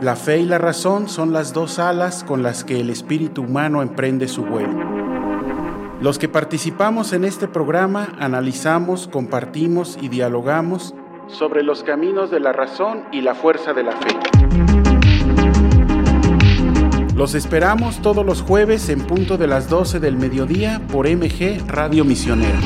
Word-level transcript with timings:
la 0.00 0.14
fe 0.14 0.38
y 0.38 0.44
la 0.44 0.58
razón 0.58 1.08
son 1.08 1.32
las 1.32 1.52
dos 1.52 1.80
alas 1.80 2.22
con 2.22 2.42
las 2.42 2.62
que 2.62 2.80
el 2.80 2.90
espíritu 2.90 3.42
humano 3.42 3.82
emprende 3.82 4.28
su 4.28 4.44
vuelo. 4.44 4.78
Los 6.00 6.20
que 6.20 6.28
participamos 6.28 7.12
en 7.12 7.24
este 7.24 7.48
programa 7.48 8.14
analizamos, 8.20 9.08
compartimos 9.08 9.98
y 10.00 10.08
dialogamos 10.08 10.94
sobre 11.26 11.64
los 11.64 11.82
caminos 11.82 12.30
de 12.30 12.38
la 12.38 12.52
razón 12.52 13.04
y 13.10 13.22
la 13.22 13.34
fuerza 13.34 13.72
de 13.74 13.82
la 13.82 13.92
fe. 13.92 14.08
Los 17.16 17.34
esperamos 17.34 18.00
todos 18.00 18.24
los 18.24 18.40
jueves 18.40 18.88
en 18.90 19.00
punto 19.00 19.36
de 19.36 19.48
las 19.48 19.68
12 19.68 19.98
del 19.98 20.16
mediodía 20.16 20.80
por 20.92 21.08
MG 21.08 21.66
Radio 21.66 22.04
Misionera. 22.04 22.60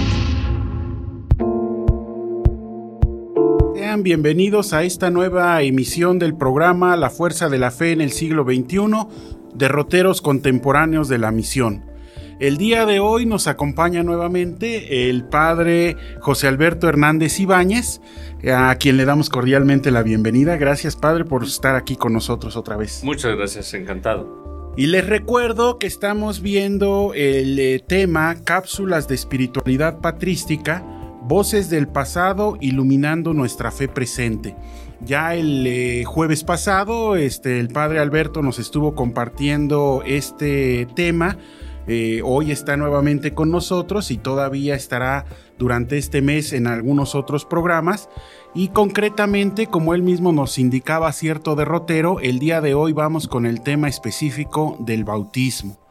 Sean 3.92 4.02
bienvenidos 4.02 4.72
a 4.72 4.84
esta 4.84 5.10
nueva 5.10 5.60
emisión 5.60 6.18
del 6.18 6.34
programa 6.34 6.96
La 6.96 7.10
Fuerza 7.10 7.50
de 7.50 7.58
la 7.58 7.70
Fe 7.70 7.92
en 7.92 8.00
el 8.00 8.10
siglo 8.10 8.42
XXI, 8.42 8.78
derroteros 9.54 10.22
contemporáneos 10.22 11.08
de 11.08 11.18
la 11.18 11.30
misión. 11.30 11.84
El 12.40 12.56
día 12.56 12.86
de 12.86 13.00
hoy 13.00 13.26
nos 13.26 13.48
acompaña 13.48 14.02
nuevamente 14.02 15.10
el 15.10 15.24
padre 15.24 15.98
José 16.20 16.48
Alberto 16.48 16.88
Hernández 16.88 17.38
Ibáñez, 17.38 18.00
a 18.50 18.74
quien 18.76 18.96
le 18.96 19.04
damos 19.04 19.28
cordialmente 19.28 19.90
la 19.90 20.02
bienvenida. 20.02 20.56
Gracias, 20.56 20.96
padre, 20.96 21.26
por 21.26 21.44
estar 21.44 21.76
aquí 21.76 21.96
con 21.96 22.14
nosotros 22.14 22.56
otra 22.56 22.78
vez. 22.78 23.04
Muchas 23.04 23.36
gracias, 23.36 23.74
encantado. 23.74 24.72
Y 24.74 24.86
les 24.86 25.06
recuerdo 25.06 25.78
que 25.78 25.86
estamos 25.86 26.40
viendo 26.40 27.12
el 27.14 27.58
eh, 27.58 27.84
tema 27.86 28.36
Cápsulas 28.42 29.06
de 29.06 29.16
Espiritualidad 29.16 30.00
Patrística, 30.00 30.82
Voces 31.24 31.70
del 31.70 31.88
Pasado 31.88 32.56
iluminando 32.60 33.32
nuestra 33.34 33.70
fe 33.70 33.88
presente. 33.88 34.56
Ya 35.00 35.34
el 35.34 35.66
eh, 35.66 36.04
jueves 36.04 36.44
pasado, 36.44 37.16
este, 37.16 37.58
el 37.58 37.68
padre 37.68 37.98
Alberto 37.98 38.42
nos 38.42 38.58
estuvo 38.58 38.94
compartiendo 38.94 40.02
este 40.06 40.86
tema 40.94 41.38
eh, 41.86 42.20
hoy 42.24 42.52
está 42.52 42.76
nuevamente 42.76 43.34
con 43.34 43.50
nosotros 43.50 44.10
y 44.10 44.16
todavía 44.16 44.74
estará 44.74 45.24
durante 45.58 45.98
este 45.98 46.22
mes 46.22 46.52
en 46.52 46.66
algunos 46.66 47.14
otros 47.14 47.44
programas. 47.44 48.08
Y 48.54 48.68
concretamente, 48.68 49.66
como 49.66 49.94
él 49.94 50.02
mismo 50.02 50.32
nos 50.32 50.58
indicaba 50.58 51.12
cierto 51.12 51.56
derrotero, 51.56 52.20
el 52.20 52.38
día 52.38 52.60
de 52.60 52.74
hoy 52.74 52.92
vamos 52.92 53.26
con 53.26 53.46
el 53.46 53.62
tema 53.62 53.88
específico 53.88 54.76
del 54.80 55.04
bautismo. 55.04 55.81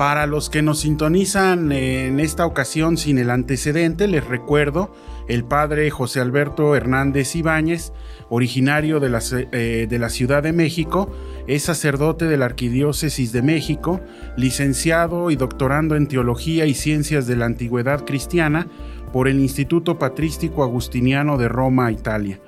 Para 0.00 0.26
los 0.26 0.48
que 0.48 0.62
nos 0.62 0.80
sintonizan 0.80 1.72
en 1.72 2.20
esta 2.20 2.46
ocasión 2.46 2.96
sin 2.96 3.18
el 3.18 3.28
antecedente, 3.28 4.08
les 4.08 4.24
recuerdo, 4.24 4.94
el 5.28 5.44
padre 5.44 5.90
José 5.90 6.20
Alberto 6.20 6.74
Hernández 6.74 7.36
Ibáñez, 7.36 7.92
originario 8.30 8.98
de 8.98 9.10
la, 9.10 9.20
eh, 9.30 9.86
de 9.90 9.98
la 9.98 10.08
Ciudad 10.08 10.42
de 10.42 10.54
México, 10.54 11.10
es 11.46 11.64
sacerdote 11.64 12.28
de 12.28 12.38
la 12.38 12.46
Arquidiócesis 12.46 13.30
de 13.32 13.42
México, 13.42 14.00
licenciado 14.38 15.30
y 15.30 15.36
doctorando 15.36 15.96
en 15.96 16.06
Teología 16.06 16.64
y 16.64 16.72
Ciencias 16.72 17.26
de 17.26 17.36
la 17.36 17.44
Antigüedad 17.44 18.06
Cristiana 18.06 18.68
por 19.12 19.28
el 19.28 19.38
Instituto 19.38 19.98
Patrístico 19.98 20.62
Agustiniano 20.62 21.36
de 21.36 21.48
Roma, 21.48 21.92
Italia. 21.92 22.40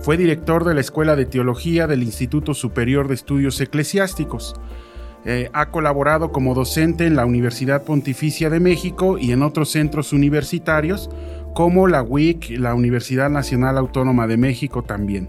Fue 0.00 0.16
director 0.16 0.64
de 0.64 0.74
la 0.74 0.80
Escuela 0.80 1.14
de 1.14 1.26
Teología 1.26 1.86
del 1.86 2.02
Instituto 2.02 2.52
Superior 2.52 3.06
de 3.06 3.14
Estudios 3.14 3.60
Eclesiásticos. 3.60 4.56
Eh, 5.28 5.50
ha 5.52 5.70
colaborado 5.70 6.30
como 6.30 6.54
docente 6.54 7.04
en 7.04 7.16
la 7.16 7.26
Universidad 7.26 7.82
Pontificia 7.82 8.48
de 8.48 8.60
México 8.60 9.18
y 9.18 9.32
en 9.32 9.42
otros 9.42 9.70
centros 9.70 10.12
universitarios 10.12 11.10
como 11.52 11.88
la 11.88 12.04
UIC, 12.04 12.50
la 12.58 12.74
Universidad 12.74 13.28
Nacional 13.28 13.76
Autónoma 13.76 14.28
de 14.28 14.36
México 14.36 14.84
también. 14.84 15.28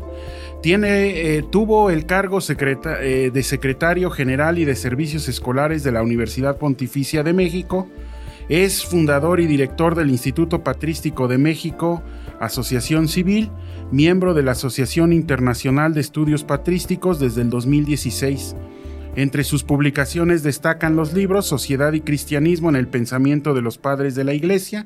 Tiene, 0.61 1.37
eh, 1.37 1.43
tuvo 1.49 1.89
el 1.89 2.05
cargo 2.05 2.39
eh, 2.47 3.31
de 3.33 3.43
secretario 3.43 4.11
general 4.11 4.59
y 4.59 4.65
de 4.65 4.75
servicios 4.75 5.27
escolares 5.29 5.83
de 5.83 5.91
la 5.91 6.03
Universidad 6.03 6.57
Pontificia 6.57 7.23
de 7.23 7.33
México. 7.33 7.87
Es 8.49 8.85
fundador 8.85 9.39
y 9.39 9.47
director 9.47 9.95
del 9.95 10.11
Instituto 10.11 10.63
Patrístico 10.63 11.27
de 11.27 11.39
México, 11.39 12.03
Asociación 12.39 13.07
Civil, 13.07 13.49
miembro 13.91 14.35
de 14.35 14.43
la 14.43 14.51
Asociación 14.51 15.11
Internacional 15.11 15.95
de 15.95 16.01
Estudios 16.01 16.43
Patrísticos 16.43 17.19
desde 17.19 17.41
el 17.41 17.49
2016. 17.49 18.55
Entre 19.17 19.43
sus 19.43 19.63
publicaciones 19.63 20.43
destacan 20.43 20.95
los 20.95 21.11
libros 21.11 21.47
Sociedad 21.47 21.91
y 21.93 22.01
Cristianismo 22.01 22.69
en 22.69 22.75
el 22.75 22.87
Pensamiento 22.87 23.55
de 23.55 23.63
los 23.63 23.79
Padres 23.79 24.13
de 24.13 24.23
la 24.23 24.35
Iglesia, 24.35 24.85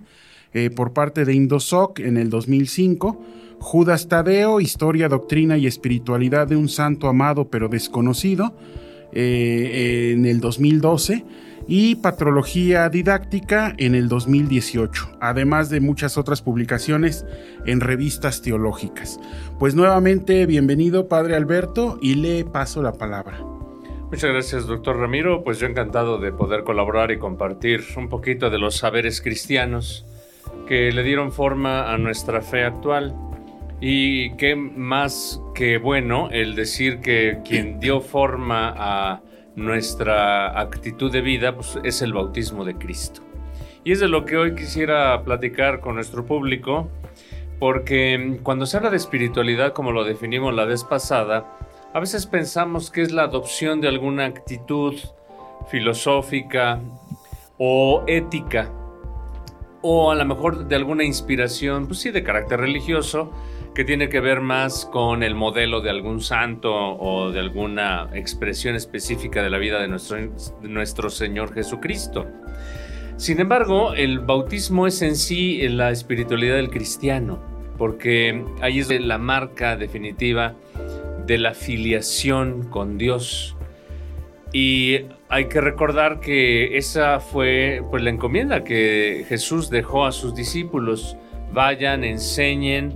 eh, 0.54 0.70
por 0.70 0.94
parte 0.94 1.26
de 1.26 1.34
Indosoc 1.34 2.00
en 2.00 2.16
el 2.16 2.30
2005, 2.30 3.22
Judas 3.60 4.08
Tadeo, 4.08 4.62
Historia, 4.62 5.10
Doctrina 5.10 5.58
y 5.58 5.68
Espiritualidad 5.68 6.48
de 6.48 6.56
un 6.56 6.70
Santo 6.70 7.10
Amado 7.10 7.50
pero 7.50 7.68
Desconocido, 7.68 8.56
eh, 9.12 10.14
en 10.16 10.26
el 10.26 10.40
2012, 10.40 11.26
y 11.68 11.96
Patrología 11.96 12.88
Didáctica 12.88 13.76
en 13.78 13.96
el 13.96 14.08
2018, 14.08 15.18
además 15.20 15.70
de 15.70 15.82
muchas 15.82 16.18
otras 16.18 16.42
publicaciones 16.42 17.26
en 17.66 17.82
revistas 17.82 18.42
teológicas. 18.42 19.20
Pues 19.60 19.76
nuevamente, 19.76 20.46
bienvenido 20.46 21.10
Padre 21.10 21.36
Alberto, 21.36 22.00
y 22.02 22.16
le 22.16 22.46
paso 22.46 22.82
la 22.82 22.94
palabra. 22.94 23.61
Muchas 24.12 24.30
gracias, 24.30 24.68
doctor 24.68 24.98
Ramiro. 24.98 25.42
Pues 25.42 25.58
yo 25.58 25.68
encantado 25.68 26.18
de 26.18 26.34
poder 26.34 26.66
colaborar 26.66 27.12
y 27.12 27.18
compartir 27.18 27.82
un 27.96 28.10
poquito 28.10 28.50
de 28.50 28.60
los 28.60 28.76
saberes 28.76 29.22
cristianos 29.22 30.06
que 30.68 30.92
le 30.92 31.02
dieron 31.04 31.32
forma 31.32 31.94
a 31.94 31.98
nuestra 31.98 32.42
fe 32.42 32.66
actual 32.66 33.16
y 33.80 34.36
qué 34.36 34.58
más 34.58 35.42
que 35.56 35.78
bueno 35.78 36.28
el 36.30 36.56
decir 36.56 37.00
que 37.00 37.40
quien 37.48 37.80
dio 37.80 38.02
forma 38.02 38.74
a 38.76 39.22
nuestra 39.56 40.60
actitud 40.60 41.10
de 41.10 41.22
vida 41.22 41.56
pues, 41.56 41.80
es 41.86 42.02
el 42.02 42.12
bautismo 42.12 42.66
de 42.66 42.76
Cristo. 42.76 43.22
Y 43.86 43.94
es 43.94 44.02
de 44.02 44.10
lo 44.10 44.26
que 44.26 44.36
hoy 44.36 44.56
quisiera 44.56 45.24
platicar 45.24 45.80
con 45.80 45.96
nuestro 45.96 46.26
público, 46.26 46.90
porque 47.60 48.40
cuando 48.44 48.66
se 48.66 48.76
habla 48.76 48.90
de 48.90 48.98
espiritualidad, 48.98 49.72
como 49.72 49.94
lo 49.94 50.04
definimos 50.04 50.54
la 50.54 50.66
vez 50.66 50.84
pasada, 50.84 51.58
a 51.94 52.00
veces 52.00 52.26
pensamos 52.26 52.90
que 52.90 53.02
es 53.02 53.12
la 53.12 53.24
adopción 53.24 53.82
de 53.82 53.88
alguna 53.88 54.26
actitud 54.26 54.96
filosófica 55.70 56.80
o 57.58 58.04
ética, 58.08 58.72
o 59.82 60.12
a 60.12 60.16
lo 60.16 60.26
mejor 60.26 60.68
de 60.68 60.76
alguna 60.76 61.04
inspiración, 61.04 61.88
pues 61.88 62.00
sí, 62.00 62.12
de 62.12 62.24
carácter 62.24 62.60
religioso, 62.60 63.32
que 63.74 63.84
tiene 63.84 64.10
que 64.10 64.20
ver 64.20 64.42
más 64.42 64.86
con 64.86 65.24
el 65.24 65.36
modelo 65.36 65.82
de 65.82 65.90
algún 65.90 66.22
santo 66.22 66.74
o 66.74 67.32
de 67.32 67.40
alguna 67.40 68.10
expresión 68.14 68.76
específica 68.76 69.42
de 69.42 69.50
la 69.50 69.58
vida 69.58 69.80
de 69.80 69.88
nuestro, 69.88 71.10
Señor 71.10 71.54
Jesucristo. 71.54 72.28
Sin 73.18 73.40
embargo, 73.40 73.94
el 73.94 74.20
bautismo 74.20 74.88
es 74.88 75.02
en 75.02 75.16
sí 75.16 75.68
la 75.68 75.92
espiritualidad 75.92 76.56
del 76.56 76.70
cristiano, 76.70 77.40
porque 77.78 78.44
ahí 78.62 78.80
es 78.80 78.90
la 78.90 79.18
marca 79.18 79.76
definitiva 79.76 80.56
de 81.26 81.38
la 81.38 81.54
filiación 81.54 82.68
con 82.70 82.98
Dios. 82.98 83.56
Y 84.54 85.06
hay 85.30 85.46
que 85.46 85.62
recordar 85.62 86.20
que 86.20 86.78
esa 86.78 87.20
fue 87.20 87.82
pues 87.90 88.04
la 88.04 88.10
encomienda 88.10 88.64
que 88.64 89.26
Jesús 89.30 89.70
dejó 89.70 90.06
a 90.06 90.12
sus 90.12 90.36
discípulos. 90.36 91.16
Vayan, 91.54 92.04
enseñen, 92.04 92.94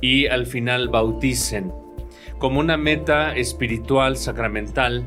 y 0.00 0.26
al 0.26 0.46
final 0.46 0.88
bauticen 0.88 1.72
como 2.38 2.60
una 2.60 2.76
meta 2.76 3.36
espiritual, 3.36 4.16
sacramental, 4.16 5.04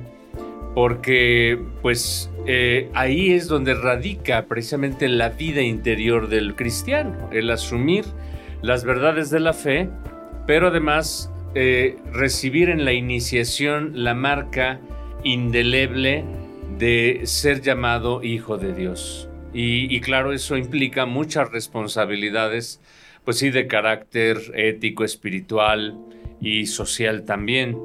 porque 0.75 1.57
pues 1.81 2.29
eh, 2.45 2.89
ahí 2.93 3.31
es 3.31 3.47
donde 3.47 3.73
radica 3.73 4.45
precisamente 4.47 5.07
la 5.07 5.29
vida 5.29 5.61
interior 5.61 6.27
del 6.27 6.55
cristiano, 6.55 7.29
el 7.31 7.49
asumir 7.49 8.05
las 8.61 8.83
verdades 8.83 9.29
de 9.29 9.39
la 9.39 9.53
fe, 9.53 9.89
pero 10.45 10.67
además 10.67 11.30
eh, 11.55 11.97
recibir 12.11 12.69
en 12.69 12.85
la 12.85 12.93
iniciación 12.93 14.03
la 14.03 14.13
marca 14.13 14.79
indeleble 15.23 16.23
de 16.77 17.21
ser 17.25 17.61
llamado 17.61 18.23
hijo 18.23 18.57
de 18.57 18.73
Dios. 18.73 19.27
y 19.53 19.99
claro, 19.99 20.31
eso 20.31 20.55
implica 20.55 21.05
muchas 21.05 21.51
responsabilidades 21.51 22.79
pues 23.23 23.37
sí, 23.37 23.51
de 23.51 23.67
carácter 23.67 24.37
ético, 24.55 25.03
espiritual 25.03 25.97
y 26.39 26.65
social 26.65 27.23
también. 27.23 27.77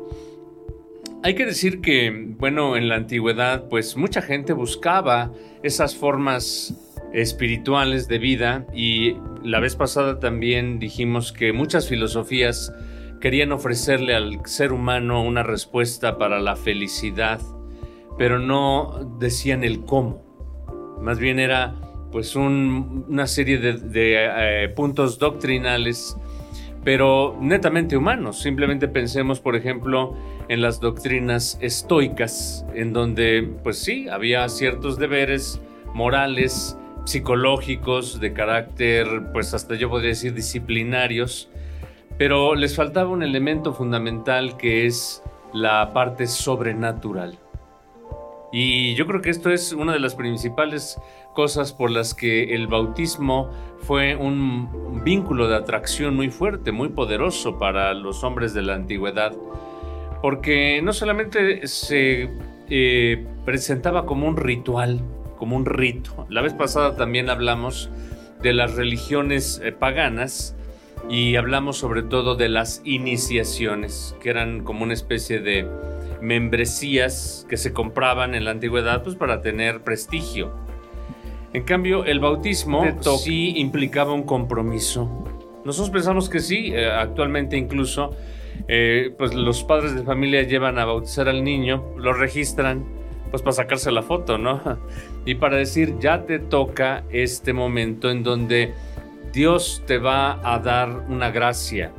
Hay 1.22 1.34
que 1.34 1.46
decir 1.46 1.80
que, 1.80 2.10
bueno, 2.38 2.76
en 2.76 2.88
la 2.88 2.96
antigüedad, 2.96 3.68
pues 3.68 3.96
mucha 3.96 4.22
gente 4.22 4.52
buscaba 4.52 5.32
esas 5.62 5.96
formas 5.96 6.74
espirituales 7.12 8.08
de 8.08 8.18
vida 8.18 8.66
y 8.74 9.16
la 9.42 9.60
vez 9.60 9.76
pasada 9.76 10.18
también 10.20 10.78
dijimos 10.78 11.32
que 11.32 11.52
muchas 11.52 11.88
filosofías 11.88 12.72
querían 13.20 13.52
ofrecerle 13.52 14.14
al 14.14 14.40
ser 14.46 14.72
humano 14.72 15.22
una 15.22 15.42
respuesta 15.42 16.18
para 16.18 16.40
la 16.40 16.56
felicidad, 16.56 17.40
pero 18.18 18.38
no 18.38 19.16
decían 19.18 19.64
el 19.64 19.84
cómo. 19.84 20.22
Más 21.00 21.18
bien 21.18 21.38
era 21.38 21.74
pues 22.12 22.34
una 22.36 23.26
serie 23.26 23.58
de, 23.58 23.82
eh, 24.64 24.68
puntos 24.70 25.18
doctrinales, 25.18 26.16
pero 26.84 27.36
netamente 27.40 27.96
humanos. 27.96 28.40
Simplemente 28.40 28.88
pensemos, 28.88 29.40
por 29.40 29.56
ejemplo, 29.56 30.16
en 30.48 30.62
las 30.62 30.80
doctrinas 30.80 31.58
estoicas, 31.60 32.64
en 32.74 32.92
donde 32.92 33.50
pues 33.62 33.78
sí, 33.78 34.08
había 34.08 34.48
ciertos 34.48 34.98
deberes 34.98 35.60
morales, 35.92 36.78
psicológicos, 37.04 38.20
de 38.20 38.32
carácter, 38.32 39.06
pues 39.32 39.54
hasta 39.54 39.74
yo 39.74 39.88
podría 39.88 40.10
decir 40.10 40.34
disciplinarios, 40.34 41.50
pero 42.18 42.54
les 42.54 42.76
faltaba 42.76 43.10
un 43.10 43.22
elemento 43.22 43.72
fundamental 43.72 44.56
que 44.56 44.86
es 44.86 45.22
la 45.52 45.92
parte 45.92 46.26
sobrenatural. 46.26 47.38
Y 48.52 48.94
yo 48.94 49.06
creo 49.06 49.20
que 49.20 49.30
esto 49.30 49.50
es 49.50 49.72
una 49.72 49.92
de 49.92 49.98
las 49.98 50.14
principales 50.14 50.98
cosas 51.34 51.72
por 51.72 51.90
las 51.90 52.14
que 52.14 52.54
el 52.54 52.66
bautismo 52.66 53.50
fue 53.80 54.16
un 54.16 55.02
vínculo 55.04 55.48
de 55.48 55.56
atracción 55.56 56.16
muy 56.16 56.30
fuerte, 56.30 56.72
muy 56.72 56.88
poderoso 56.88 57.58
para 57.58 57.92
los 57.92 58.24
hombres 58.24 58.54
de 58.54 58.62
la 58.62 58.74
antigüedad, 58.74 59.34
porque 60.22 60.80
no 60.82 60.92
solamente 60.94 61.66
se 61.66 62.30
eh, 62.70 63.26
presentaba 63.44 64.06
como 64.06 64.26
un 64.26 64.36
ritual, 64.36 65.00
como 65.36 65.56
un 65.56 65.66
rito, 65.66 66.26
la 66.30 66.40
vez 66.40 66.54
pasada 66.54 66.96
también 66.96 67.28
hablamos 67.28 67.90
de 68.42 68.54
las 68.54 68.74
religiones 68.74 69.60
eh, 69.62 69.72
paganas, 69.72 70.55
y 71.08 71.36
hablamos 71.36 71.76
sobre 71.76 72.02
todo 72.02 72.34
de 72.34 72.48
las 72.48 72.82
iniciaciones, 72.84 74.16
que 74.20 74.30
eran 74.30 74.64
como 74.64 74.82
una 74.82 74.94
especie 74.94 75.40
de 75.40 75.66
membresías 76.20 77.46
que 77.48 77.56
se 77.56 77.72
compraban 77.72 78.34
en 78.34 78.44
la 78.44 78.50
antigüedad 78.50 79.02
pues, 79.02 79.16
para 79.16 79.40
tener 79.40 79.82
prestigio. 79.82 80.52
En 81.52 81.62
cambio, 81.62 82.04
el 82.04 82.20
bautismo 82.20 82.84
sí 83.18 83.54
implicaba 83.56 84.12
un 84.12 84.24
compromiso. 84.24 85.24
Nosotros 85.64 85.90
pensamos 85.90 86.28
que 86.28 86.40
sí, 86.40 86.72
eh, 86.74 86.90
actualmente 86.90 87.56
incluso, 87.56 88.14
eh, 88.68 89.14
pues 89.16 89.34
los 89.34 89.64
padres 89.64 89.94
de 89.94 90.02
familia 90.02 90.42
llevan 90.42 90.78
a 90.78 90.84
bautizar 90.84 91.28
al 91.28 91.44
niño, 91.44 91.84
lo 91.96 92.12
registran, 92.12 92.84
pues 93.30 93.42
para 93.42 93.52
sacarse 93.52 93.90
la 93.90 94.02
foto, 94.02 94.38
¿no? 94.38 94.60
Y 95.24 95.36
para 95.36 95.56
decir, 95.56 95.94
ya 95.98 96.24
te 96.24 96.38
toca 96.38 97.02
este 97.10 97.52
momento 97.52 98.10
en 98.10 98.22
donde 98.22 98.74
Dios 99.32 99.82
te 99.86 99.98
va 99.98 100.40
a 100.42 100.58
dar 100.58 101.04
una 101.08 101.30
gracia 101.30 101.92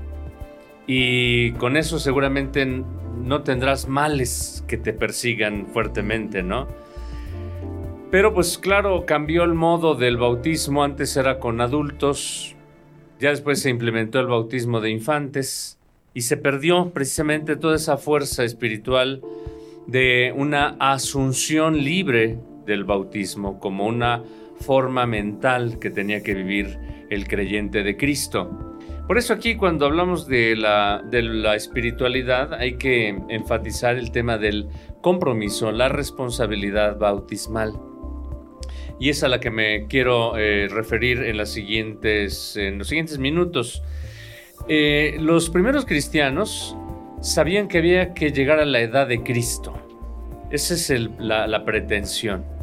y 0.88 1.52
con 1.54 1.78
eso 1.78 2.00
seguramente 2.00 2.66
no 2.66 3.44
tendrás 3.44 3.88
males 3.88 4.64
que 4.68 4.78
te 4.78 4.94
persigan 4.94 5.68
fuertemente, 5.68 6.44
¿no? 6.44 6.68
Pero 8.10 8.34
pues 8.34 8.58
claro, 8.58 9.06
cambió 9.06 9.44
el 9.44 9.54
modo 9.54 9.96
del 9.96 10.16
bautismo, 10.18 10.84
antes 10.84 11.18
era 11.18 11.40
con 11.40 11.60
adultos, 11.60 12.56
ya 13.20 13.32
después 13.32 13.62
se 13.62 13.70
implementó 13.70 14.20
el 14.20 14.28
bautismo 14.28 14.80
de 14.80 14.92
infantes 14.92 15.78
y 16.14 16.22
se 16.22 16.38
perdió 16.38 16.92
precisamente 16.92 17.58
toda 17.58 17.76
esa 17.76 17.98
fuerza 17.98 18.46
espiritual 18.46 19.22
de 19.88 20.34
una 20.36 20.78
asunción 20.80 21.84
libre 21.84 22.40
del 22.66 22.86
bautismo 22.86 23.60
como 23.60 23.86
una 23.88 24.24
forma 24.60 25.06
mental 25.06 25.80
que 25.80 25.90
tenía 25.90 26.24
que 26.24 26.34
vivir 26.34 26.78
el 27.10 27.28
creyente 27.28 27.84
de 27.84 27.98
Cristo. 27.98 28.68
Por 29.08 29.18
eso 29.18 29.34
aquí 29.34 29.56
cuando 29.56 29.86
hablamos 29.86 30.28
de 30.28 30.56
la, 30.58 31.02
de 31.10 31.22
la 31.22 31.56
espiritualidad 31.56 32.54
hay 32.54 32.78
que 32.78 33.18
enfatizar 33.30 33.96
el 33.96 34.12
tema 34.12 34.38
del 34.38 34.68
compromiso, 35.02 35.72
la 35.72 35.88
responsabilidad 35.88 36.98
bautismal. 36.98 37.80
Y 39.00 39.10
es 39.10 39.24
a 39.24 39.30
la 39.30 39.40
que 39.40 39.50
me 39.50 39.88
quiero 39.88 40.38
eh, 40.38 40.68
referir 40.70 41.24
en, 41.24 41.38
los 41.38 41.50
siguientes 41.52 43.18
minutos. 43.18 43.82
Eh, 44.68 45.16
los 45.20 45.50
primeros 45.50 45.86
cristianos 45.86 46.76
sabían 47.22 47.70
que 47.70 47.78
había 47.78 48.14
que 48.14 48.32
llegar 48.32 48.60
a 48.60 48.66
la 48.66 48.82
edad 48.82 49.08
de 49.08 49.24
Cristo. 49.24 49.74
Esa 50.52 50.74
es 50.74 51.10
la 51.20 51.64
pretensión. 51.64 52.57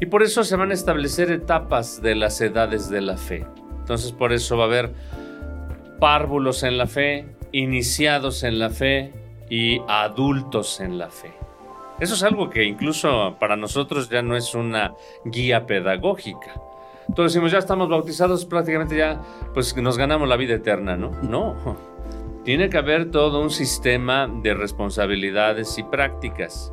Y 0.00 0.06
por 0.06 0.22
eso 0.22 0.44
se 0.44 0.56
van 0.56 0.70
a 0.70 0.74
establecer 0.74 1.30
etapas 1.30 2.00
de 2.00 2.14
las 2.14 2.40
edades 2.40 2.88
de 2.88 3.00
la 3.00 3.16
fe. 3.16 3.44
Entonces 3.80 4.12
por 4.12 4.32
eso 4.32 4.56
va 4.56 4.64
a 4.64 4.66
haber 4.66 4.92
párvulos 5.98 6.62
en 6.62 6.78
la 6.78 6.86
fe, 6.86 7.26
iniciados 7.52 8.44
en 8.44 8.58
la 8.58 8.70
fe 8.70 9.12
y 9.50 9.80
adultos 9.88 10.80
en 10.80 10.98
la 10.98 11.10
fe. 11.10 11.32
Eso 11.98 12.14
es 12.14 12.22
algo 12.22 12.48
que 12.48 12.64
incluso 12.64 13.36
para 13.40 13.56
nosotros 13.56 14.08
ya 14.08 14.22
no 14.22 14.36
es 14.36 14.54
una 14.54 14.94
guía 15.24 15.66
pedagógica. 15.66 16.54
Entonces 17.08 17.32
decimos, 17.32 17.50
ya 17.50 17.58
estamos 17.58 17.88
bautizados, 17.88 18.44
prácticamente 18.44 18.96
ya 18.96 19.20
pues 19.52 19.76
nos 19.76 19.98
ganamos 19.98 20.28
la 20.28 20.36
vida 20.36 20.54
eterna, 20.54 20.96
¿no? 20.96 21.10
No. 21.22 21.76
Tiene 22.44 22.68
que 22.68 22.78
haber 22.78 23.10
todo 23.10 23.40
un 23.40 23.50
sistema 23.50 24.28
de 24.28 24.54
responsabilidades 24.54 25.76
y 25.78 25.82
prácticas. 25.82 26.72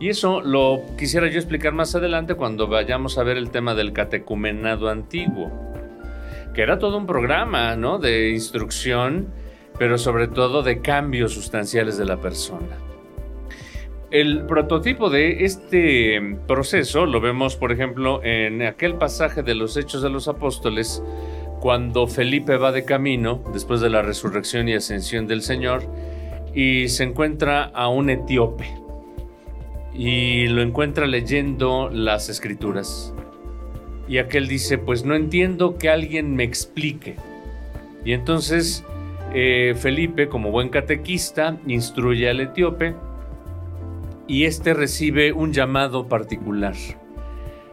Y 0.00 0.08
eso 0.08 0.40
lo 0.40 0.82
quisiera 0.98 1.28
yo 1.28 1.38
explicar 1.38 1.72
más 1.72 1.94
adelante 1.94 2.34
cuando 2.34 2.66
vayamos 2.66 3.18
a 3.18 3.22
ver 3.22 3.36
el 3.36 3.50
tema 3.50 3.74
del 3.74 3.92
catecumenado 3.92 4.88
antiguo 4.88 5.70
que 6.54 6.62
era 6.62 6.78
todo 6.78 6.96
un 6.96 7.06
programa, 7.06 7.76
¿no? 7.76 7.98
De 7.98 8.30
instrucción, 8.30 9.28
pero 9.78 9.98
sobre 9.98 10.28
todo 10.28 10.62
de 10.62 10.80
cambios 10.80 11.32
sustanciales 11.32 11.96
de 11.96 12.04
la 12.04 12.20
persona. 12.20 12.78
El 14.10 14.44
prototipo 14.46 15.08
de 15.08 15.44
este 15.44 16.20
proceso 16.48 17.06
lo 17.06 17.20
vemos, 17.20 17.56
por 17.56 17.70
ejemplo, 17.70 18.20
en 18.24 18.62
aquel 18.62 18.96
pasaje 18.96 19.42
de 19.44 19.54
los 19.54 19.76
Hechos 19.76 20.02
de 20.02 20.10
los 20.10 20.26
Apóstoles, 20.26 21.02
cuando 21.60 22.08
Felipe 22.08 22.56
va 22.56 22.72
de 22.72 22.84
camino, 22.84 23.44
después 23.52 23.80
de 23.80 23.90
la 23.90 24.02
resurrección 24.02 24.68
y 24.68 24.74
ascensión 24.74 25.28
del 25.28 25.42
Señor, 25.42 25.82
y 26.52 26.88
se 26.88 27.04
encuentra 27.04 27.64
a 27.64 27.86
un 27.88 28.10
etíope. 28.10 28.79
Y 29.94 30.46
lo 30.48 30.62
encuentra 30.62 31.06
leyendo 31.06 31.90
las 31.90 32.28
escrituras. 32.28 33.14
Y 34.08 34.18
aquel 34.18 34.48
dice, 34.48 34.78
pues 34.78 35.04
no 35.04 35.14
entiendo 35.14 35.78
que 35.78 35.88
alguien 35.88 36.34
me 36.34 36.44
explique. 36.44 37.16
Y 38.04 38.12
entonces 38.12 38.84
eh, 39.32 39.74
Felipe, 39.76 40.28
como 40.28 40.50
buen 40.50 40.68
catequista, 40.68 41.56
instruye 41.66 42.28
al 42.28 42.40
etíope 42.40 42.96
y 44.26 44.44
este 44.44 44.74
recibe 44.74 45.32
un 45.32 45.52
llamado 45.52 46.08
particular. 46.08 46.74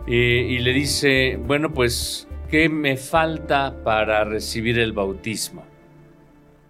Eh, 0.05 0.47
y 0.49 0.59
le 0.59 0.73
dice, 0.73 1.39
bueno, 1.45 1.73
pues, 1.73 2.27
¿qué 2.49 2.69
me 2.69 2.95
falta 2.95 3.75
para 3.83 4.23
recibir 4.23 4.77
el 4.79 4.93
bautismo? 4.93 5.65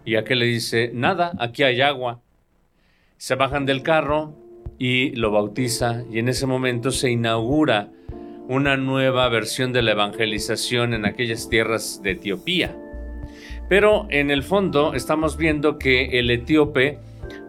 Y 0.06 0.16
aquel 0.16 0.40
le 0.40 0.46
dice, 0.46 0.92
nada, 0.94 1.34
aquí 1.38 1.64
hay 1.64 1.82
agua. 1.82 2.22
Se 3.18 3.36
bajan 3.36 3.66
del 3.66 3.84
carro 3.84 4.34
y 4.80 5.12
lo 5.12 5.32
bautiza 5.32 6.04
y 6.12 6.20
en 6.20 6.30
ese 6.30 6.46
momento 6.46 6.92
se 6.92 7.12
inaugura 7.12 7.90
una 8.48 8.78
nueva 8.78 9.28
versión 9.30 9.74
de 9.74 9.82
la 9.82 9.92
evangelización 9.92 10.94
en 10.94 11.06
aquellas 11.06 11.50
tierras 11.50 12.02
de 12.02 12.12
Etiopía. 12.12 12.76
Pero 13.70 14.08
en 14.10 14.32
el 14.32 14.44
fondo 14.44 14.94
estamos 14.94 15.36
viendo 15.36 15.78
que 15.78 16.20
el 16.20 16.32
etíope 16.32 17.00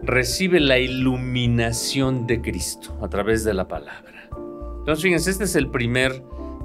recibe 0.03 0.59
la 0.59 0.77
iluminación 0.77 2.27
de 2.27 2.41
Cristo 2.41 2.97
a 3.01 3.07
través 3.07 3.45
de 3.45 3.53
la 3.53 3.67
palabra. 3.67 4.29
Entonces, 4.79 5.01
fíjense, 5.01 5.31
este 5.31 5.45
es 5.45 5.55
el 5.55 5.69
primer 5.69 6.21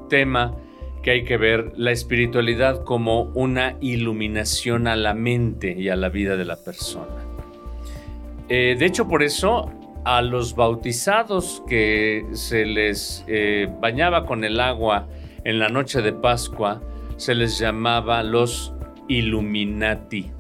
tema 0.08 0.56
que 1.02 1.10
hay 1.10 1.24
que 1.24 1.36
ver, 1.36 1.72
la 1.76 1.92
espiritualidad 1.92 2.82
como 2.82 3.24
una 3.34 3.76
iluminación 3.80 4.88
a 4.88 4.96
la 4.96 5.14
mente 5.14 5.76
y 5.78 5.90
a 5.90 5.96
la 5.96 6.08
vida 6.08 6.36
de 6.36 6.46
la 6.46 6.56
persona. 6.56 7.14
Eh, 8.48 8.74
de 8.78 8.86
hecho, 8.86 9.06
por 9.06 9.22
eso 9.22 9.70
a 10.04 10.20
los 10.22 10.54
bautizados 10.54 11.62
que 11.68 12.26
se 12.32 12.66
les 12.66 13.24
eh, 13.26 13.68
bañaba 13.80 14.26
con 14.26 14.44
el 14.44 14.60
agua 14.60 15.08
en 15.44 15.58
la 15.58 15.68
noche 15.68 16.02
de 16.02 16.12
Pascua, 16.12 16.82
se 17.16 17.34
les 17.34 17.58
llamaba 17.58 18.22
los 18.22 18.74
Illuminati. 19.08 20.30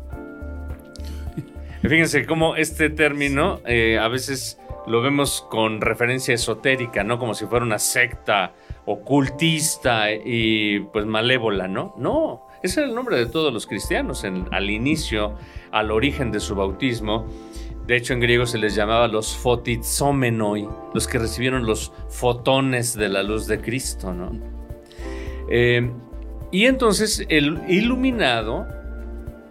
Fíjense 1.82 2.24
cómo 2.24 2.56
este 2.56 2.88
término 2.90 3.60
eh, 3.66 3.98
a 3.98 4.08
veces 4.08 4.58
lo 4.86 5.02
vemos 5.02 5.46
con 5.50 5.80
referencia 5.80 6.34
esotérica, 6.34 7.04
¿no? 7.04 7.18
Como 7.18 7.34
si 7.34 7.46
fuera 7.46 7.64
una 7.64 7.78
secta 7.78 8.52
ocultista 8.86 10.12
y 10.12 10.80
pues 10.80 11.06
malévola, 11.06 11.68
¿no? 11.68 11.94
No, 11.96 12.46
ese 12.62 12.80
era 12.80 12.88
el 12.88 12.94
nombre 12.94 13.16
de 13.16 13.26
todos 13.26 13.52
los 13.52 13.66
cristianos 13.66 14.24
al 14.24 14.70
inicio, 14.70 15.36
al 15.72 15.90
origen 15.90 16.32
de 16.32 16.40
su 16.40 16.54
bautismo 16.54 17.26
De 17.86 17.96
hecho, 17.96 18.14
en 18.14 18.20
griego 18.20 18.46
se 18.46 18.58
les 18.58 18.74
llamaba 18.74 19.08
los 19.08 19.36
fotitzomenoi, 19.36 20.68
los 20.94 21.06
que 21.06 21.18
recibieron 21.18 21.66
los 21.66 21.92
fotones 22.08 22.96
de 22.96 23.10
la 23.10 23.22
luz 23.22 23.46
de 23.46 23.60
Cristo, 23.60 24.14
¿no? 24.14 24.32
Eh, 25.50 25.90
y 26.50 26.64
entonces 26.64 27.26
el 27.28 27.60
iluminado 27.68 28.66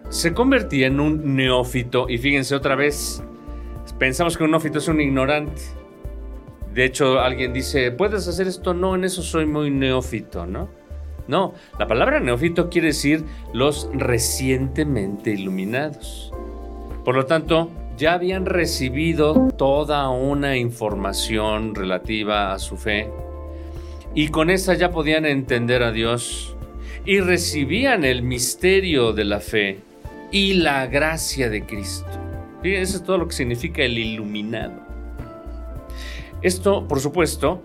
se 0.10 0.34
convertía 0.34 0.88
en 0.88 1.00
un 1.00 1.36
neófito, 1.36 2.10
y 2.10 2.18
fíjense 2.18 2.56
otra 2.56 2.76
vez, 2.76 3.24
pensamos 4.00 4.38
que 4.38 4.44
un 4.44 4.52
neófito 4.52 4.80
es 4.80 4.88
un 4.88 5.00
ignorante. 5.00 5.62
De 6.74 6.86
hecho, 6.86 7.20
alguien 7.20 7.54
dice, 7.54 7.92
¿puedes 7.92 8.28
hacer 8.28 8.48
esto? 8.48 8.74
No, 8.74 8.96
en 8.96 9.04
eso 9.04 9.22
soy 9.22 9.46
muy 9.46 9.70
neófito, 9.70 10.48
¿no? 10.48 10.70
No, 11.28 11.54
la 11.78 11.88
palabra 11.88 12.20
neófito 12.20 12.70
quiere 12.70 12.88
decir 12.88 13.24
los 13.54 13.90
recientemente 13.94 15.32
iluminados. 15.32 16.34
Por 17.06 17.16
lo 17.16 17.26
tanto, 17.26 17.70
ya 17.98 18.14
habían 18.14 18.46
recibido 18.46 19.50
toda 19.58 20.10
una 20.10 20.58
información 20.58 21.76
relativa 21.76 22.54
a 22.54 22.60
su 22.60 22.78
fe 22.78 23.10
y 24.16 24.30
con 24.30 24.50
esa 24.50 24.74
ya 24.74 24.92
podían 24.92 25.26
entender 25.26 25.84
a 25.84 25.92
Dios 25.92 26.56
y 27.06 27.20
recibían 27.20 28.04
el 28.06 28.24
misterio 28.24 29.14
de 29.14 29.26
la 29.26 29.40
fe 29.40 29.80
y 30.32 30.54
la 30.54 30.88
gracia 30.88 31.50
de 31.50 31.66
Cristo. 31.66 32.10
eso 32.64 32.98
es 32.98 33.04
todo 33.04 33.18
lo 33.18 33.28
que 33.28 33.34
significa 33.34 33.84
el 33.84 33.98
iluminado. 33.98 34.82
Esto, 36.42 36.88
por 36.88 37.00
supuesto, 37.00 37.62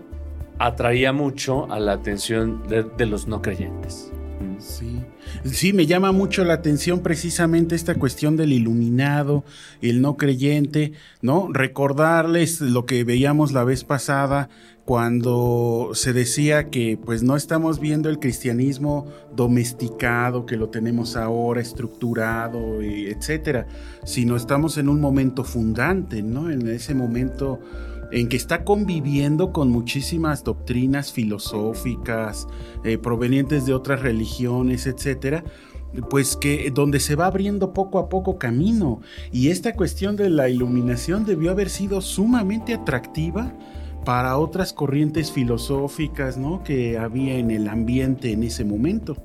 atraía 0.57 1.13
mucho 1.13 1.71
a 1.71 1.79
la 1.79 1.93
atención 1.93 2.63
de, 2.67 3.05
los 3.05 3.27
no 3.27 3.41
creyentes. 3.41 4.11
Sí. 4.59 5.01
Sí, 5.45 5.71
me 5.71 5.85
llama 5.85 6.11
mucho 6.11 6.43
la 6.43 6.55
atención 6.55 6.99
precisamente 6.99 7.75
esta 7.75 7.95
cuestión 7.95 8.35
del 8.35 8.51
iluminado, 8.51 9.45
el 9.81 10.01
no 10.01 10.17
creyente, 10.17 10.93
¿no? 11.21 11.47
Recordarles 11.51 12.59
lo 12.59 12.85
que 12.85 13.03
veíamos 13.05 13.53
la 13.53 13.63
vez 13.63 13.85
pasada 13.85 14.49
cuando 14.83 15.91
se 15.93 16.13
decía 16.13 16.69
que 16.69 16.97
pues 17.03 17.23
no 17.23 17.35
estamos 17.35 17.79
viendo 17.79 18.09
el 18.09 18.19
cristianismo 18.19 19.05
domesticado, 19.35 20.45
que 20.45 20.57
lo 20.57 20.69
tenemos 20.69 21.15
ahora 21.15 21.61
estructurado, 21.61 22.81
etcétera, 22.81 23.67
sino 24.03 24.35
estamos 24.35 24.77
en 24.77 24.89
un 24.89 24.99
momento 24.99 25.43
fundante, 25.43 26.21
¿no? 26.21 26.49
En 26.49 26.67
ese 26.67 26.95
momento 26.95 27.59
en 28.11 28.27
que 28.27 28.37
está 28.37 28.63
conviviendo 28.63 29.51
con 29.51 29.69
muchísimas 29.69 30.43
doctrinas 30.43 31.13
filosóficas 31.13 32.47
eh, 32.83 32.97
provenientes 32.97 33.65
de 33.65 33.73
otras 33.73 34.01
religiones, 34.01 34.87
etcétera, 34.87 35.43
pues 36.09 36.35
que 36.35 36.71
donde 36.71 36.99
se 36.99 37.15
va 37.15 37.25
abriendo 37.25 37.73
poco 37.73 37.99
a 37.99 38.09
poco 38.09 38.37
camino 38.37 39.01
y 39.31 39.49
esta 39.49 39.73
cuestión 39.75 40.15
de 40.15 40.29
la 40.29 40.49
iluminación 40.49 41.25
debió 41.25 41.51
haber 41.51 41.69
sido 41.69 42.01
sumamente 42.01 42.73
atractiva 42.73 43.53
para 44.05 44.37
otras 44.37 44.73
corrientes 44.73 45.31
filosóficas 45.31 46.37
¿no? 46.37 46.63
que 46.63 46.97
había 46.97 47.37
en 47.37 47.51
el 47.51 47.67
ambiente 47.67 48.31
en 48.31 48.43
ese 48.43 48.63
momento. 48.63 49.15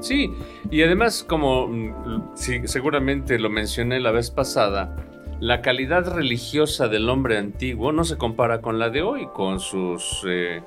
Sí, 0.00 0.30
y 0.70 0.82
además 0.82 1.24
como 1.24 1.68
mm, 1.68 2.34
seguramente 2.64 3.38
lo 3.38 3.50
mencioné 3.50 4.00
la 4.00 4.10
vez 4.10 4.30
pasada, 4.30 4.96
la 5.40 5.62
calidad 5.62 6.12
religiosa 6.12 6.88
del 6.88 7.08
hombre 7.08 7.38
antiguo 7.38 7.92
no 7.92 8.04
se 8.04 8.16
compara 8.16 8.60
con 8.60 8.78
la 8.78 8.90
de 8.90 9.02
hoy, 9.02 9.28
con 9.32 9.60
sus 9.60 10.24
eh, 10.26 10.62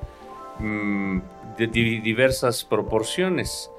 mm, 0.60 1.20
diversas 1.58 2.64
proporciones. 2.64 3.70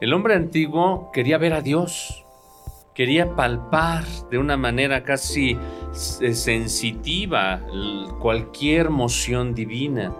El 0.00 0.12
hombre 0.12 0.34
antiguo 0.34 1.10
quería 1.12 1.38
ver 1.38 1.52
a 1.52 1.60
Dios, 1.60 2.24
quería 2.94 3.36
palpar 3.36 4.04
de 4.30 4.38
una 4.38 4.56
manera 4.56 5.04
casi 5.04 5.56
eh, 6.20 6.34
sensitiva 6.34 7.60
cualquier 8.18 8.90
moción 8.90 9.54
divina. 9.54 10.12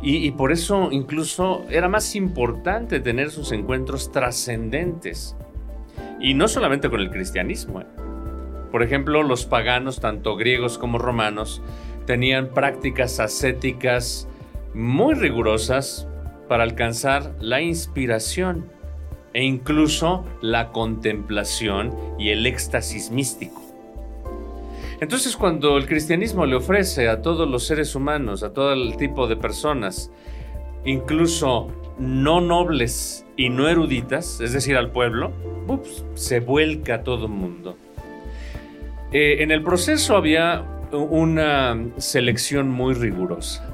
Y, 0.00 0.26
y, 0.26 0.30
por 0.32 0.50
eso 0.50 0.88
incluso 0.90 1.64
era 1.68 1.88
más 1.88 2.16
importante 2.16 2.98
tener 3.00 3.30
sus 3.30 3.52
encuentros 3.52 4.10
trascendentes. 4.10 5.36
Y 6.20 6.34
no 6.34 6.48
solamente 6.48 6.90
con 6.90 7.00
el 7.00 7.10
cristianismo. 7.10 7.84
Por 8.72 8.82
ejemplo, 8.82 9.22
los 9.22 9.44
paganos, 9.44 10.00
tanto 10.00 10.34
griegos 10.34 10.78
como 10.78 10.98
romanos, 10.98 11.62
tenían 12.06 12.48
prácticas 12.48 13.20
ascéticas 13.20 14.26
muy 14.74 15.14
rigurosas 15.14 16.08
para 16.48 16.64
alcanzar 16.64 17.34
la 17.38 17.60
inspiración 17.60 18.70
e 19.34 19.44
incluso 19.44 20.24
la 20.40 20.72
contemplación 20.72 21.94
y 22.18 22.30
el 22.30 22.46
éxtasis 22.46 23.10
místico. 23.10 23.62
Entonces 25.00 25.36
cuando 25.36 25.76
el 25.76 25.86
cristianismo 25.86 26.46
le 26.46 26.56
ofrece 26.56 27.08
a 27.08 27.22
todos 27.22 27.48
los 27.48 27.66
seres 27.66 27.94
humanos, 27.94 28.42
a 28.42 28.52
todo 28.52 28.72
el 28.72 28.96
tipo 28.96 29.26
de 29.26 29.36
personas, 29.36 30.10
incluso 30.84 31.68
no 31.98 32.40
nobles 32.40 33.26
y 33.36 33.48
no 33.48 33.68
eruditas, 33.68 34.40
es 34.40 34.52
decir, 34.52 34.76
al 34.76 34.90
pueblo, 34.90 35.32
se 36.14 36.40
vuelca 36.40 37.02
todo 37.02 37.26
el 37.26 37.32
mundo. 37.32 37.76
Eh, 39.12 39.42
en 39.42 39.50
el 39.50 39.62
proceso 39.62 40.16
había 40.16 40.64
una 40.90 41.78
selección 41.98 42.70
muy 42.70 42.94
rigurosa. 42.94 43.68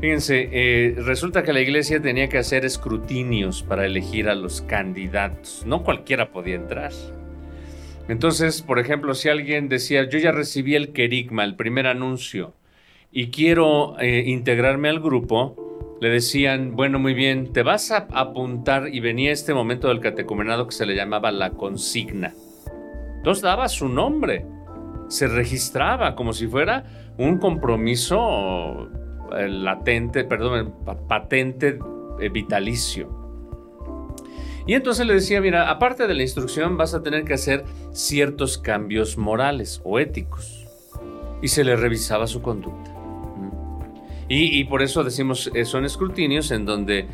Fíjense, 0.00 0.48
eh, 0.52 0.94
resulta 0.98 1.42
que 1.42 1.52
la 1.52 1.60
iglesia 1.60 2.00
tenía 2.00 2.28
que 2.28 2.38
hacer 2.38 2.64
escrutinios 2.64 3.62
para 3.62 3.86
elegir 3.86 4.28
a 4.28 4.34
los 4.34 4.62
candidatos. 4.62 5.64
No 5.66 5.82
cualquiera 5.82 6.30
podía 6.30 6.54
entrar. 6.54 6.92
Entonces, 8.08 8.62
por 8.62 8.78
ejemplo, 8.78 9.14
si 9.14 9.28
alguien 9.28 9.68
decía, 9.68 10.08
yo 10.08 10.18
ya 10.18 10.32
recibí 10.32 10.74
el 10.74 10.92
querigma, 10.92 11.44
el 11.44 11.56
primer 11.56 11.86
anuncio, 11.86 12.54
y 13.12 13.30
quiero 13.30 13.98
eh, 14.00 14.24
integrarme 14.26 14.88
al 14.88 15.00
grupo, 15.00 15.98
le 16.00 16.08
decían, 16.08 16.76
bueno, 16.76 16.98
muy 16.98 17.14
bien, 17.14 17.52
te 17.52 17.62
vas 17.62 17.90
a 17.90 18.06
apuntar 18.12 18.88
y 18.92 19.00
venía 19.00 19.32
este 19.32 19.52
momento 19.52 19.88
del 19.88 20.00
catecumenado 20.00 20.66
que 20.66 20.74
se 20.74 20.86
le 20.86 20.94
llamaba 20.94 21.30
la 21.32 21.50
consigna. 21.50 22.34
Entonces 23.20 23.42
daba 23.42 23.68
su 23.68 23.86
nombre, 23.86 24.46
se 25.08 25.28
registraba 25.28 26.14
como 26.14 26.32
si 26.32 26.46
fuera 26.46 27.12
un 27.18 27.36
compromiso 27.36 28.88
eh, 29.36 29.46
latente, 29.46 30.24
perdón, 30.24 30.74
patente 31.06 31.78
eh, 32.18 32.30
vitalicio. 32.30 33.20
Y 34.66 34.72
entonces 34.72 35.06
le 35.06 35.12
decía, 35.12 35.42
mira, 35.42 35.68
aparte 35.68 36.06
de 36.06 36.14
la 36.14 36.22
instrucción 36.22 36.78
vas 36.78 36.94
a 36.94 37.02
tener 37.02 37.24
que 37.24 37.34
hacer 37.34 37.64
ciertos 37.92 38.56
cambios 38.56 39.18
morales 39.18 39.82
o 39.84 39.98
éticos. 39.98 40.66
Y 41.42 41.48
se 41.48 41.62
le 41.62 41.76
revisaba 41.76 42.26
su 42.26 42.40
conducta. 42.40 42.90
Y, 44.32 44.62
por 44.64 44.80
eso 44.80 45.04
decimos, 45.04 45.50
eh, 45.54 45.66
son 45.66 45.84
escrutinios 45.84 46.52
en 46.52 46.64
donde 46.64 47.08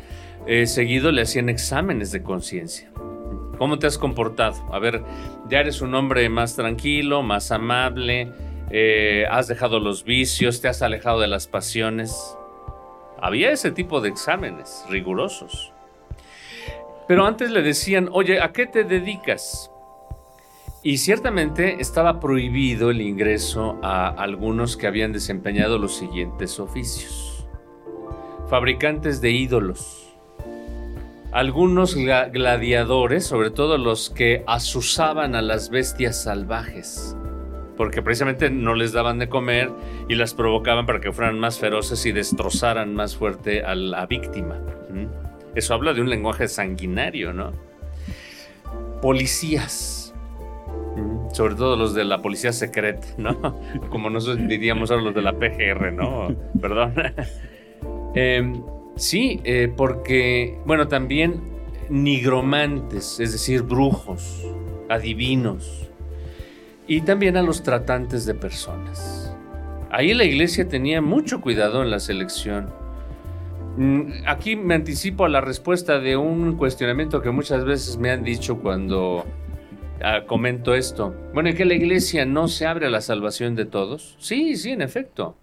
seguido 0.67 1.11
le 1.11 1.23
hacían 1.23 1.49
exámenes 1.49 2.11
de 2.11 2.21
conciencia. 2.21 2.91
¿Cómo 3.57 3.79
te 3.79 3.87
has 3.87 3.97
comportado? 3.97 4.55
A 4.71 4.79
ver, 4.79 5.03
ya 5.49 5.59
eres 5.59 5.81
un 5.81 5.95
hombre 5.95 6.29
más 6.29 6.55
tranquilo, 6.55 7.23
más 7.23 7.51
amable, 7.51 8.31
eh, 8.69 9.25
has 9.29 9.47
dejado 9.47 9.79
los 9.79 10.03
vicios, 10.03 10.61
te 10.61 10.67
has 10.67 10.81
alejado 10.81 11.19
de 11.19 11.27
las 11.27 11.47
pasiones. 11.47 12.37
Había 13.19 13.51
ese 13.51 13.71
tipo 13.71 13.99
de 13.99 14.09
exámenes 14.09 14.85
rigurosos. 14.89 15.73
Pero 17.07 17.25
antes 17.25 17.51
le 17.51 17.61
decían, 17.61 18.09
oye, 18.11 18.41
¿a 18.41 18.51
qué 18.51 18.67
te 18.67 18.83
dedicas? 18.83 19.71
Y 20.83 20.97
ciertamente 20.97 21.77
estaba 21.79 22.19
prohibido 22.19 22.91
el 22.91 23.01
ingreso 23.01 23.79
a 23.81 24.09
algunos 24.09 24.77
que 24.77 24.87
habían 24.87 25.13
desempeñado 25.13 25.79
los 25.79 25.95
siguientes 25.95 26.59
oficios. 26.59 27.47
Fabricantes 28.49 29.19
de 29.19 29.31
ídolos 29.31 30.06
algunos 31.31 31.95
gladiadores, 31.95 33.25
sobre 33.25 33.51
todo 33.51 33.77
los 33.77 34.09
que 34.09 34.43
asusaban 34.47 35.35
a 35.35 35.41
las 35.41 35.69
bestias 35.69 36.23
salvajes, 36.23 37.15
porque 37.75 38.01
precisamente 38.01 38.49
no 38.49 38.73
les 38.75 38.93
daban 38.93 39.19
de 39.19 39.29
comer 39.29 39.71
y 40.07 40.15
las 40.15 40.33
provocaban 40.33 40.85
para 40.85 40.99
que 40.99 41.11
fueran 41.11 41.39
más 41.39 41.59
feroces 41.59 42.05
y 42.05 42.11
destrozaran 42.11 42.95
más 42.95 43.15
fuerte 43.15 43.63
a 43.63 43.75
la 43.75 44.05
víctima. 44.05 44.59
Eso 45.55 45.73
habla 45.73 45.93
de 45.93 46.01
un 46.01 46.09
lenguaje 46.09 46.47
sanguinario, 46.47 47.33
¿no? 47.33 47.51
Policías, 49.01 50.13
sobre 51.33 51.55
todo 51.55 51.75
los 51.75 51.93
de 51.93 52.05
la 52.05 52.21
policía 52.21 52.53
secreta, 52.53 53.07
¿no? 53.17 53.59
Como 53.89 54.09
nosotros 54.09 54.47
diríamos 54.47 54.91
ahora 54.91 55.03
los 55.03 55.15
de 55.15 55.21
la 55.21 55.33
PGR, 55.33 55.91
¿no? 55.93 56.35
Perdón. 56.59 56.93
eh, 58.15 58.53
Sí, 58.97 59.41
eh, 59.43 59.71
porque, 59.75 60.57
bueno, 60.65 60.87
también 60.87 61.41
nigromantes, 61.89 63.19
es 63.19 63.31
decir, 63.31 63.61
brujos, 63.61 64.43
adivinos, 64.89 65.87
y 66.87 67.01
también 67.01 67.37
a 67.37 67.43
los 67.43 67.61
tratantes 67.61 68.25
de 68.25 68.33
personas. 68.33 69.35
Ahí 69.91 70.13
la 70.13 70.23
iglesia 70.23 70.67
tenía 70.67 71.01
mucho 71.01 71.41
cuidado 71.41 71.83
en 71.83 71.91
la 71.91 71.99
selección. 71.99 72.69
Mm, 73.77 74.23
aquí 74.25 74.55
me 74.55 74.73
anticipo 74.73 75.25
a 75.25 75.29
la 75.29 75.41
respuesta 75.41 75.99
de 75.99 76.17
un 76.17 76.57
cuestionamiento 76.57 77.21
que 77.21 77.29
muchas 77.29 77.65
veces 77.65 77.97
me 77.97 78.09
han 78.09 78.23
dicho 78.23 78.57
cuando 78.57 79.25
ah, 80.01 80.21
comento 80.25 80.73
esto. 80.73 81.15
Bueno, 81.33 81.49
¿y 81.49 81.53
que 81.53 81.65
la 81.65 81.75
iglesia 81.75 82.25
no 82.25 82.47
se 82.47 82.65
abre 82.65 82.87
a 82.87 82.89
la 82.89 83.01
salvación 83.01 83.55
de 83.55 83.65
todos? 83.65 84.15
Sí, 84.19 84.55
sí, 84.55 84.71
en 84.71 84.81
efecto. 84.81 85.37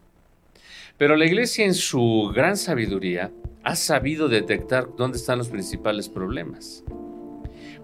Pero 0.98 1.16
la 1.16 1.24
iglesia 1.24 1.64
en 1.64 1.74
su 1.74 2.32
gran 2.34 2.56
sabiduría 2.56 3.30
ha 3.64 3.76
sabido 3.76 4.28
detectar 4.28 4.88
dónde 4.96 5.16
están 5.16 5.38
los 5.38 5.48
principales 5.48 6.08
problemas. 6.08 6.84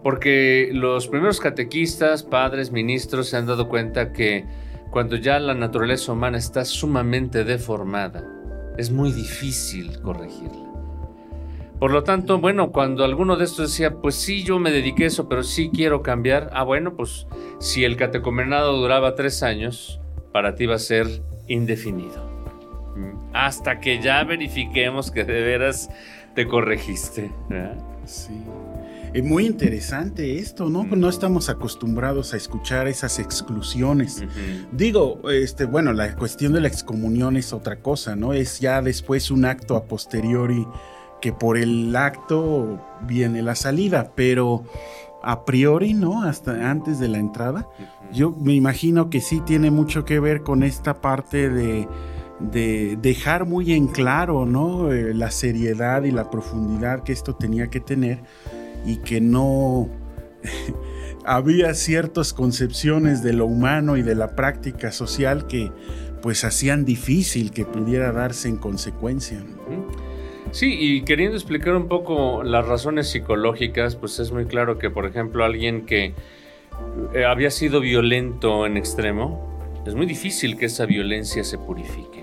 Porque 0.03 0.71
los 0.73 1.09
primeros 1.09 1.41
catequistas, 1.41 2.23
padres, 2.23 2.71
ministros 2.71 3.29
se 3.29 3.37
han 3.37 3.47
dado 3.47 3.69
cuenta 3.69 4.13
que 4.13 4.47
cuando 4.91 5.17
ya 5.17 5.39
la 5.39 5.55
naturaleza 5.55 6.13
humana 6.13 6.39
está 6.39 6.65
sumamente 6.65 7.45
deformada, 7.45 8.25
es 8.77 8.91
muy 8.91 9.13
difícil 9.13 10.01
corregirla. 10.01 10.69
Por 11.79 11.93
lo 11.93 12.03
tanto, 12.03 12.39
bueno, 12.39 12.73
cuando 12.73 13.05
alguno 13.05 13.37
de 13.37 13.45
estos 13.45 13.71
decía, 13.71 13.95
pues 14.03 14.15
sí, 14.15 14.43
yo 14.43 14.59
me 14.59 14.71
dediqué 14.71 15.05
a 15.05 15.07
eso, 15.07 15.29
pero 15.29 15.43
sí 15.43 15.71
quiero 15.73 16.03
cambiar, 16.03 16.51
ah, 16.53 16.63
bueno, 16.63 16.95
pues 16.95 17.27
si 17.59 17.85
el 17.85 17.97
catecumenado 17.97 18.77
duraba 18.77 19.15
tres 19.15 19.43
años, 19.43 19.99
para 20.31 20.55
ti 20.55 20.67
va 20.67 20.75
a 20.75 20.79
ser 20.79 21.23
indefinido. 21.49 22.30
Hasta 23.33 23.81
que 23.81 24.01
ya 24.01 24.23
verifiquemos 24.25 25.11
que 25.11 25.25
de 25.25 25.43
veras 25.43 25.91
te 26.35 26.47
corregiste. 26.47 27.31
Sí. 28.05 28.43
Es 29.13 29.25
muy 29.25 29.45
interesante 29.45 30.39
esto, 30.39 30.71
¿no? 30.71 30.85
No 30.85 31.09
estamos 31.09 31.49
acostumbrados 31.49 32.33
a 32.33 32.37
escuchar 32.37 32.87
esas 32.87 33.19
exclusiones. 33.19 34.23
Digo, 34.71 35.29
este, 35.31 35.65
bueno, 35.65 35.93
la 35.93 36.15
cuestión 36.15 36.53
de 36.53 36.61
la 36.61 36.69
excomunión 36.69 37.37
es 37.37 37.53
otra 37.53 37.81
cosa, 37.81 38.15
¿no? 38.15 38.33
Es 38.33 38.61
ya 38.61 38.83
después 38.83 39.33
un 39.33 39.45
acto 39.45 39.75
a 39.75 39.85
posteriori 39.85 40.65
que 41.21 41.33
por 41.33 41.59
el 41.59 41.95
acto 41.97 42.81
viene 43.03 43.43
la 43.43 43.57
salida, 43.57 44.13
pero 44.15 44.65
a 45.25 45.45
priori, 45.45 45.93
¿no? 45.93 46.23
Hasta 46.23 46.71
antes 46.71 47.01
de 47.01 47.09
la 47.09 47.19
entrada. 47.19 47.69
Yo 48.13 48.31
me 48.31 48.55
imagino 48.55 49.11
que 49.11 49.21
sí 49.21 49.41
tiene 49.41 49.73
mucho 49.73 50.05
que 50.05 50.21
ver 50.21 50.43
con 50.43 50.63
esta 50.63 51.01
parte 51.01 51.49
de, 51.51 51.89
de 52.41 52.97
dejar 53.01 53.45
muy 53.45 53.73
en 53.73 53.87
claro, 53.87 54.47
¿no? 54.47 54.93
Eh, 54.93 55.15
la 55.15 55.31
seriedad 55.31 56.05
y 56.05 56.11
la 56.11 56.31
profundidad 56.31 57.03
que 57.03 57.13
esto 57.13 57.35
tenía 57.35 57.69
que 57.69 57.81
tener 57.81 58.21
y 58.87 58.97
que 58.99 59.21
no 59.21 59.89
había 61.25 61.75
ciertas 61.75 62.33
concepciones 62.33 63.23
de 63.23 63.35
lo 63.35 63.47
humano 63.47 63.97
y 63.97 64.03
de 64.03 64.15
la 64.15 64.35
práctica 64.35 64.91
social 64.91 65.47
que 65.47 65.71
pues 66.23 66.45
hacían 66.45 66.85
difícil 66.85 67.51
que 67.51 67.65
pudiera 67.65 68.13
darse 68.13 68.49
en 68.49 68.57
consecuencia. 68.57 69.43
Sí, 70.51 70.77
y 70.79 71.03
queriendo 71.03 71.37
explicar 71.37 71.77
un 71.77 71.89
poco 71.89 72.43
las 72.43 72.67
razones 72.67 73.09
psicológicas, 73.09 73.97
pues 73.97 74.19
es 74.19 74.33
muy 74.33 74.47
claro 74.47 74.79
que, 74.79 74.91
por 74.91 75.07
ejemplo, 75.07 75.45
alguien 75.45 75.87
que 75.87 76.15
eh, 77.15 77.25
había 77.25 77.51
sido 77.51 77.81
violento 77.81 78.67
en 78.67 78.77
extremo, 78.77 79.49
es 79.87 79.95
muy 79.95 80.07
difícil 80.07 80.59
que 80.59 80.67
esa 80.67 80.87
violencia 80.87 81.45
se 81.45 81.57
purifique 81.57 82.20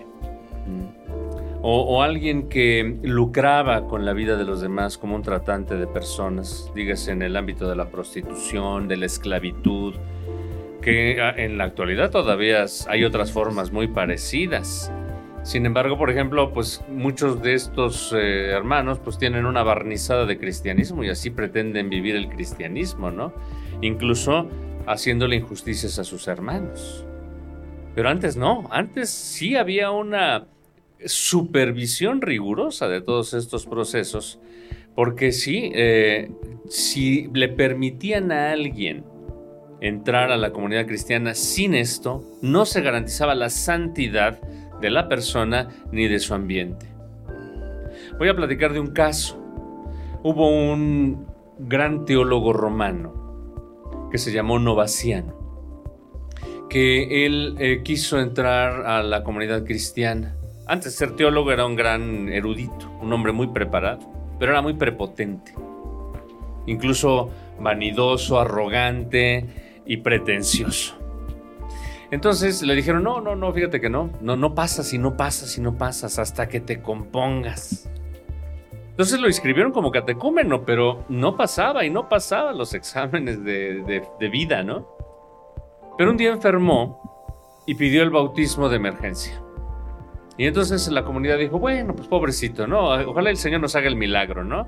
o, 1.62 2.04
alguien 2.04 2.50
que 2.50 2.98
lucraba 3.02 3.88
con 3.88 4.06
la 4.06 4.14
vida 4.14 4.38
de 4.38 4.46
los 4.46 4.62
demás 4.62 4.98
como 4.98 5.16
un 5.16 5.24
tratante 5.24 5.76
de 5.76 5.88
personas, 5.88 6.72
dígase 6.76 7.12
en 7.12 7.22
el 7.22 7.36
ámbito 7.36 7.68
de 7.68 7.76
la 7.76 7.90
prostitución, 7.90 8.88
de 8.88 8.98
la 8.98 9.08
esclavitud, 9.08 9.96
que 10.82 11.18
en 11.38 11.58
la 11.58 11.66
actualidad 11.66 12.12
todavía 12.12 12.66
hay 12.88 13.04
otras 13.04 13.32
formas 13.32 13.72
muy 13.72 13.88
parecidas. 13.88 14.92
Sin 15.44 15.66
embargo, 15.66 15.98
por 15.98 16.10
ejemplo, 16.10 16.54
pues 16.54 16.84
muchos 16.90 17.42
de 17.42 17.54
estos 17.54 18.14
eh, 18.14 18.50
hermanos 18.52 19.00
pues 19.00 19.18
tienen 19.18 19.46
una 19.46 19.64
barnizada 19.64 20.26
de 20.26 20.38
cristianismo 20.38 21.04
y 21.04 21.10
así 21.10 21.30
pretenden 21.30 21.90
vivir 21.90 22.16
el 22.16 22.30
cristianismo, 22.30 23.12
¿no? 23.12 23.34
Incluso 23.82 24.48
haciéndole 24.86 25.38
injusticias 25.38 26.00
a 26.00 26.04
sus 26.04 26.28
hermanos. 26.28 27.06
Pero 27.96 28.10
antes 28.10 28.38
no, 28.38 28.68
antes 28.72 29.10
sí 29.10 29.56
había 29.56 29.90
una 29.90 30.48
supervisión 31.06 32.22
rigurosa 32.22 32.88
de 32.88 33.02
todos 33.02 33.34
estos 33.34 33.66
procesos, 33.66 34.40
porque 34.96 35.32
sí, 35.32 35.72
eh, 35.74 36.32
si 36.70 37.30
le 37.34 37.50
permitían 37.50 38.32
a 38.32 38.52
alguien 38.52 39.06
entrar 39.80 40.32
a 40.32 40.38
la 40.38 40.52
comunidad 40.52 40.88
cristiana 40.88 41.36
sin 41.36 41.76
esto, 41.76 42.24
no 42.42 42.66
se 42.66 42.82
garantizaba 42.82 43.36
la 43.36 43.50
santidad 43.50 44.42
de 44.82 44.90
la 44.90 45.08
persona 45.08 45.70
ni 45.92 46.08
de 46.08 46.20
su 46.20 46.34
ambiente. 46.34 46.88
Voy 48.18 48.30
a 48.30 48.36
platicar 48.36 48.74
de 48.74 48.80
un 48.80 48.88
caso. 48.88 49.44
Hubo 50.24 50.50
un 50.50 51.28
gran 51.60 52.06
teólogo 52.06 52.54
romano 52.54 54.10
que 54.12 54.18
se 54.18 54.32
llamó 54.32 54.58
Novaciano, 54.60 55.36
que 56.70 57.26
él 57.26 57.56
eh, 57.60 57.82
quiso 57.84 58.20
entrar 58.20 58.86
a 58.86 59.04
la 59.04 59.24
comunidad 59.24 59.64
cristiana 59.64 60.38
antes 60.68 60.96
ser 60.96 61.16
teólogo 61.16 61.52
era 61.52 61.66
un 61.66 61.76
gran 61.76 62.30
erudito, 62.30 62.90
un 63.02 63.12
hombre 63.14 63.32
muy 63.32 63.48
preparado, 63.48 64.00
pero 64.40 64.52
era 64.52 64.62
muy 64.62 64.74
prepotente. 64.74 65.54
Incluso 66.66 67.30
vanidoso, 67.60 68.40
arrogante 68.40 69.46
y 69.86 69.98
pretencioso. 69.98 70.96
Entonces 72.12 72.62
le 72.62 72.76
dijeron, 72.76 73.04
no, 73.04 73.22
no, 73.22 73.36
no, 73.36 73.52
fíjate 73.52 73.82
que 73.82 73.90
no, 73.90 74.12
no, 74.22 74.36
no 74.36 74.56
pasas 74.56 74.94
y 74.94 74.98
no 74.98 75.18
pasas 75.18 75.58
y 75.58 75.62
no 75.62 75.78
pasas 75.78 76.20
hasta 76.20 76.48
que 76.48 76.60
te 76.60 76.82
compongas. 76.82 77.90
Entonces 78.90 79.20
lo 79.20 79.28
inscribieron 79.28 79.72
como 79.72 79.92
catecúmeno, 79.92 80.66
pero 80.66 81.06
no 81.10 81.36
pasaba 81.36 81.86
y 81.86 81.90
no 81.90 82.10
pasaba 82.10 82.54
los 82.54 82.74
exámenes 82.74 83.44
de, 83.44 84.04
de 84.20 84.30
vida, 84.30 84.64
¿no? 84.64 84.88
Pero 85.98 86.12
un 86.12 86.18
día 86.18 86.32
enfermó 86.32 87.64
y 87.66 87.76
pidió 87.76 88.04
el 88.04 88.10
bautismo 88.10 88.70
de 88.70 88.78
emergencia. 88.78 89.42
Y 90.38 90.46
entonces 90.46 90.88
la 90.90 91.04
comunidad 91.04 91.38
dijo, 91.38 91.58
bueno, 91.58 91.96
pues 91.96 92.08
pobrecito, 92.08 92.68
¿no? 92.68 92.90
Ojalá 93.10 93.32
el 93.32 93.38
Señor 93.38 93.62
nos 93.62 93.76
haga 93.76 93.88
el 93.88 93.96
milagro, 93.96 94.44
¿no? 94.44 94.68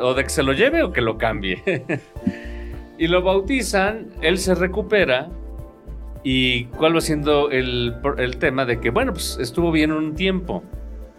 O 0.00 0.14
de 0.14 0.24
que 0.24 0.30
se 0.30 0.42
lo 0.42 0.52
lleve 0.52 0.82
o 0.82 0.92
que 0.92 1.02
lo 1.02 1.18
cambie. 1.18 1.62
y 2.98 3.06
lo 3.06 3.22
bautizan, 3.22 4.08
él 4.22 4.38
se 4.38 4.54
recupera. 4.54 5.28
¿Y 6.24 6.64
cuál 6.64 6.96
va 6.96 7.00
siendo 7.00 7.50
el, 7.50 7.94
el 8.16 8.38
tema 8.38 8.64
de 8.64 8.80
que, 8.80 8.90
bueno, 8.90 9.12
pues 9.12 9.38
estuvo 9.40 9.70
bien 9.70 9.92
un 9.92 10.14
tiempo, 10.14 10.64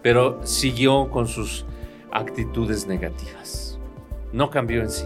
pero 0.01 0.39
siguió 0.43 1.09
con 1.09 1.27
sus 1.27 1.65
actitudes 2.11 2.87
negativas. 2.87 3.79
No 4.33 4.49
cambió 4.49 4.81
en 4.81 4.89
sí. 4.89 5.05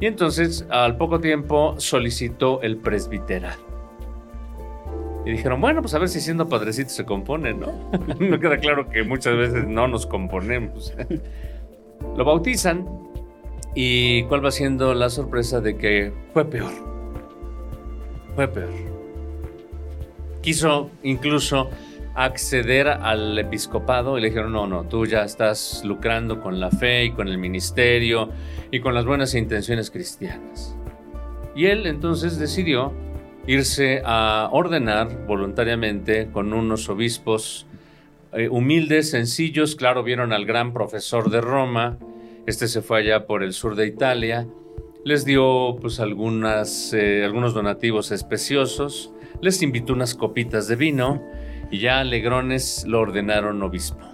Y 0.00 0.06
entonces, 0.06 0.66
al 0.70 0.96
poco 0.96 1.20
tiempo, 1.20 1.74
solicitó 1.78 2.60
el 2.62 2.76
presbiteral. 2.76 3.67
Y 5.24 5.32
dijeron, 5.32 5.60
bueno, 5.60 5.82
pues 5.82 5.94
a 5.94 5.98
ver 5.98 6.08
si 6.08 6.20
siendo 6.20 6.48
padrecito 6.48 6.90
se 6.90 7.04
compone, 7.04 7.54
¿no? 7.54 7.90
no 8.20 8.40
queda 8.40 8.58
claro 8.58 8.88
que 8.88 9.02
muchas 9.02 9.36
veces 9.36 9.66
no 9.66 9.88
nos 9.88 10.06
componemos. 10.06 10.94
Lo 12.16 12.24
bautizan 12.24 12.86
y 13.74 14.24
cuál 14.24 14.44
va 14.44 14.50
siendo 14.50 14.94
la 14.94 15.10
sorpresa 15.10 15.60
de 15.60 15.76
que 15.76 16.12
fue 16.32 16.44
peor. 16.44 16.72
Fue 18.34 18.48
peor. 18.48 18.70
Quiso 20.40 20.90
incluso 21.02 21.68
acceder 22.14 22.88
al 22.88 23.38
episcopado 23.38 24.18
y 24.18 24.20
le 24.20 24.28
dijeron, 24.28 24.52
no, 24.52 24.66
no, 24.66 24.84
tú 24.84 25.06
ya 25.06 25.22
estás 25.22 25.82
lucrando 25.84 26.40
con 26.40 26.58
la 26.58 26.70
fe 26.70 27.04
y 27.04 27.10
con 27.12 27.28
el 27.28 27.38
ministerio 27.38 28.30
y 28.72 28.80
con 28.80 28.94
las 28.94 29.04
buenas 29.04 29.34
intenciones 29.34 29.90
cristianas. 29.90 30.76
Y 31.54 31.66
él 31.66 31.86
entonces 31.86 32.38
decidió 32.38 32.92
irse 33.48 34.02
a 34.04 34.50
ordenar 34.52 35.26
voluntariamente 35.26 36.30
con 36.30 36.52
unos 36.52 36.90
obispos 36.90 37.66
eh, 38.34 38.48
humildes, 38.50 39.10
sencillos. 39.10 39.74
Claro, 39.74 40.02
vieron 40.02 40.34
al 40.34 40.44
gran 40.44 40.74
profesor 40.74 41.30
de 41.30 41.40
Roma. 41.40 41.98
Este 42.46 42.68
se 42.68 42.82
fue 42.82 43.00
allá 43.00 43.26
por 43.26 43.42
el 43.42 43.54
sur 43.54 43.74
de 43.74 43.86
Italia. 43.86 44.46
Les 45.02 45.24
dio 45.24 45.76
pues 45.80 45.98
eh, 45.98 47.24
algunos 47.24 47.54
donativos 47.54 48.10
especiosos. 48.10 49.12
Les 49.40 49.62
invitó 49.62 49.94
unas 49.94 50.14
copitas 50.14 50.68
de 50.68 50.76
vino 50.76 51.22
y 51.70 51.78
ya 51.78 52.00
alegrones 52.00 52.84
lo 52.86 53.00
ordenaron 53.00 53.62
obispo. 53.62 54.06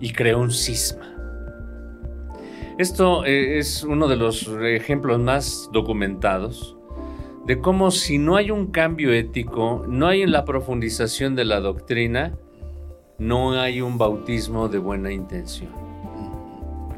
Y 0.00 0.12
creó 0.12 0.40
un 0.40 0.50
cisma. 0.50 1.14
Esto 2.78 3.24
eh, 3.24 3.58
es 3.58 3.84
uno 3.84 4.08
de 4.08 4.16
los 4.16 4.48
ejemplos 4.48 5.20
más 5.20 5.70
documentados 5.72 6.77
de 7.46 7.60
cómo 7.60 7.90
si 7.90 8.18
no 8.18 8.36
hay 8.36 8.50
un 8.50 8.68
cambio 8.68 9.12
ético, 9.12 9.84
no 9.88 10.06
hay 10.06 10.22
en 10.22 10.32
la 10.32 10.44
profundización 10.44 11.34
de 11.34 11.44
la 11.44 11.60
doctrina, 11.60 12.36
no 13.18 13.52
hay 13.52 13.80
un 13.80 13.98
bautismo 13.98 14.68
de 14.68 14.78
buena 14.78 15.12
intención. 15.12 15.70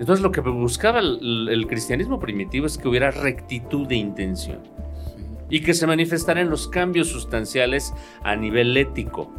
Entonces 0.01 0.23
lo 0.23 0.33
que 0.33 0.41
buscaba 0.41 0.99
el, 1.01 1.67
cristianismo 1.69 2.19
primitivo 2.19 2.67
es 2.67 2.79
que 2.79 2.89
hubiera 2.89 3.11
rectitud 3.11 3.87
de 3.87 3.97
intención 3.97 4.61
y 5.51 5.61
que 5.61 5.75
se 5.75 5.87
manifestaran 5.87 6.49
los 6.49 6.69
cambios 6.69 7.09
sustanciales 7.09 7.93
a 8.23 8.35
nivel 8.35 8.75
ético. 8.77 9.31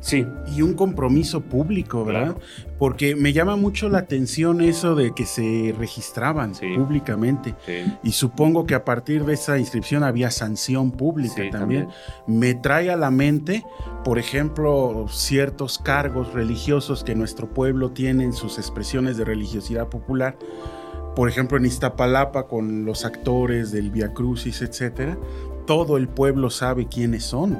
Sí. 0.00 0.26
Y 0.56 0.62
un 0.62 0.74
compromiso 0.74 1.42
público, 1.42 2.04
¿verdad? 2.04 2.34
Porque 2.78 3.14
me 3.14 3.34
llama 3.34 3.56
mucho 3.56 3.90
la 3.90 3.98
atención 3.98 4.62
eso 4.62 4.94
de 4.94 5.14
que 5.14 5.26
se 5.26 5.74
registraban 5.78 6.52
públicamente. 6.54 7.54
Y 8.02 8.12
supongo 8.12 8.66
que 8.66 8.74
a 8.74 8.84
partir 8.84 9.24
de 9.24 9.34
esa 9.34 9.58
inscripción 9.58 10.02
había 10.02 10.30
sanción 10.30 10.90
pública 10.90 11.42
también. 11.50 11.88
Me 12.26 12.54
trae 12.54 12.90
a 12.90 12.96
la 12.96 13.10
mente, 13.10 13.64
por 14.02 14.18
ejemplo, 14.18 15.06
ciertos 15.10 15.78
cargos 15.78 16.32
religiosos 16.32 17.04
que 17.04 17.14
nuestro 17.14 17.52
pueblo 17.52 17.90
tiene 17.90 18.24
en 18.24 18.32
sus 18.32 18.58
expresiones 18.58 19.18
de 19.18 19.26
religiosidad 19.26 19.88
popular 19.88 20.38
por 21.14 21.28
ejemplo 21.28 21.58
en 21.58 21.66
Iztapalapa 21.66 22.46
con 22.46 22.84
los 22.84 23.04
actores 23.04 23.72
del 23.72 23.90
Via 23.90 24.14
Crucis, 24.14 24.62
etcétera, 24.62 25.18
todo 25.70 25.98
el 25.98 26.08
pueblo 26.08 26.50
sabe 26.50 26.88
quiénes 26.88 27.22
son 27.22 27.56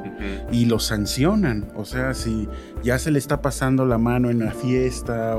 y 0.51 0.65
los 0.65 0.87
sancionan. 0.87 1.71
O 1.77 1.85
sea, 1.85 2.13
si 2.13 2.49
ya 2.83 2.99
se 2.99 3.13
le 3.13 3.21
está 3.21 3.41
pasando 3.41 3.87
la 3.87 3.99
mano 3.99 4.31
en 4.31 4.41
la 4.41 4.51
fiesta 4.51 5.39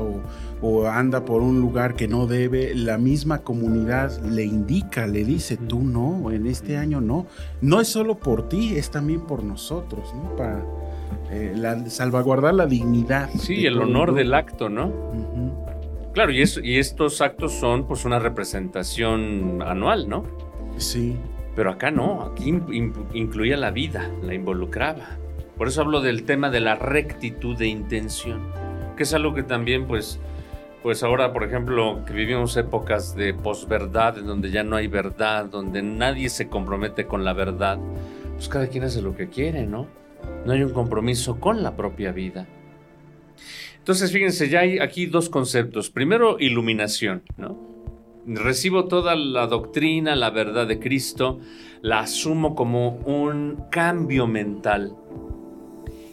o, 0.62 0.86
anda 0.86 1.26
por 1.26 1.42
un 1.42 1.60
lugar 1.60 1.96
que 1.96 2.08
no 2.08 2.26
debe, 2.26 2.74
la 2.74 2.96
misma 2.96 3.40
comunidad 3.40 4.18
le 4.22 4.44
indica, 4.44 5.06
le 5.06 5.22
dice, 5.22 5.58
tú 5.58 5.82
no, 5.82 6.30
en 6.30 6.46
este 6.46 6.78
año 6.78 7.02
no. 7.02 7.26
No 7.60 7.78
es 7.78 7.88
solo 7.88 8.18
por 8.18 8.48
ti, 8.48 8.74
es 8.74 8.90
también 8.90 9.20
por 9.26 9.44
nosotros, 9.44 10.14
¿no? 10.14 10.34
Para 10.34 10.64
eh, 11.30 11.84
salvaguardar 11.88 12.54
la 12.54 12.64
dignidad. 12.64 13.28
Sí, 13.38 13.66
el 13.66 13.82
honor 13.82 14.14
del 14.14 14.32
acto, 14.32 14.70
¿no? 14.70 14.90
Claro, 16.14 16.32
y, 16.32 16.42
y 16.62 16.78
estos 16.78 17.20
actos 17.20 17.52
son 17.52 17.86
pues 17.86 18.06
una 18.06 18.18
representación 18.18 19.60
anual, 19.60 20.08
¿no? 20.08 20.24
Sí. 20.78 21.18
Pero 21.54 21.70
acá 21.70 21.90
no, 21.90 22.22
aquí 22.22 22.54
incluía 23.12 23.56
la 23.56 23.70
vida, 23.70 24.10
la 24.22 24.34
involucraba. 24.34 25.18
Por 25.56 25.68
eso 25.68 25.82
hablo 25.82 26.00
del 26.00 26.24
tema 26.24 26.50
de 26.50 26.60
la 26.60 26.74
rectitud 26.74 27.56
de 27.56 27.66
intención, 27.66 28.40
que 28.96 29.02
es 29.02 29.12
algo 29.14 29.34
que 29.34 29.42
también 29.42 29.86
pues 29.86 30.18
pues 30.82 31.04
ahora, 31.04 31.32
por 31.32 31.44
ejemplo, 31.44 32.04
que 32.04 32.12
vivimos 32.12 32.56
épocas 32.56 33.14
de 33.14 33.34
posverdad, 33.34 34.18
en 34.18 34.26
donde 34.26 34.50
ya 34.50 34.64
no 34.64 34.74
hay 34.74 34.88
verdad, 34.88 35.44
donde 35.46 35.80
nadie 35.80 36.28
se 36.28 36.48
compromete 36.48 37.06
con 37.06 37.24
la 37.24 37.32
verdad, 37.32 37.78
pues 38.34 38.48
cada 38.48 38.66
quien 38.66 38.82
hace 38.82 39.00
lo 39.00 39.14
que 39.14 39.28
quiere, 39.28 39.64
¿no? 39.64 39.86
No 40.44 40.52
hay 40.52 40.62
un 40.62 40.72
compromiso 40.72 41.38
con 41.38 41.62
la 41.62 41.76
propia 41.76 42.10
vida. 42.10 42.48
Entonces, 43.78 44.10
fíjense, 44.10 44.48
ya 44.48 44.60
hay 44.60 44.80
aquí 44.80 45.06
dos 45.06 45.28
conceptos. 45.28 45.88
Primero, 45.90 46.36
iluminación, 46.40 47.22
¿no? 47.36 47.71
Recibo 48.26 48.84
toda 48.84 49.16
la 49.16 49.46
doctrina, 49.48 50.14
la 50.14 50.30
verdad 50.30 50.66
de 50.66 50.78
Cristo, 50.78 51.40
la 51.80 52.00
asumo 52.00 52.54
como 52.54 52.98
un 53.04 53.64
cambio 53.70 54.26
mental. 54.26 54.94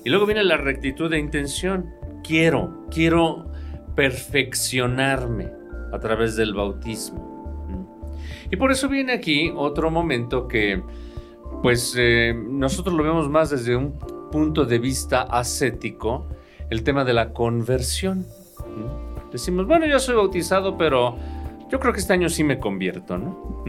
Y 0.04 0.10
luego 0.10 0.26
viene 0.26 0.44
la 0.44 0.58
rectitud 0.58 1.10
de 1.10 1.20
intención. 1.20 1.92
Quiero, 2.24 2.86
quiero 2.90 3.52
perfeccionarme 3.96 5.52
a 5.92 6.00
través 6.00 6.36
del 6.36 6.54
bautismo. 6.54 7.30
Y 8.52 8.56
por 8.56 8.72
eso 8.72 8.90
viene 8.90 9.14
aquí 9.14 9.52
otro 9.56 9.92
momento 9.92 10.48
que, 10.48 10.82
pues, 11.62 11.96
eh, 11.98 12.34
nosotros 12.34 12.96
lo 12.96 13.04
vemos 13.04 13.30
más 13.30 13.52
desde 13.52 13.76
un 13.76 14.00
punto 14.32 14.66
de 14.66 14.80
vista 14.80 15.22
ascético, 15.22 16.28
el 16.70 16.84
tema 16.84 17.04
de 17.04 17.14
la 17.14 17.34
conversión. 17.34 18.26
Decimos, 19.32 19.68
bueno, 19.68 19.86
yo 19.86 20.00
soy 20.00 20.16
bautizado, 20.16 20.78
pero 20.78 21.18
yo 21.70 21.80
creo 21.80 21.94
que 21.94 22.00
este 22.00 22.14
año 22.14 22.30
sí 22.30 22.44
me 22.44 22.60
convierto, 22.60 23.18
¿no? 23.18 23.64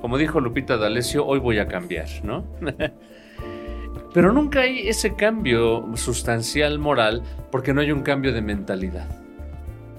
Como 0.00 0.18
dijo 0.18 0.40
Lupita 0.40 0.76
D'Alessio, 0.76 1.26
hoy 1.26 1.38
voy 1.38 1.58
a 1.58 1.66
cambiar, 1.66 2.08
¿no? 2.22 2.44
Pero 4.14 4.32
nunca 4.32 4.60
hay 4.60 4.88
ese 4.88 5.14
cambio 5.14 5.84
sustancial 5.96 6.78
moral 6.78 7.22
porque 7.50 7.74
no 7.74 7.80
hay 7.80 7.90
un 7.90 8.02
cambio 8.02 8.32
de 8.32 8.42
mentalidad. 8.42 9.08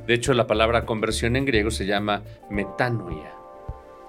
De 0.07 0.13
hecho, 0.13 0.33
la 0.33 0.47
palabra 0.47 0.85
conversión 0.85 1.35
en 1.35 1.45
griego 1.45 1.71
se 1.71 1.85
llama 1.85 2.21
metanoia. 2.49 3.33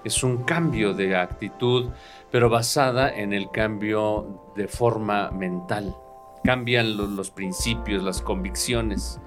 Es 0.04 0.22
un 0.22 0.44
cambio 0.44 0.94
de 0.94 1.16
actitud, 1.16 1.90
pero 2.30 2.48
basada 2.48 3.12
en 3.12 3.32
el 3.32 3.50
cambio 3.50 4.52
de 4.54 4.68
forma 4.68 5.32
mental. 5.32 5.96
Cambian 6.44 6.96
los 6.96 7.30
principios, 7.30 8.04
las 8.04 8.22
convicciones 8.22 9.20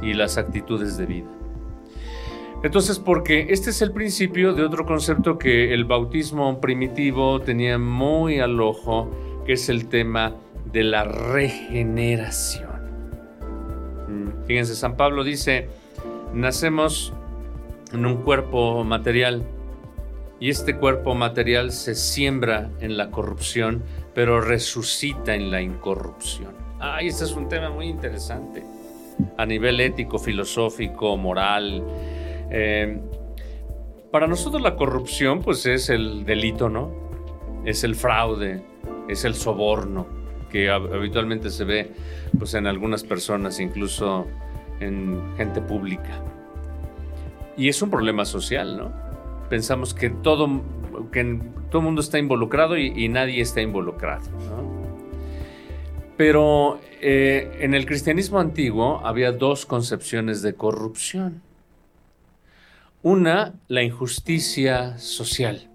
y 0.00 0.14
las 0.14 0.38
actitudes 0.38 0.96
de 0.96 1.04
vida. 1.04 1.28
Entonces, 2.62 2.98
porque 2.98 3.46
este 3.50 3.70
es 3.70 3.82
el 3.82 3.92
principio 3.92 4.54
de 4.54 4.64
otro 4.64 4.86
concepto 4.86 5.38
que 5.38 5.74
el 5.74 5.84
bautismo 5.84 6.60
primitivo 6.60 7.40
tenía 7.40 7.78
muy 7.78 8.40
al 8.40 8.60
ojo, 8.60 9.10
que 9.44 9.52
es 9.52 9.68
el 9.68 9.88
tema 9.88 10.34
de 10.72 10.82
la 10.82 11.04
regeneración. 11.04 12.66
Mm, 14.08 14.46
fíjense, 14.46 14.74
San 14.74 14.96
Pablo 14.96 15.22
dice, 15.22 15.68
nacemos 16.32 17.12
en 17.92 18.06
un 18.06 18.22
cuerpo 18.22 18.82
material 18.84 19.44
y 20.40 20.50
este 20.50 20.76
cuerpo 20.76 21.14
material 21.14 21.72
se 21.72 21.94
siembra 21.94 22.70
en 22.80 22.96
la 22.96 23.10
corrupción, 23.10 23.82
pero 24.14 24.40
resucita 24.40 25.34
en 25.34 25.50
la 25.50 25.60
incorrupción. 25.62 26.54
Ah, 26.80 26.98
este 27.00 27.24
es 27.24 27.32
un 27.32 27.48
tema 27.48 27.70
muy 27.70 27.86
interesante 27.86 28.64
a 29.38 29.46
nivel 29.46 29.80
ético, 29.80 30.18
filosófico, 30.18 31.16
moral 31.16 31.82
eh, 32.50 33.00
para 34.10 34.26
nosotros 34.26 34.62
la 34.62 34.76
corrupción 34.76 35.42
pues 35.42 35.66
es 35.66 35.90
el 35.90 36.24
delito, 36.24 36.68
¿no? 36.68 36.90
Es 37.64 37.84
el 37.84 37.94
fraude, 37.94 38.62
es 39.08 39.24
el 39.24 39.34
soborno 39.34 40.06
que 40.50 40.70
habitualmente 40.70 41.50
se 41.50 41.64
ve 41.64 41.92
pues 42.38 42.54
en 42.54 42.66
algunas 42.66 43.04
personas, 43.04 43.60
incluso 43.60 44.26
en 44.80 45.20
gente 45.36 45.60
pública. 45.60 46.22
Y 47.56 47.68
es 47.68 47.80
un 47.82 47.90
problema 47.90 48.24
social, 48.24 48.76
¿no? 48.76 48.92
Pensamos 49.48 49.94
que 49.94 50.10
todo, 50.10 50.62
que 51.12 51.40
todo 51.70 51.82
mundo 51.82 52.00
está 52.00 52.18
involucrado 52.18 52.76
y, 52.76 53.08
nadie 53.08 53.40
está 53.40 53.60
involucrado, 53.60 54.30
¿no? 54.30 54.76
Pero 56.16 56.80
eh, 57.00 57.58
en 57.60 57.74
el 57.74 57.84
cristianismo 57.84 58.38
antiguo 58.38 59.00
había 59.04 59.32
dos 59.32 59.66
concepciones 59.66 60.40
de 60.42 60.54
corrupción. 60.54 61.42
Una, 63.08 63.54
la 63.68 63.84
injusticia 63.84 64.98
social, 64.98 65.70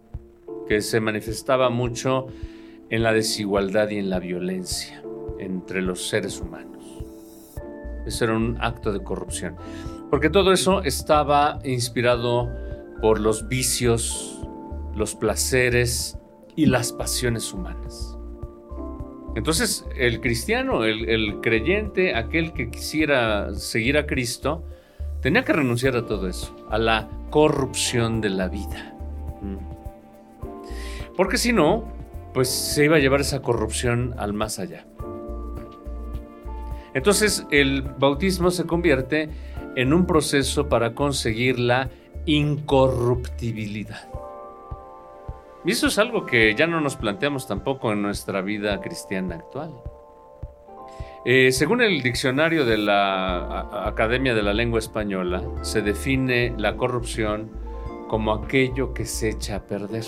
que 0.68 0.82
se 0.82 1.00
manifestaba 1.00 1.70
mucho 1.70 2.28
en 2.90 3.04
la 3.04 3.14
desigualdad 3.14 3.90
y 3.90 4.00
en 4.00 4.10
la 4.10 4.20
violencia 4.20 5.02
entre 5.40 5.82
los 5.82 6.10
seres 6.10 6.42
humanos. 6.42 6.84
Eso 8.06 8.26
era 8.26 8.36
un 8.36 8.58
acto 8.60 8.92
de 8.92 9.02
corrupción. 9.02 9.56
Porque 10.10 10.30
todo 10.30 10.52
eso 10.52 10.84
estaba 10.84 11.60
inspirado 11.64 12.52
por 13.02 13.22
los 13.22 13.48
vicios, 13.48 14.46
los 14.94 15.16
placeres 15.16 16.18
y 16.58 16.66
las 16.66 16.92
pasiones 16.92 17.54
humanas. 17.54 18.18
Entonces, 19.38 19.86
el 19.96 20.20
cristiano, 20.20 20.84
el, 20.84 21.08
el 21.08 21.40
creyente, 21.40 22.14
aquel 22.14 22.52
que 22.52 22.70
quisiera 22.70 23.54
seguir 23.54 23.98
a 23.98 24.06
Cristo, 24.06 24.66
tenía 25.22 25.44
que 25.44 25.54
renunciar 25.54 25.96
a 25.96 26.06
todo 26.06 26.28
eso, 26.28 26.56
a 26.70 26.78
la 26.78 27.10
corrupción 27.30 28.22
de 28.22 28.30
la 28.30 28.48
vida. 28.48 28.96
Mm. 29.42 29.58
Porque 31.16 31.38
si 31.38 31.54
no, 31.54 31.86
pues 32.34 32.50
se 32.50 32.86
iba 32.86 32.98
a 32.98 33.00
llevar 33.00 33.22
esa 33.22 33.42
corrupción 33.42 34.16
al 34.18 34.34
más 34.34 34.60
allá. 34.60 34.86
Entonces 36.94 37.46
el 37.52 37.84
bautismo 37.84 38.52
se 38.52 38.66
convierte 38.66 39.30
en 39.76 39.94
un 39.94 40.06
proceso 40.06 40.68
para 40.68 40.94
conseguir 40.94 41.60
la 41.60 41.90
incorruptibilidad. 42.26 44.10
Y 45.64 45.72
eso 45.72 45.88
es 45.88 46.00
algo 46.00 46.26
que 46.26 46.56
ya 46.56 46.68
no 46.68 46.82
nos 46.82 46.96
planteamos 46.96 47.48
tampoco 47.48 47.94
en 47.94 48.02
nuestra 48.02 48.42
vida 48.42 48.82
cristiana 48.82 49.36
actual. 49.36 49.72
Eh, 51.24 51.52
según 51.52 51.82
el 51.82 52.02
diccionario 52.02 52.66
de 52.66 52.80
la 52.80 53.86
Academia 53.86 54.34
de 54.34 54.42
la 54.42 54.56
Lengua 54.56 54.80
Española, 54.80 55.44
se 55.62 55.84
define 55.84 56.56
la 56.58 56.78
corrupción 56.78 57.52
como 58.08 58.34
aquello 58.34 58.96
que 58.96 59.06
se 59.06 59.30
echa 59.30 59.58
a 59.58 59.68
perder. 59.68 60.04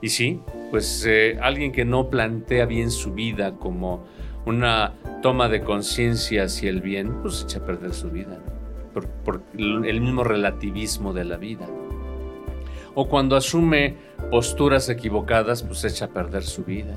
Y 0.00 0.10
sí, 0.10 0.42
pues 0.70 1.04
eh, 1.08 1.38
alguien 1.42 1.72
que 1.72 1.84
no 1.84 2.08
plantea 2.08 2.66
bien 2.66 2.92
su 2.92 3.14
vida 3.14 3.56
como 3.56 4.04
una 4.44 4.94
toma 5.22 5.48
de 5.48 5.62
conciencia 5.62 6.44
hacia 6.44 6.70
el 6.70 6.80
bien, 6.80 7.20
pues 7.22 7.42
echa 7.42 7.58
a 7.58 7.66
perder 7.66 7.94
su 7.94 8.10
vida, 8.10 8.38
por, 8.94 9.08
por 9.08 9.42
el 9.58 10.00
mismo 10.00 10.22
relativismo 10.22 11.12
de 11.12 11.24
la 11.24 11.36
vida. 11.36 11.66
O 12.94 13.08
cuando 13.08 13.34
asume 13.34 13.96
posturas 14.30 14.88
equivocadas, 14.88 15.64
pues 15.64 15.82
echa 15.82 16.04
a 16.04 16.08
perder 16.10 16.44
su 16.44 16.62
vida 16.62 16.96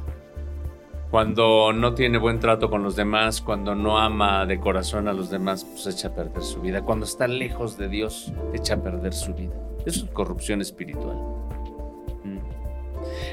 cuando 1.12 1.74
no 1.74 1.96
tiene 1.96 2.20
buen 2.20 2.40
trato 2.40 2.70
con 2.70 2.84
los 2.84 2.96
demás, 2.96 3.42
cuando 3.42 3.74
no 3.74 3.98
ama 3.98 4.46
de 4.46 4.60
corazón 4.60 5.08
a 5.08 5.14
los 5.14 5.30
demás, 5.30 5.66
pues 5.66 5.88
echa 5.88 6.10
a 6.10 6.14
perder 6.14 6.44
su 6.44 6.62
vida. 6.62 6.84
Cuando 6.84 7.06
está 7.06 7.28
lejos 7.28 7.78
de 7.78 7.90
Dios, 7.90 8.32
echa 8.54 8.76
a 8.76 8.84
perder 8.84 9.14
su 9.14 9.34
vida. 9.34 9.54
Eso 9.86 10.06
es 10.06 10.12
corrupción 10.12 10.62
espiritual. 10.62 11.18
Mm. 12.24 12.40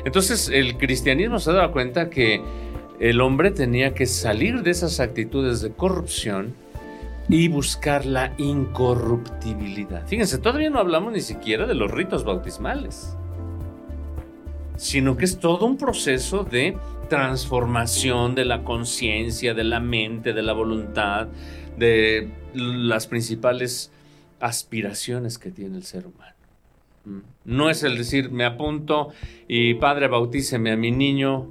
Entonces 0.07 0.49
el 0.49 0.79
cristianismo 0.79 1.39
se 1.39 1.53
daba 1.53 1.71
cuenta 1.71 2.09
que 2.09 2.41
el 2.99 3.21
hombre 3.21 3.51
tenía 3.51 3.93
que 3.93 4.07
salir 4.07 4.63
de 4.63 4.71
esas 4.71 5.01
actitudes 5.01 5.61
de 5.61 5.73
corrupción 5.73 6.55
y 7.29 7.49
buscar 7.49 8.07
la 8.07 8.33
incorruptibilidad. 8.39 10.07
Fíjense, 10.07 10.39
todavía 10.39 10.71
no 10.71 10.79
hablamos 10.79 11.13
ni 11.13 11.21
siquiera 11.21 11.67
de 11.67 11.75
los 11.75 11.91
ritos 11.91 12.25
bautismales, 12.25 13.17
sino 14.77 15.17
que 15.17 15.27
es 15.27 15.39
todo 15.39 15.67
un 15.67 15.77
proceso 15.77 16.45
de 16.45 16.77
transformación 17.09 18.35
de 18.35 18.45
la 18.45 18.65
conciencia, 18.65 19.55
de 19.55 19.65
la 19.65 19.81
mente, 19.81 20.33
de 20.33 20.43
la 20.43 20.53
voluntad, 20.53 21.29
de 21.79 22.31
las 22.55 23.07
principales 23.07 23.93
aspiraciones 24.41 25.39
que 25.39 25.51
tiene 25.51 25.77
el 25.77 25.85
ser 25.85 26.07
humano. 26.07 26.35
Mm. 27.05 27.19
No 27.45 27.71
es 27.71 27.83
el 27.83 27.97
decir, 27.97 28.31
me 28.31 28.45
apunto 28.45 29.11
y 29.49 29.75
padre, 29.75 30.09
bautíceme 30.09 30.73
a 30.73 30.77
mi 30.77 30.91
niño. 30.91 31.49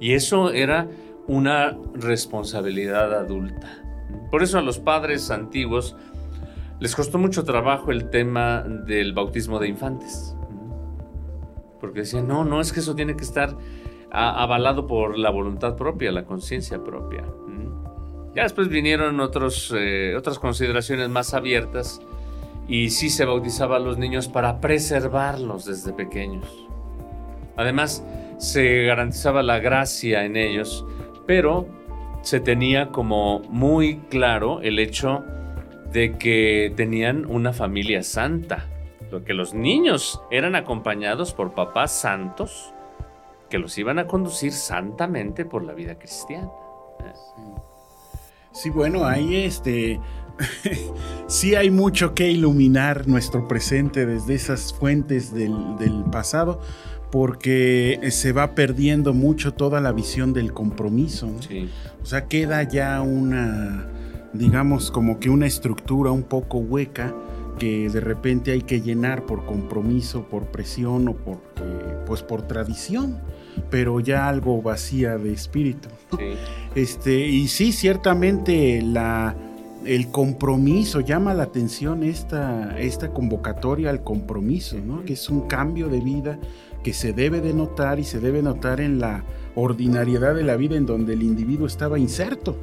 Y 0.00 0.12
eso 0.12 0.52
era 0.52 0.88
una 1.26 1.76
responsabilidad 1.94 3.14
adulta. 3.14 3.82
Por 4.30 4.42
eso 4.42 4.58
a 4.58 4.62
los 4.62 4.78
padres 4.78 5.30
antiguos 5.30 5.96
les 6.80 6.96
costó 6.96 7.18
mucho 7.18 7.44
trabajo 7.44 7.90
el 7.90 8.08
tema 8.10 8.62
del 8.62 9.12
bautismo 9.12 9.58
de 9.58 9.68
infantes. 9.68 10.34
Porque 11.80 12.00
decían, 12.00 12.28
no, 12.28 12.44
no 12.44 12.60
es 12.60 12.72
que 12.72 12.80
eso 12.80 12.94
tiene 12.94 13.16
que 13.16 13.24
estar 13.24 13.56
avalado 14.10 14.86
por 14.86 15.18
la 15.18 15.30
voluntad 15.30 15.76
propia, 15.76 16.12
la 16.12 16.24
conciencia 16.24 16.82
propia. 16.82 17.24
Ya 18.34 18.44
después 18.44 18.68
vinieron 18.68 19.18
otros, 19.20 19.74
eh, 19.76 20.14
otras 20.16 20.38
consideraciones 20.38 21.08
más 21.08 21.34
abiertas 21.34 22.00
y 22.68 22.90
sí 22.90 23.10
se 23.10 23.24
bautizaba 23.24 23.76
a 23.76 23.80
los 23.80 23.98
niños 23.98 24.28
para 24.28 24.60
preservarlos 24.60 25.64
desde 25.64 25.92
pequeños. 25.92 26.46
Además, 27.56 28.04
se 28.38 28.84
garantizaba 28.84 29.42
la 29.42 29.58
gracia 29.58 30.24
en 30.24 30.36
ellos, 30.36 30.86
pero 31.26 31.66
se 32.22 32.38
tenía 32.38 32.90
como 32.90 33.40
muy 33.48 33.98
claro 34.08 34.60
el 34.62 34.78
hecho 34.78 35.24
de 35.92 36.16
que 36.16 36.72
tenían 36.76 37.26
una 37.26 37.52
familia 37.52 38.04
santa, 38.04 38.69
que 39.24 39.34
los 39.34 39.54
niños 39.54 40.20
eran 40.30 40.54
acompañados 40.54 41.34
por 41.34 41.54
papás 41.54 41.92
santos 41.92 42.72
que 43.48 43.58
los 43.58 43.76
iban 43.78 43.98
a 43.98 44.06
conducir 44.06 44.52
santamente 44.52 45.44
por 45.44 45.64
la 45.64 45.74
vida 45.74 45.98
cristiana. 45.98 46.48
Sí, 48.52 48.70
bueno, 48.70 49.04
ahí 49.04 49.36
este 49.36 50.00
sí 51.26 51.54
hay 51.54 51.70
mucho 51.70 52.14
que 52.14 52.30
iluminar 52.30 53.06
nuestro 53.08 53.46
presente 53.46 54.06
desde 54.06 54.34
esas 54.34 54.72
fuentes 54.72 55.34
del, 55.34 55.52
pasado, 56.10 56.60
porque 57.10 57.98
se 58.10 58.32
va 58.32 58.54
perdiendo 58.54 59.12
mucho 59.12 59.52
toda 59.52 59.80
la 59.80 59.92
visión 59.92 60.32
del 60.32 60.52
compromiso. 60.52 61.28
O 62.02 62.06
sea, 62.06 62.26
queda 62.26 62.62
ya 62.62 63.02
una, 63.02 63.88
digamos, 64.32 64.90
como 64.90 65.18
que 65.18 65.28
una 65.28 65.46
estructura 65.46 66.12
un 66.12 66.22
poco 66.22 66.58
hueca 66.58 67.14
que 67.60 67.88
de 67.88 68.00
repente 68.00 68.50
hay 68.50 68.62
que 68.62 68.80
llenar 68.80 69.24
por 69.24 69.46
compromiso, 69.46 70.24
por 70.24 70.46
presión 70.46 71.06
o 71.06 71.14
por, 71.14 71.38
pues 72.06 72.22
por 72.22 72.42
tradición 72.42 73.20
pero 73.68 74.00
ya 74.00 74.28
algo 74.28 74.62
vacía 74.62 75.18
de 75.18 75.32
espíritu. 75.32 75.88
Este, 76.74 77.26
y 77.26 77.48
sí, 77.48 77.72
ciertamente 77.72 78.80
la, 78.82 79.34
el 79.84 80.10
compromiso, 80.10 81.00
llama 81.00 81.34
la 81.34 81.44
atención 81.44 82.02
esta, 82.02 82.78
esta 82.78 83.10
convocatoria 83.10 83.90
al 83.90 84.02
compromiso, 84.02 84.78
¿no? 84.78 85.04
que 85.04 85.14
es 85.14 85.28
un 85.28 85.46
cambio 85.46 85.88
de 85.88 86.00
vida 86.00 86.38
que 86.82 86.92
se 86.92 87.12
debe 87.12 87.40
de 87.40 87.52
notar 87.52 87.98
y 87.98 88.04
se 88.04 88.20
debe 88.20 88.42
notar 88.42 88.80
en 88.80 89.00
la 89.00 89.24
ordinariedad 89.54 90.34
de 90.34 90.44
la 90.44 90.56
vida 90.56 90.76
en 90.76 90.86
donde 90.86 91.12
el 91.14 91.22
individuo 91.22 91.66
estaba 91.66 91.98
inserto 91.98 92.56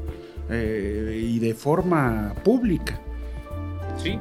eh, 0.49 1.21
y 1.23 1.39
de 1.39 1.53
forma 1.53 2.33
pública. 2.43 2.99
Sí, 4.01 4.19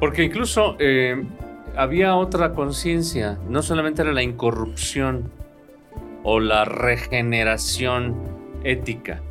porque 0.00 0.24
incluso 0.24 0.76
eh, 0.80 1.22
había 1.76 2.16
otra 2.16 2.52
conciencia, 2.52 3.38
no 3.48 3.62
solamente 3.62 4.02
era 4.02 4.12
la 4.12 4.22
incorrupción, 4.22 5.30
o 6.22 6.40
la 6.40 6.64
regeneración 6.64 8.14
ética, 8.64 9.22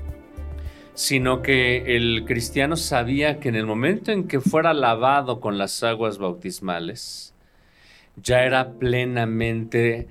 sino 0.93 1.41
que 1.41 1.95
el 1.95 2.25
cristiano 2.25 2.75
sabía 2.75 3.39
que 3.39 3.49
en 3.49 3.55
el 3.55 3.65
momento 3.65 4.11
en 4.11 4.27
que 4.27 4.39
fuera 4.39 4.73
lavado 4.73 5.39
con 5.39 5.57
las 5.57 5.83
aguas 5.83 6.17
bautismales, 6.17 7.33
ya 8.21 8.43
era 8.43 8.71
plenamente 8.73 10.07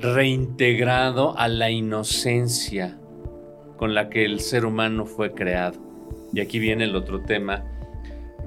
reintegrado 0.00 1.36
a 1.36 1.48
la 1.48 1.70
inocencia 1.70 2.98
con 3.76 3.94
la 3.94 4.08
que 4.08 4.24
el 4.24 4.40
ser 4.40 4.64
humano 4.64 5.04
fue 5.04 5.32
creado. 5.32 5.78
Y 6.32 6.40
aquí 6.40 6.58
viene 6.58 6.84
el 6.84 6.96
otro 6.96 7.20
tema, 7.20 7.64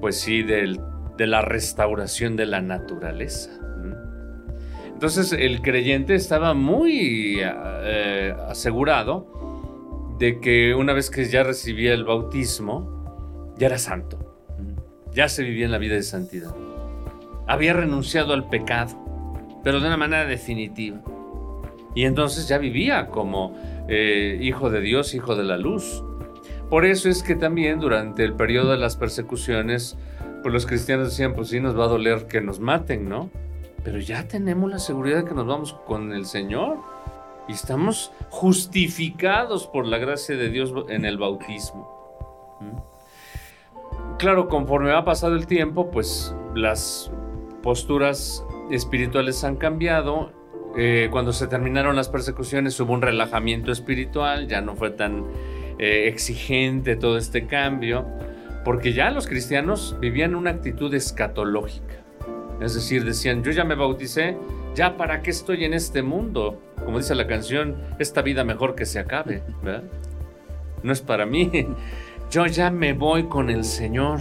pues 0.01 0.19
sí, 0.19 0.41
de 1.17 1.27
la 1.27 1.41
restauración 1.41 2.36
de 2.36 2.45
la 2.45 2.62
naturaleza. 2.62 3.51
Entonces 4.86 5.32
el 5.32 5.62
creyente 5.62 6.15
estaba 6.15 6.53
muy 6.56 7.38
eh, 7.39 8.34
asegurado 8.47 10.15
de 10.17 10.39
que 10.39 10.73
una 10.73 10.93
vez 10.93 11.12
que 11.12 11.25
ya 11.25 11.43
recibía 11.43 11.93
el 11.93 12.03
bautismo, 12.03 13.53
ya 13.58 13.67
era 13.67 13.77
santo. 13.77 14.17
Ya 15.13 15.30
se 15.30 15.43
vivía 15.43 15.65
en 15.65 15.71
la 15.71 15.77
vida 15.77 15.95
de 15.95 16.03
santidad. 16.03 16.56
Había 17.47 17.73
renunciado 17.73 18.34
al 18.34 18.49
pecado, 18.49 18.97
pero 19.63 19.80
de 19.80 19.88
una 19.88 19.97
manera 19.97 20.25
definitiva. 20.25 21.01
Y 21.93 22.06
entonces 22.06 22.47
ya 22.47 22.58
vivía 22.58 23.08
como 23.08 23.56
eh, 23.88 24.38
hijo 24.41 24.69
de 24.69 24.82
Dios, 24.82 25.13
hijo 25.13 25.36
de 25.36 25.43
la 25.43 25.58
luz. 25.58 26.03
Por 26.69 26.86
eso 26.86 27.10
es 27.10 27.23
que 27.23 27.36
también 27.36 27.80
durante 27.80 28.23
el 28.23 28.34
periodo 28.34 28.71
de 28.71 28.77
las 28.77 28.97
persecuciones, 28.97 29.97
pues 30.41 30.54
los 30.54 30.65
cristianos 30.65 31.10
decían, 31.10 31.34
pues 31.34 31.50
sí 31.50 31.60
nos 31.60 31.78
va 31.78 31.86
a 31.86 31.88
doler 31.88 32.28
que 32.28 32.41
nos 32.41 32.60
maten, 32.60 33.10
¿no? 33.10 33.30
pero 33.88 34.00
ya 34.00 34.28
tenemos 34.28 34.69
la 34.69 34.80
seguridad 34.80 35.19
de 35.19 35.30
que 35.30 35.34
nos 35.34 35.47
vamos 35.47 35.71
con 35.86 36.12
el 36.12 36.26
Señor 36.26 36.80
y 37.47 37.54
estamos 37.54 38.12
justificados 38.30 39.65
por 39.65 39.86
la 39.86 39.97
gracia 39.97 40.36
de 40.36 40.50
Dios 40.50 40.73
en 40.89 41.06
el 41.06 41.17
bautismo. 41.17 42.58
¿Mm? 42.60 44.17
Claro, 44.17 44.50
conforme 44.50 44.91
ha 44.91 45.06
pasado 45.06 45.36
el 45.36 45.47
tiempo, 45.47 45.89
pues 45.89 46.36
las 46.54 47.10
posturas 47.63 48.45
espirituales 48.69 49.45
han 49.45 49.56
cambiado. 49.56 50.34
Eh, 50.76 51.08
cuando 51.10 51.32
se 51.32 51.47
terminaron 51.47 51.95
las 51.95 52.10
persecuciones 52.10 52.78
hubo 52.82 52.91
un 52.91 53.02
relajamiento 53.02 53.71
espiritual, 53.71 54.50
ya 54.50 54.60
no 54.60 54.76
fue 54.76 54.89
tan 54.89 55.28
eh, 55.80 56.10
exigente 56.10 56.97
todo 56.97 57.17
este 57.17 57.47
cambio, 57.47 58.06
porque 58.67 58.91
ya 58.91 59.12
los 59.12 59.27
cristianos 59.27 59.95
vivían 60.01 60.36
una 60.36 60.49
actitud 60.49 60.93
escatológica. 60.93 62.03
Es 62.60 62.73
decir, 62.73 63.06
decían, 63.06 63.41
yo 63.41 63.51
ya 63.51 63.63
me 63.63 63.75
bauticé, 63.75 64.36
ya 64.75 64.97
para 64.97 65.21
qué 65.21 65.30
estoy 65.30 65.63
en 65.63 65.73
este 65.73 66.01
mundo. 66.01 66.62
Como 66.84 66.97
dice 66.97 67.15
la 67.15 67.27
canción, 67.27 67.77
esta 67.97 68.21
vida 68.21 68.43
mejor 68.43 68.75
que 68.75 68.86
se 68.86 68.99
acabe, 68.99 69.41
¿verdad? 69.63 69.86
No 70.84 70.91
es 70.91 70.99
para 70.99 71.25
mí. 71.25 71.49
Yo 72.30 72.45
ya 72.45 72.69
me 72.69 72.91
voy 72.91 73.30
con 73.30 73.49
el 73.49 73.63
Señor. 73.63 74.19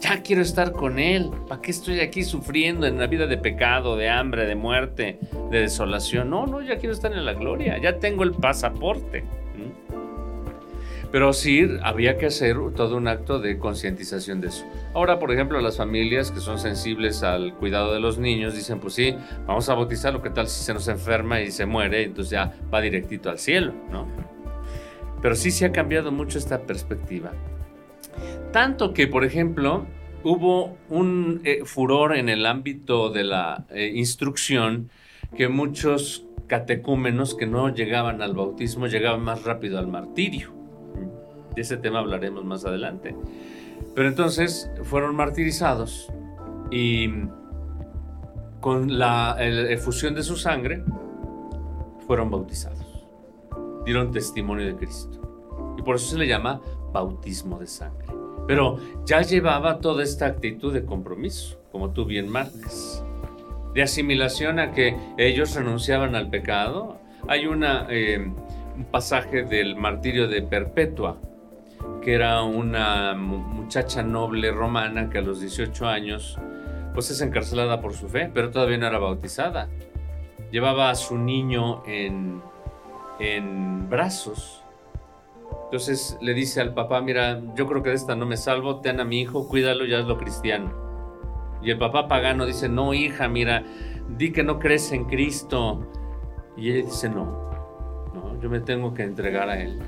Ya 0.00 0.22
quiero 0.22 0.42
estar 0.42 0.70
con 0.70 1.00
Él. 1.00 1.32
¿Para 1.48 1.60
qué 1.60 1.72
estoy 1.72 1.98
aquí 1.98 2.22
sufriendo 2.22 2.86
en 2.86 3.00
la 3.00 3.08
vida 3.08 3.26
de 3.26 3.36
pecado, 3.36 3.96
de 3.96 4.08
hambre, 4.08 4.46
de 4.46 4.54
muerte, 4.54 5.18
de 5.50 5.58
desolación? 5.58 6.30
No, 6.30 6.46
no, 6.46 6.62
ya 6.62 6.78
quiero 6.78 6.94
estar 6.94 7.12
en 7.12 7.24
la 7.24 7.34
gloria. 7.34 7.78
Ya 7.78 7.98
tengo 7.98 8.22
el 8.22 8.30
pasaporte. 8.30 9.24
Pero 11.12 11.32
sí 11.32 11.68
había 11.82 12.16
que 12.18 12.26
hacer 12.26 12.56
todo 12.76 12.96
un 12.96 13.08
acto 13.08 13.40
de 13.40 13.58
concientización 13.58 14.40
de 14.40 14.48
eso. 14.48 14.64
Ahora, 14.94 15.18
por 15.18 15.32
ejemplo, 15.32 15.60
las 15.60 15.76
familias 15.76 16.30
que 16.30 16.40
son 16.40 16.58
sensibles 16.58 17.22
al 17.22 17.54
cuidado 17.54 17.92
de 17.92 18.00
los 18.00 18.18
niños 18.18 18.54
dicen, 18.54 18.78
pues 18.78 18.94
sí, 18.94 19.16
vamos 19.46 19.68
a 19.68 19.74
bautizarlo, 19.74 20.22
¿qué 20.22 20.30
tal 20.30 20.46
si 20.46 20.62
se 20.62 20.72
nos 20.72 20.86
enferma 20.86 21.40
y 21.40 21.50
se 21.50 21.66
muere? 21.66 22.04
Entonces 22.04 22.30
ya 22.30 22.54
va 22.72 22.80
directito 22.80 23.28
al 23.28 23.38
cielo, 23.38 23.74
¿no? 23.90 24.06
Pero 25.20 25.34
sí 25.34 25.50
se 25.50 25.66
ha 25.66 25.72
cambiado 25.72 26.12
mucho 26.12 26.38
esta 26.38 26.60
perspectiva. 26.62 27.32
Tanto 28.52 28.94
que, 28.94 29.06
por 29.06 29.24
ejemplo, 29.24 29.86
hubo 30.22 30.76
un 30.88 31.40
eh, 31.44 31.62
furor 31.64 32.16
en 32.16 32.28
el 32.28 32.46
ámbito 32.46 33.10
de 33.10 33.24
la 33.24 33.66
eh, 33.70 33.90
instrucción 33.94 34.90
que 35.36 35.48
muchos 35.48 36.26
catecúmenos 36.46 37.34
que 37.34 37.46
no 37.46 37.72
llegaban 37.72 38.22
al 38.22 38.34
bautismo 38.34 38.86
llegaban 38.86 39.22
más 39.22 39.44
rápido 39.44 39.78
al 39.78 39.86
martirio. 39.86 40.59
De 41.54 41.62
ese 41.62 41.76
tema 41.76 41.98
hablaremos 41.98 42.44
más 42.44 42.64
adelante. 42.64 43.14
Pero 43.94 44.08
entonces 44.08 44.70
fueron 44.84 45.16
martirizados 45.16 46.12
y 46.70 47.08
con 48.60 48.98
la 48.98 49.36
efusión 49.40 50.14
de 50.14 50.22
su 50.22 50.36
sangre 50.36 50.84
fueron 52.06 52.30
bautizados. 52.30 53.06
Dieron 53.84 54.12
testimonio 54.12 54.66
de 54.66 54.76
Cristo. 54.76 55.74
Y 55.78 55.82
por 55.82 55.96
eso 55.96 56.10
se 56.10 56.18
le 56.18 56.26
llama 56.26 56.60
bautismo 56.92 57.58
de 57.58 57.66
sangre. 57.66 58.06
Pero 58.46 58.78
ya 59.06 59.22
llevaba 59.22 59.78
toda 59.78 60.02
esta 60.02 60.26
actitud 60.26 60.72
de 60.72 60.84
compromiso, 60.84 61.60
como 61.72 61.90
tú 61.90 62.04
bien 62.04 62.28
marcas. 62.28 63.04
De 63.74 63.82
asimilación 63.82 64.58
a 64.58 64.72
que 64.72 64.96
ellos 65.18 65.54
renunciaban 65.54 66.14
al 66.14 66.30
pecado, 66.30 66.98
Hay 67.28 67.46
una, 67.46 67.86
eh, 67.90 68.18
un 68.18 68.84
pasaje 68.90 69.42
del 69.42 69.76
martirio 69.76 70.26
de 70.26 70.40
Perpetua, 70.40 71.18
que 72.00 72.14
era 72.14 72.42
una 72.42 73.14
muchacha 73.14 74.02
noble 74.02 74.50
romana 74.52 75.10
que 75.10 75.18
a 75.18 75.22
los 75.22 75.40
18 75.40 75.86
años 75.86 76.38
pues 76.94 77.10
es 77.10 77.20
encarcelada 77.20 77.80
por 77.80 77.94
su 77.94 78.08
fe, 78.08 78.30
pero 78.32 78.50
todavía 78.50 78.78
no 78.78 78.86
era 78.86 78.98
bautizada. 78.98 79.68
Llevaba 80.50 80.90
a 80.90 80.94
su 80.94 81.16
niño 81.16 81.82
en, 81.86 82.42
en 83.20 83.88
brazos. 83.88 84.62
Entonces 85.64 86.18
le 86.20 86.34
dice 86.34 86.60
al 86.60 86.74
papá, 86.74 87.00
mira, 87.00 87.40
yo 87.54 87.66
creo 87.66 87.82
que 87.82 87.90
de 87.90 87.96
esta 87.96 88.16
no 88.16 88.26
me 88.26 88.36
salvo, 88.36 88.80
ten 88.80 88.98
a 88.98 89.04
mi 89.04 89.20
hijo, 89.20 89.48
cuídalo, 89.48 89.84
ya 89.84 89.98
es 89.98 90.06
lo 90.06 90.18
cristiano. 90.18 90.72
Y 91.62 91.70
el 91.70 91.78
papá 91.78 92.08
pagano 92.08 92.46
dice, 92.46 92.68
no, 92.68 92.94
hija, 92.94 93.28
mira, 93.28 93.62
di 94.08 94.32
que 94.32 94.42
no 94.42 94.58
crees 94.58 94.90
en 94.92 95.04
Cristo. 95.04 95.86
Y 96.56 96.72
ella 96.72 96.86
dice, 96.86 97.08
no, 97.08 97.50
no, 98.14 98.40
yo 98.40 98.50
me 98.50 98.60
tengo 98.60 98.94
que 98.94 99.02
entregar 99.02 99.48
a 99.48 99.60
él. 99.60 99.80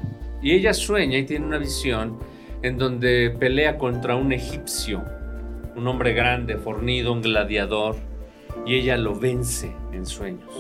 Y 0.42 0.52
ella 0.52 0.74
sueña 0.74 1.18
y 1.18 1.24
tiene 1.24 1.46
una 1.46 1.58
visión 1.58 2.18
en 2.62 2.76
donde 2.76 3.30
pelea 3.38 3.78
contra 3.78 4.16
un 4.16 4.32
egipcio, 4.32 5.04
un 5.76 5.86
hombre 5.86 6.12
grande, 6.12 6.56
fornido, 6.56 7.12
un 7.12 7.22
gladiador, 7.22 7.96
y 8.66 8.74
ella 8.74 8.96
lo 8.96 9.14
vence 9.14 9.72
en 9.92 10.04
sueños. 10.04 10.50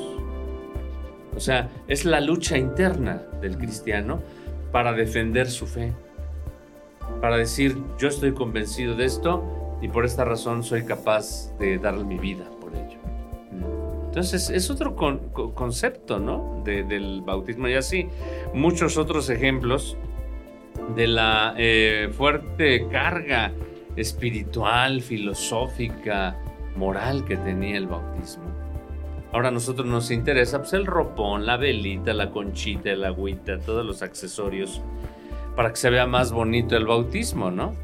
O 1.34 1.40
sea, 1.40 1.68
es 1.88 2.04
la 2.04 2.20
lucha 2.20 2.58
interna 2.58 3.22
del 3.40 3.56
cristiano 3.56 4.20
para 4.70 4.92
defender 4.92 5.50
su 5.50 5.66
fe, 5.66 5.92
para 7.20 7.36
decir, 7.36 7.76
yo 7.98 8.08
estoy 8.08 8.32
convencido 8.32 8.94
de 8.94 9.04
esto 9.04 9.78
y 9.80 9.88
por 9.88 10.04
esta 10.04 10.24
razón 10.24 10.62
soy 10.62 10.84
capaz 10.84 11.56
de 11.58 11.78
darle 11.78 12.04
mi 12.04 12.18
vida. 12.18 12.44
Entonces 14.12 14.50
es 14.50 14.68
otro 14.68 14.94
concepto, 14.94 16.18
¿no? 16.18 16.60
del 16.66 17.22
bautismo 17.22 17.66
y 17.66 17.76
así 17.76 18.08
muchos 18.52 18.98
otros 18.98 19.30
ejemplos 19.30 19.96
de 20.94 21.06
la 21.06 21.54
eh, 21.56 22.10
fuerte 22.14 22.88
carga 22.88 23.52
espiritual, 23.96 25.00
filosófica, 25.00 26.36
moral 26.76 27.24
que 27.24 27.38
tenía 27.38 27.78
el 27.78 27.86
bautismo. 27.86 28.44
Ahora 29.32 29.48
a 29.48 29.50
nosotros 29.50 29.86
nos 29.86 30.10
interesa 30.10 30.58
pues, 30.58 30.74
el 30.74 30.84
ropón, 30.84 31.46
la 31.46 31.56
velita, 31.56 32.12
la 32.12 32.30
conchita, 32.30 32.90
el 32.90 33.04
agüita, 33.04 33.60
todos 33.60 33.82
los 33.82 34.02
accesorios 34.02 34.82
para 35.56 35.70
que 35.70 35.76
se 35.76 35.88
vea 35.88 36.06
más 36.06 36.32
bonito 36.32 36.76
el 36.76 36.84
bautismo, 36.84 37.50
¿no? 37.50 37.74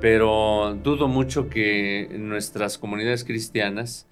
Pero 0.00 0.78
dudo 0.80 1.08
mucho 1.08 1.48
que 1.48 2.14
nuestras 2.16 2.78
comunidades 2.78 3.24
cristianas 3.24 4.06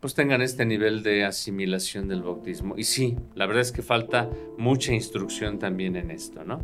pues 0.00 0.14
tengan 0.14 0.42
este 0.42 0.64
nivel 0.66 1.02
de 1.02 1.24
asimilación 1.24 2.08
del 2.08 2.22
bautismo. 2.22 2.74
Y 2.76 2.84
sí, 2.84 3.16
la 3.34 3.46
verdad 3.46 3.62
es 3.62 3.72
que 3.72 3.82
falta 3.82 4.28
mucha 4.58 4.92
instrucción 4.92 5.58
también 5.58 5.96
en 5.96 6.10
esto, 6.10 6.44
¿no? 6.44 6.58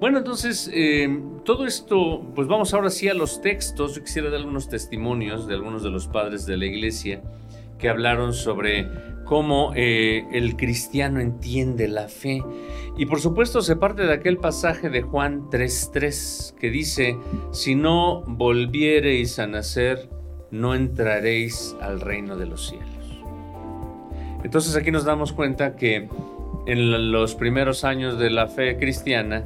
Bueno, 0.00 0.18
entonces, 0.18 0.70
eh, 0.74 1.08
todo 1.44 1.66
esto, 1.66 2.32
pues 2.34 2.48
vamos 2.48 2.74
ahora 2.74 2.90
sí 2.90 3.08
a 3.08 3.14
los 3.14 3.40
textos. 3.40 3.94
Yo 3.94 4.02
quisiera 4.02 4.28
dar 4.28 4.40
algunos 4.40 4.68
testimonios 4.68 5.46
de 5.46 5.54
algunos 5.54 5.82
de 5.82 5.90
los 5.90 6.08
padres 6.08 6.46
de 6.46 6.56
la 6.56 6.66
iglesia 6.66 7.22
que 7.78 7.88
hablaron 7.88 8.32
sobre 8.32 8.88
cómo 9.24 9.72
eh, 9.74 10.26
el 10.32 10.56
cristiano 10.56 11.20
entiende 11.20 11.88
la 11.88 12.08
fe. 12.08 12.42
Y 12.96 13.06
por 13.06 13.20
supuesto 13.20 13.62
se 13.62 13.76
parte 13.76 14.02
de 14.02 14.12
aquel 14.12 14.36
pasaje 14.36 14.90
de 14.90 15.02
Juan 15.02 15.48
3.3 15.50 16.54
que 16.54 16.70
dice, 16.70 17.16
si 17.52 17.74
no 17.74 18.22
volviereis 18.26 19.38
a 19.38 19.46
nacer, 19.46 20.08
no 20.54 20.74
entraréis 20.74 21.76
al 21.80 22.00
reino 22.00 22.36
de 22.36 22.46
los 22.46 22.68
cielos. 22.68 22.88
Entonces 24.44 24.76
aquí 24.76 24.92
nos 24.92 25.04
damos 25.04 25.32
cuenta 25.32 25.74
que 25.74 26.08
en 26.66 27.12
los 27.12 27.34
primeros 27.34 27.82
años 27.82 28.18
de 28.18 28.30
la 28.30 28.46
fe 28.46 28.76
cristiana, 28.78 29.44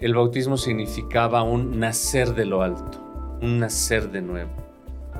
el 0.00 0.14
bautismo 0.14 0.58
significaba 0.58 1.42
un 1.42 1.80
nacer 1.80 2.34
de 2.34 2.44
lo 2.44 2.62
alto, 2.62 3.38
un 3.40 3.58
nacer 3.58 4.10
de 4.10 4.20
nuevo, 4.20 4.50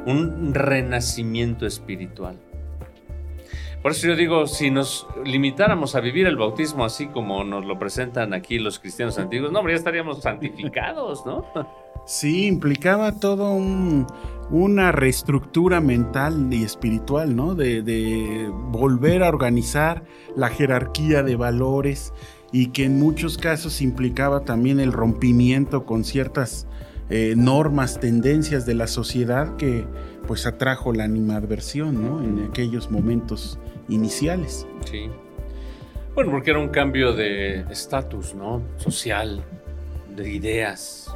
un 0.04 0.52
renacimiento 0.52 1.66
espiritual. 1.66 2.36
Por 3.80 3.92
eso 3.92 4.06
yo 4.06 4.16
digo, 4.16 4.46
si 4.46 4.70
nos 4.70 5.06
limitáramos 5.24 5.94
a 5.94 6.00
vivir 6.00 6.26
el 6.26 6.36
bautismo 6.36 6.84
así 6.84 7.06
como 7.06 7.44
nos 7.44 7.64
lo 7.64 7.78
presentan 7.78 8.34
aquí 8.34 8.58
los 8.58 8.78
cristianos 8.78 9.18
antiguos, 9.18 9.52
no, 9.52 9.66
ya 9.66 9.74
estaríamos 9.74 10.20
santificados, 10.20 11.24
¿no? 11.24 11.46
Sí, 12.06 12.46
implicaba 12.46 13.12
todo 13.12 13.58
una 14.50 14.92
reestructura 14.92 15.80
mental 15.80 16.52
y 16.52 16.62
espiritual, 16.62 17.34
¿no? 17.34 17.54
De, 17.54 18.50
volver 18.70 19.22
a 19.22 19.28
organizar 19.28 20.04
la 20.36 20.48
jerarquía 20.48 21.22
de 21.22 21.36
valores 21.36 22.12
y 22.52 22.68
que 22.68 22.84
en 22.84 22.98
muchos 22.98 23.38
casos 23.38 23.80
implicaba 23.80 24.40
también 24.40 24.80
el 24.80 24.92
rompimiento 24.92 25.86
con 25.86 26.04
ciertas 26.04 26.66
eh, 27.08 27.34
normas, 27.36 28.00
tendencias 28.00 28.66
de 28.66 28.74
la 28.74 28.86
sociedad 28.86 29.56
que 29.56 29.86
pues 30.26 30.46
atrajo 30.46 30.92
la 30.92 31.04
animadversión, 31.04 32.02
¿no? 32.02 32.22
En 32.22 32.46
aquellos 32.48 32.90
momentos 32.90 33.58
iniciales. 33.88 34.66
Sí. 34.84 35.10
Bueno, 36.14 36.30
porque 36.30 36.50
era 36.50 36.60
un 36.60 36.68
cambio 36.68 37.12
de 37.12 37.60
estatus, 37.70 38.34
¿no? 38.34 38.62
Social, 38.76 39.44
de 40.14 40.30
ideas, 40.30 41.12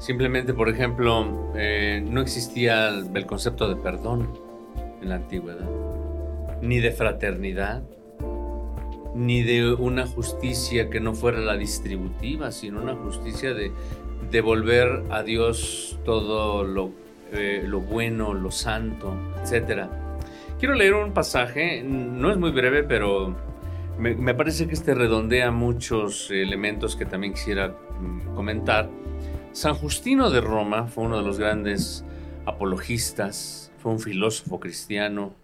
Simplemente, 0.00 0.54
por 0.54 0.70
ejemplo, 0.70 1.52
eh, 1.54 2.02
no 2.02 2.22
existía 2.22 2.88
el 2.88 3.26
concepto 3.26 3.68
de 3.68 3.76
perdón 3.76 4.32
en 5.02 5.10
la 5.10 5.16
antigüedad, 5.16 5.68
ni 6.62 6.80
de 6.80 6.90
fraternidad, 6.90 7.82
ni 9.14 9.42
de 9.42 9.74
una 9.74 10.06
justicia 10.06 10.88
que 10.88 11.00
no 11.00 11.12
fuera 11.12 11.40
la 11.40 11.54
distributiva, 11.58 12.50
sino 12.50 12.80
una 12.80 12.94
justicia 12.94 13.52
de 13.52 13.72
devolver 14.30 15.02
a 15.10 15.22
Dios 15.22 15.98
todo 16.06 16.64
lo, 16.64 16.92
eh, 17.32 17.68
bueno, 17.90 18.32
lo 18.32 18.50
santo, 18.50 19.14
etc. 19.42 19.82
Quiero 20.58 20.76
leer 20.76 20.94
un 20.94 21.12
pasaje, 21.12 21.82
no 21.82 22.30
es 22.30 22.38
muy 22.38 22.52
breve, 22.52 22.84
pero 22.84 23.36
me, 23.98 24.14
me 24.14 24.32
parece 24.32 24.66
que 24.66 24.72
este 24.72 24.94
redondea 24.94 25.50
muchos 25.50 26.30
elementos 26.30 26.96
que 26.96 27.04
también 27.04 27.34
quisiera 27.34 27.68
mm, 27.68 28.34
comentar 28.34 28.88
San 29.52 29.74
Justino 29.74 30.30
de 30.30 30.40
Roma 30.40 30.86
fue 30.86 31.04
uno 31.04 31.16
de 31.18 31.24
los 31.24 31.40
grandes 31.40 32.04
apologistas, 32.46 33.72
fue 33.78 33.90
un 33.90 33.98
filósofo 33.98 34.60
cristiano, 34.60 35.34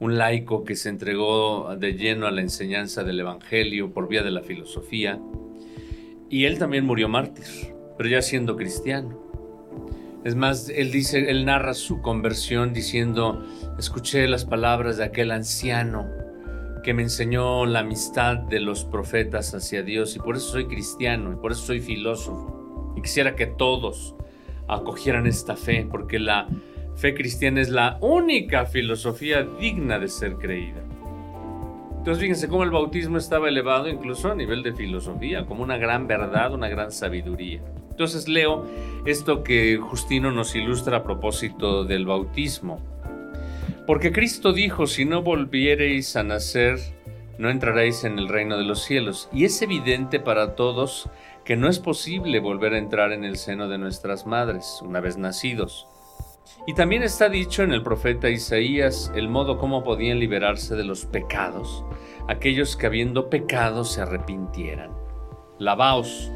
un 0.00 0.18
laico 0.18 0.64
que 0.64 0.74
se 0.74 0.88
entregó 0.88 1.76
de 1.78 1.92
lleno 1.92 2.26
a 2.26 2.32
la 2.32 2.40
enseñanza 2.40 3.04
del 3.04 3.20
Evangelio 3.20 3.92
por 3.92 4.08
vía 4.08 4.24
de 4.24 4.32
la 4.32 4.42
filosofía, 4.42 5.20
y 6.28 6.46
él 6.46 6.58
también 6.58 6.84
murió 6.84 7.08
mártir, 7.08 7.72
pero 7.96 8.08
ya 8.08 8.20
siendo 8.20 8.56
cristiano. 8.56 9.22
Es 10.24 10.34
más, 10.34 10.68
él 10.68 10.90
dice, 10.90 11.30
él 11.30 11.44
narra 11.44 11.74
su 11.74 12.02
conversión 12.02 12.72
diciendo, 12.72 13.46
escuché 13.78 14.26
las 14.26 14.44
palabras 14.44 14.96
de 14.96 15.04
aquel 15.04 15.30
anciano 15.30 16.08
que 16.82 16.94
me 16.94 17.02
enseñó 17.02 17.64
la 17.64 17.80
amistad 17.80 18.38
de 18.38 18.58
los 18.58 18.84
profetas 18.84 19.54
hacia 19.54 19.82
Dios 19.82 20.16
y 20.16 20.18
por 20.18 20.36
eso 20.36 20.50
soy 20.50 20.66
cristiano 20.66 21.32
y 21.32 21.36
por 21.36 21.52
eso 21.52 21.66
soy 21.66 21.80
filósofo. 21.80 22.59
Quisiera 23.02 23.36
que 23.36 23.46
todos 23.46 24.14
acogieran 24.68 25.26
esta 25.26 25.56
fe, 25.56 25.86
porque 25.90 26.18
la 26.18 26.46
fe 26.96 27.14
cristiana 27.14 27.60
es 27.60 27.70
la 27.70 27.98
única 28.00 28.66
filosofía 28.66 29.42
digna 29.42 29.98
de 29.98 30.08
ser 30.08 30.34
creída. 30.34 30.82
Entonces 31.98 32.22
fíjense 32.22 32.48
cómo 32.48 32.64
el 32.64 32.70
bautismo 32.70 33.18
estaba 33.18 33.48
elevado 33.48 33.88
incluso 33.88 34.30
a 34.30 34.34
nivel 34.34 34.62
de 34.62 34.72
filosofía, 34.72 35.44
como 35.44 35.62
una 35.62 35.76
gran 35.76 36.06
verdad, 36.06 36.54
una 36.54 36.68
gran 36.68 36.92
sabiduría. 36.92 37.60
Entonces 37.90 38.26
leo 38.26 38.64
esto 39.04 39.42
que 39.42 39.76
Justino 39.76 40.30
nos 40.30 40.54
ilustra 40.54 40.98
a 40.98 41.02
propósito 41.02 41.84
del 41.84 42.06
bautismo. 42.06 42.80
Porque 43.86 44.12
Cristo 44.12 44.54
dijo, 44.54 44.86
si 44.86 45.04
no 45.04 45.20
volviereis 45.20 46.16
a 46.16 46.22
nacer, 46.22 46.78
no 47.40 47.50
entraréis 47.50 48.04
en 48.04 48.18
el 48.18 48.28
reino 48.28 48.56
de 48.56 48.64
los 48.64 48.82
cielos. 48.82 49.28
Y 49.32 49.44
es 49.44 49.60
evidente 49.62 50.20
para 50.20 50.54
todos 50.54 51.08
que 51.44 51.56
no 51.56 51.68
es 51.68 51.78
posible 51.78 52.38
volver 52.38 52.74
a 52.74 52.78
entrar 52.78 53.12
en 53.12 53.24
el 53.24 53.36
seno 53.36 53.68
de 53.68 53.78
nuestras 53.78 54.26
madres 54.26 54.80
una 54.82 55.00
vez 55.00 55.16
nacidos. 55.16 55.88
Y 56.66 56.74
también 56.74 57.02
está 57.02 57.28
dicho 57.28 57.62
en 57.62 57.72
el 57.72 57.82
profeta 57.82 58.28
Isaías 58.28 59.10
el 59.14 59.28
modo 59.28 59.58
como 59.58 59.82
podían 59.82 60.20
liberarse 60.20 60.76
de 60.76 60.84
los 60.84 61.06
pecados 61.06 61.84
aquellos 62.30 62.76
que 62.76 62.86
habiendo 62.86 63.28
pecado 63.28 63.84
se 63.84 64.02
arrepintieran. 64.02 64.92
Lavaos, 65.58 66.30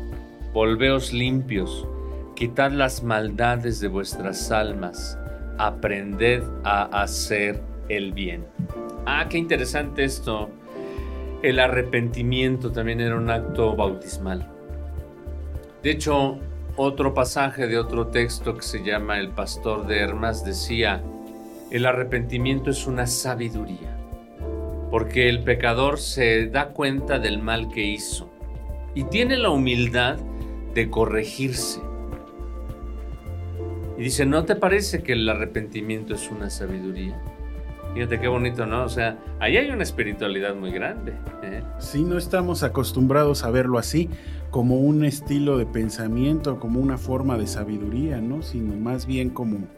volveos 0.53 1.13
limpios, 1.13 1.87
quitad 2.35 2.73
las 2.73 3.05
maldades 3.05 3.79
de 3.79 3.87
vuestras 3.87 4.51
almas, 4.51 5.17
aprended 5.57 6.43
a 6.65 6.85
hacer 7.01 7.63
el 7.89 8.13
bien. 8.13 8.45
Ah, 9.07 9.27
qué 9.29 9.39
interesante 9.39 10.03
esto. 10.03 10.51
El 11.45 11.61
arrepentimiento 11.61 12.73
también 12.73 13.03
era 13.03 13.17
un 13.17 13.29
acto 13.29 13.77
bautismal. 13.77 14.51
De 15.83 15.91
hecho, 15.91 16.39
otro 16.75 17.13
pasaje 17.13 17.67
de 17.67 17.77
otro 17.79 18.07
texto 18.07 18.57
que 18.57 18.63
se 18.63 18.83
llama 18.83 19.21
El 19.21 19.29
pastor 19.29 19.87
de 19.87 19.99
Hermas 19.99 20.43
decía, 20.43 21.03
el 21.71 21.85
arrepentimiento 21.85 22.71
es 22.71 22.87
una 22.87 23.07
sabiduría. 23.07 23.95
porque 24.91 25.29
el 25.29 25.45
pecador 25.45 25.99
se 25.99 26.47
da 26.49 26.69
cuenta 26.69 27.19
del 27.19 27.43
mal 27.43 27.69
que 27.69 27.83
hizo 27.83 28.31
y 28.95 29.05
tiene 29.05 29.37
la 29.37 29.51
humildad 29.51 30.17
de 30.73 30.89
corregirse. 30.89 31.81
Y 33.99 34.03
dice, 34.03 34.25
¿no 34.25 34.47
te 34.47 34.57
parece 34.57 35.03
que 35.03 35.13
el 35.13 35.29
arrepentimiento 35.29 36.15
es 36.15 36.31
una 36.31 36.49
sabiduría? 36.49 37.21
Fíjate 37.95 38.19
qué 38.19 38.27
bonito, 38.27 38.67
¿no? 38.67 38.85
O 38.85 38.89
sea, 38.89 39.17
ahí 39.39 39.57
hay 39.57 39.71
una 39.71 39.85
espiritualidad 39.85 40.57
muy 40.57 40.73
grande. 40.73 41.13
¿eh? 41.45 41.63
Sí, 41.79 42.03
no 42.03 42.19
estamos 42.19 42.65
acostumbrados 42.65 43.45
a 43.45 43.51
verlo 43.53 43.79
así, 43.79 44.11
como 44.51 44.81
un 44.81 45.05
estilo 45.05 45.59
de 45.59 45.67
pensamiento, 45.67 46.59
como 46.59 46.81
una 46.81 46.99
forma 46.99 47.39
de 47.39 47.47
sabiduría, 47.47 48.21
¿no? 48.21 48.43
Sino 48.43 48.75
más 48.75 49.07
bien 49.07 49.31
como, 49.31 49.69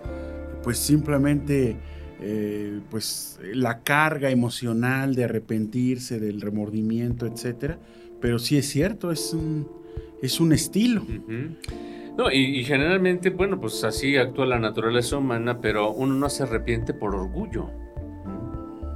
pues 0.63 0.79
simplemente, 0.79 1.77
eh, 2.23 2.81
pues 2.91 3.39
la 3.53 3.83
carga 3.83 4.31
emocional 4.31 5.15
de 5.15 5.25
arrepentirse, 5.25 6.19
del 6.19 6.41
remordimiento, 6.41 7.27
etcétera. 7.27 7.79
Pero 8.19 8.39
sí 8.39 8.57
es 8.57 8.67
cierto, 8.67 9.13
es 9.13 9.35
un, 9.35 9.69
es 10.23 10.41
un 10.41 10.55
estilo. 10.55 11.05
No, 12.17 12.33
y, 12.33 12.65
generalmente, 12.65 13.29
bueno, 13.29 13.61
pues 13.61 13.85
así 13.85 14.17
actúa 14.17 14.47
la 14.47 14.59
naturaleza 14.59 15.19
humana, 15.19 15.61
pero 15.61 15.93
uno 15.93 16.15
no 16.15 16.31
se 16.31 16.45
arrepiente 16.45 16.95
por 16.95 17.15
orgullo. 17.15 17.71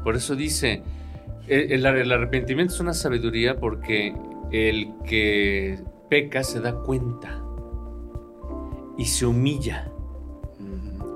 Por 0.03 0.17
eso 0.17 0.35
dice, 0.35 0.83
el, 1.47 1.85
arrepentimiento 1.87 2.75
es 2.75 2.81
una 2.81 2.95
sabiduría 2.95 3.59
porque 3.59 4.15
el 4.51 4.93
que 5.05 5.79
peca 6.09 6.43
se 6.43 6.61
da 6.61 6.75
cuenta 6.83 7.43
y 8.97 9.05
se 9.05 9.27
humilla 9.27 9.91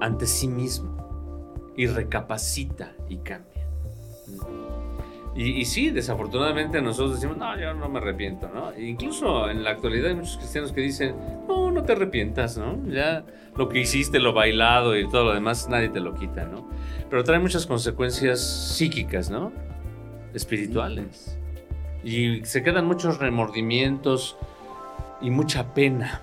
ante 0.01 0.26
sí 0.26 0.49
mismo 0.49 1.72
y 1.76 1.87
recapacita 1.87 2.93
y 3.09 3.18
cambia. 3.18 3.68
Y, 5.37 5.64
sí, 5.64 5.91
desafortunadamente 5.91 6.80
nosotros 6.80 7.16
decimos, 7.16 7.37
no, 7.37 7.59
yo 7.59 7.74
no 7.74 7.89
me 7.89 7.99
arrepiento, 7.99 8.49
¿no? 8.55 8.70
E 8.70 8.85
incluso 8.85 9.51
en 9.51 9.64
la 9.64 9.70
actualidad 9.70 10.11
hay 10.11 10.14
muchos 10.14 10.37
cristianos 10.37 10.70
que 10.70 10.80
dicen, 10.80 11.16
no, 11.49 11.72
no 11.72 11.82
te 11.82 11.93
arrepientas, 11.93 12.57
¿no? 12.57 12.78
Ya 12.87 13.24
lo 13.57 13.68
que 13.68 13.80
hiciste, 13.80 14.20
lo 14.20 14.32
bailado 14.32 14.97
y 14.97 15.09
todo 15.09 15.24
lo 15.24 15.35
demás, 15.35 15.68
nadie 15.68 15.89
te 15.89 15.99
lo 15.99 16.14
quita, 16.14 16.45
¿no? 16.45 16.68
Pero 17.11 17.24
trae 17.24 17.41
muchas 17.41 17.66
consecuencias 17.66 18.76
psíquicas, 18.76 19.28
¿no? 19.28 19.53
Espirituales. 20.35 21.37
Y 22.05 22.45
se 22.45 22.62
quedan 22.62 22.87
muchos 22.87 23.18
remordimientos 23.18 24.37
y 25.20 25.30
mucha 25.30 25.74
pena. 25.74 26.22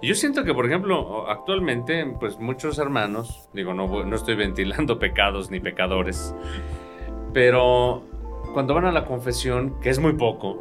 Y 0.00 0.08
yo 0.08 0.14
siento 0.14 0.42
que, 0.44 0.54
por 0.54 0.64
ejemplo, 0.64 1.28
actualmente, 1.28 2.06
pues 2.18 2.38
muchos 2.38 2.78
hermanos, 2.78 3.50
digo, 3.52 3.74
no, 3.74 4.04
no 4.04 4.16
estoy 4.16 4.36
ventilando 4.36 4.98
pecados 4.98 5.50
ni 5.50 5.60
pecadores, 5.60 6.34
pero 7.36 8.02
cuando 8.54 8.72
van 8.72 8.86
a 8.86 8.92
la 8.92 9.04
confesión, 9.04 9.78
que 9.80 9.90
es 9.90 9.98
muy 9.98 10.14
poco, 10.14 10.56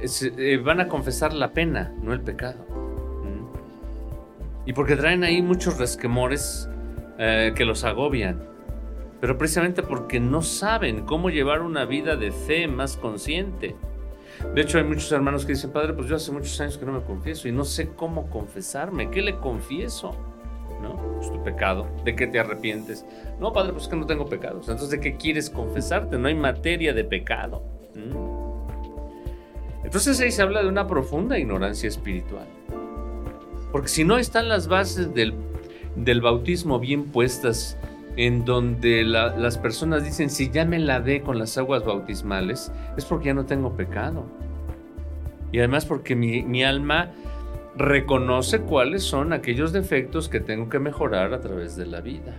eh, 0.00 0.56
van 0.64 0.80
a 0.80 0.88
confesar 0.88 1.34
la 1.34 1.52
pena, 1.52 1.92
no 2.00 2.14
el 2.14 2.22
pecado. 2.22 2.64
Y 4.64 4.72
porque 4.72 4.96
traen 4.96 5.22
ahí 5.22 5.42
muchos 5.42 5.76
resquemores 5.76 6.70
eh, 7.18 7.52
que 7.54 7.66
los 7.66 7.84
agobian. 7.84 8.48
Pero 9.20 9.36
precisamente 9.36 9.82
porque 9.82 10.20
no 10.20 10.40
saben 10.40 11.04
cómo 11.04 11.28
llevar 11.28 11.60
una 11.60 11.84
vida 11.84 12.16
de 12.16 12.32
fe 12.32 12.66
más 12.66 12.96
consciente. 12.96 13.76
De 14.54 14.62
hecho, 14.62 14.78
hay 14.78 14.84
muchos 14.84 15.12
hermanos 15.12 15.44
que 15.44 15.52
dicen, 15.52 15.70
Padre, 15.70 15.92
pues 15.92 16.08
yo 16.08 16.16
hace 16.16 16.32
muchos 16.32 16.58
años 16.62 16.78
que 16.78 16.86
no 16.86 16.92
me 16.92 17.02
confieso 17.02 17.46
y 17.46 17.52
no 17.52 17.66
sé 17.66 17.90
cómo 17.94 18.30
confesarme. 18.30 19.10
¿Qué 19.10 19.20
le 19.20 19.36
confieso? 19.36 20.16
¿No? 20.84 21.20
Es 21.20 21.32
tu 21.32 21.42
pecado. 21.42 21.88
¿De 22.04 22.14
qué 22.14 22.26
te 22.26 22.38
arrepientes? 22.38 23.04
No, 23.40 23.52
padre, 23.52 23.72
pues 23.72 23.84
es 23.84 23.88
que 23.88 23.96
no 23.96 24.06
tengo 24.06 24.26
pecados. 24.26 24.68
Entonces, 24.68 24.90
¿de 24.90 25.00
qué 25.00 25.16
quieres 25.16 25.50
confesarte? 25.50 26.18
No 26.18 26.28
hay 26.28 26.34
materia 26.34 26.92
de 26.92 27.04
pecado. 27.04 27.62
Entonces 29.82 30.20
ahí 30.20 30.32
se 30.32 30.42
habla 30.42 30.62
de 30.62 30.68
una 30.68 30.86
profunda 30.86 31.38
ignorancia 31.38 31.88
espiritual. 31.88 32.46
Porque 33.70 33.88
si 33.88 34.04
no 34.04 34.18
están 34.18 34.48
las 34.48 34.68
bases 34.68 35.14
del, 35.14 35.34
bautismo 36.20 36.78
bien 36.78 37.04
puestas, 37.06 37.76
en 38.16 38.44
donde 38.44 39.04
las 39.04 39.58
personas 39.58 40.04
dicen, 40.04 40.30
si 40.30 40.50
ya 40.50 40.64
me 40.64 40.78
lavé 40.78 41.22
con 41.22 41.38
las 41.38 41.58
aguas 41.58 41.84
bautismales, 41.84 42.72
es 42.96 43.04
porque 43.04 43.26
ya 43.26 43.34
no 43.34 43.46
tengo 43.46 43.76
pecado. 43.76 44.24
Y 45.52 45.58
además 45.58 45.86
porque 45.86 46.16
mi, 46.16 46.42
mi 46.42 46.64
alma 46.64 47.10
reconoce 47.76 48.60
cuáles 48.60 49.02
son 49.02 49.32
aquellos 49.32 49.72
defectos 49.72 50.28
que 50.28 50.40
tengo 50.40 50.68
que 50.68 50.78
mejorar 50.78 51.34
a 51.34 51.40
través 51.40 51.76
de 51.76 51.86
la 51.86 52.00
vida. 52.00 52.36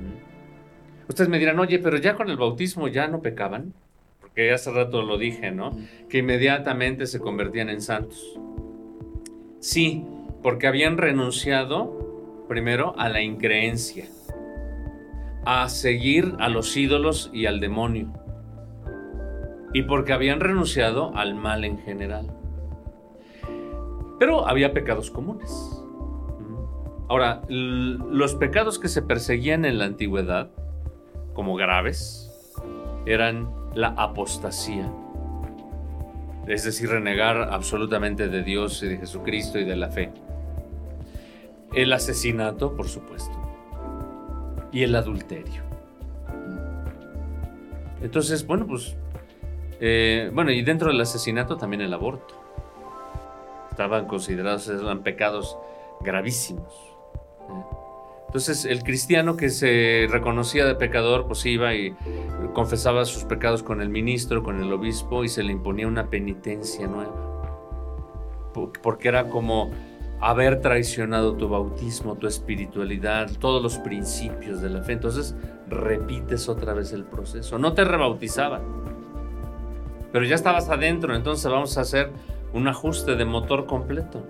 ¿Mm? 0.00 1.08
Ustedes 1.08 1.28
me 1.28 1.38
dirán, 1.38 1.58
oye, 1.58 1.78
pero 1.78 1.96
ya 1.98 2.14
con 2.14 2.30
el 2.30 2.36
bautismo 2.36 2.88
ya 2.88 3.08
no 3.08 3.20
pecaban, 3.20 3.74
porque 4.20 4.52
hace 4.52 4.70
rato 4.70 5.02
lo 5.02 5.18
dije, 5.18 5.50
¿no? 5.50 5.76
Que 6.08 6.18
inmediatamente 6.18 7.06
se 7.06 7.20
convertían 7.20 7.68
en 7.68 7.80
santos. 7.80 8.38
Sí, 9.60 10.04
porque 10.42 10.66
habían 10.66 10.98
renunciado 10.98 12.44
primero 12.48 12.94
a 12.98 13.08
la 13.08 13.22
increencia, 13.22 14.06
a 15.44 15.68
seguir 15.68 16.34
a 16.38 16.48
los 16.48 16.76
ídolos 16.76 17.30
y 17.32 17.46
al 17.46 17.58
demonio, 17.58 18.12
y 19.72 19.82
porque 19.82 20.12
habían 20.12 20.40
renunciado 20.40 21.16
al 21.16 21.34
mal 21.34 21.64
en 21.64 21.78
general. 21.78 22.30
Pero 24.18 24.48
había 24.48 24.72
pecados 24.72 25.10
comunes. 25.10 25.82
Ahora, 27.08 27.42
los 27.48 28.34
pecados 28.34 28.78
que 28.78 28.88
se 28.88 29.02
perseguían 29.02 29.64
en 29.64 29.78
la 29.78 29.84
antigüedad, 29.84 30.50
como 31.34 31.54
graves, 31.54 32.32
eran 33.04 33.48
la 33.74 33.88
apostasía, 33.88 34.90
es 36.48 36.64
decir, 36.64 36.88
renegar 36.88 37.52
absolutamente 37.52 38.28
de 38.28 38.42
Dios 38.42 38.82
y 38.82 38.88
de 38.88 38.96
Jesucristo 38.98 39.58
y 39.58 39.64
de 39.64 39.76
la 39.76 39.88
fe. 39.88 40.10
El 41.74 41.92
asesinato, 41.92 42.74
por 42.74 42.88
supuesto, 42.88 43.36
y 44.72 44.82
el 44.82 44.94
adulterio. 44.96 45.62
Entonces, 48.02 48.46
bueno, 48.46 48.66
pues, 48.66 48.96
eh, 49.80 50.30
bueno, 50.32 50.50
y 50.50 50.62
dentro 50.62 50.88
del 50.88 51.00
asesinato 51.00 51.56
también 51.56 51.82
el 51.82 51.94
aborto 51.94 52.35
estaban 53.76 54.06
considerados, 54.06 54.68
eran 54.68 55.02
pecados 55.02 55.58
gravísimos. 56.00 56.72
Entonces 58.24 58.64
el 58.64 58.82
cristiano 58.82 59.36
que 59.36 59.50
se 59.50 60.08
reconocía 60.10 60.64
de 60.64 60.74
pecador, 60.74 61.26
pues 61.26 61.44
iba 61.44 61.74
y 61.74 61.94
confesaba 62.54 63.04
sus 63.04 63.24
pecados 63.24 63.62
con 63.62 63.82
el 63.82 63.90
ministro, 63.90 64.42
con 64.42 64.62
el 64.62 64.72
obispo, 64.72 65.24
y 65.24 65.28
se 65.28 65.42
le 65.42 65.52
imponía 65.52 65.86
una 65.86 66.08
penitencia 66.08 66.86
nueva. 66.86 67.12
Porque 68.82 69.08
era 69.08 69.28
como 69.28 69.70
haber 70.20 70.62
traicionado 70.62 71.34
tu 71.34 71.50
bautismo, 71.50 72.16
tu 72.16 72.26
espiritualidad, 72.26 73.30
todos 73.38 73.62
los 73.62 73.76
principios 73.76 74.62
de 74.62 74.70
la 74.70 74.82
fe. 74.82 74.94
Entonces 74.94 75.34
repites 75.68 76.48
otra 76.48 76.72
vez 76.72 76.94
el 76.94 77.04
proceso. 77.04 77.58
No 77.58 77.74
te 77.74 77.84
rebautizaban, 77.84 78.62
pero 80.12 80.24
ya 80.24 80.34
estabas 80.34 80.70
adentro, 80.70 81.14
entonces 81.14 81.50
vamos 81.50 81.76
a 81.76 81.82
hacer 81.82 82.10
un 82.56 82.68
ajuste 82.68 83.16
de 83.16 83.24
motor 83.26 83.66
completo. 83.66 84.26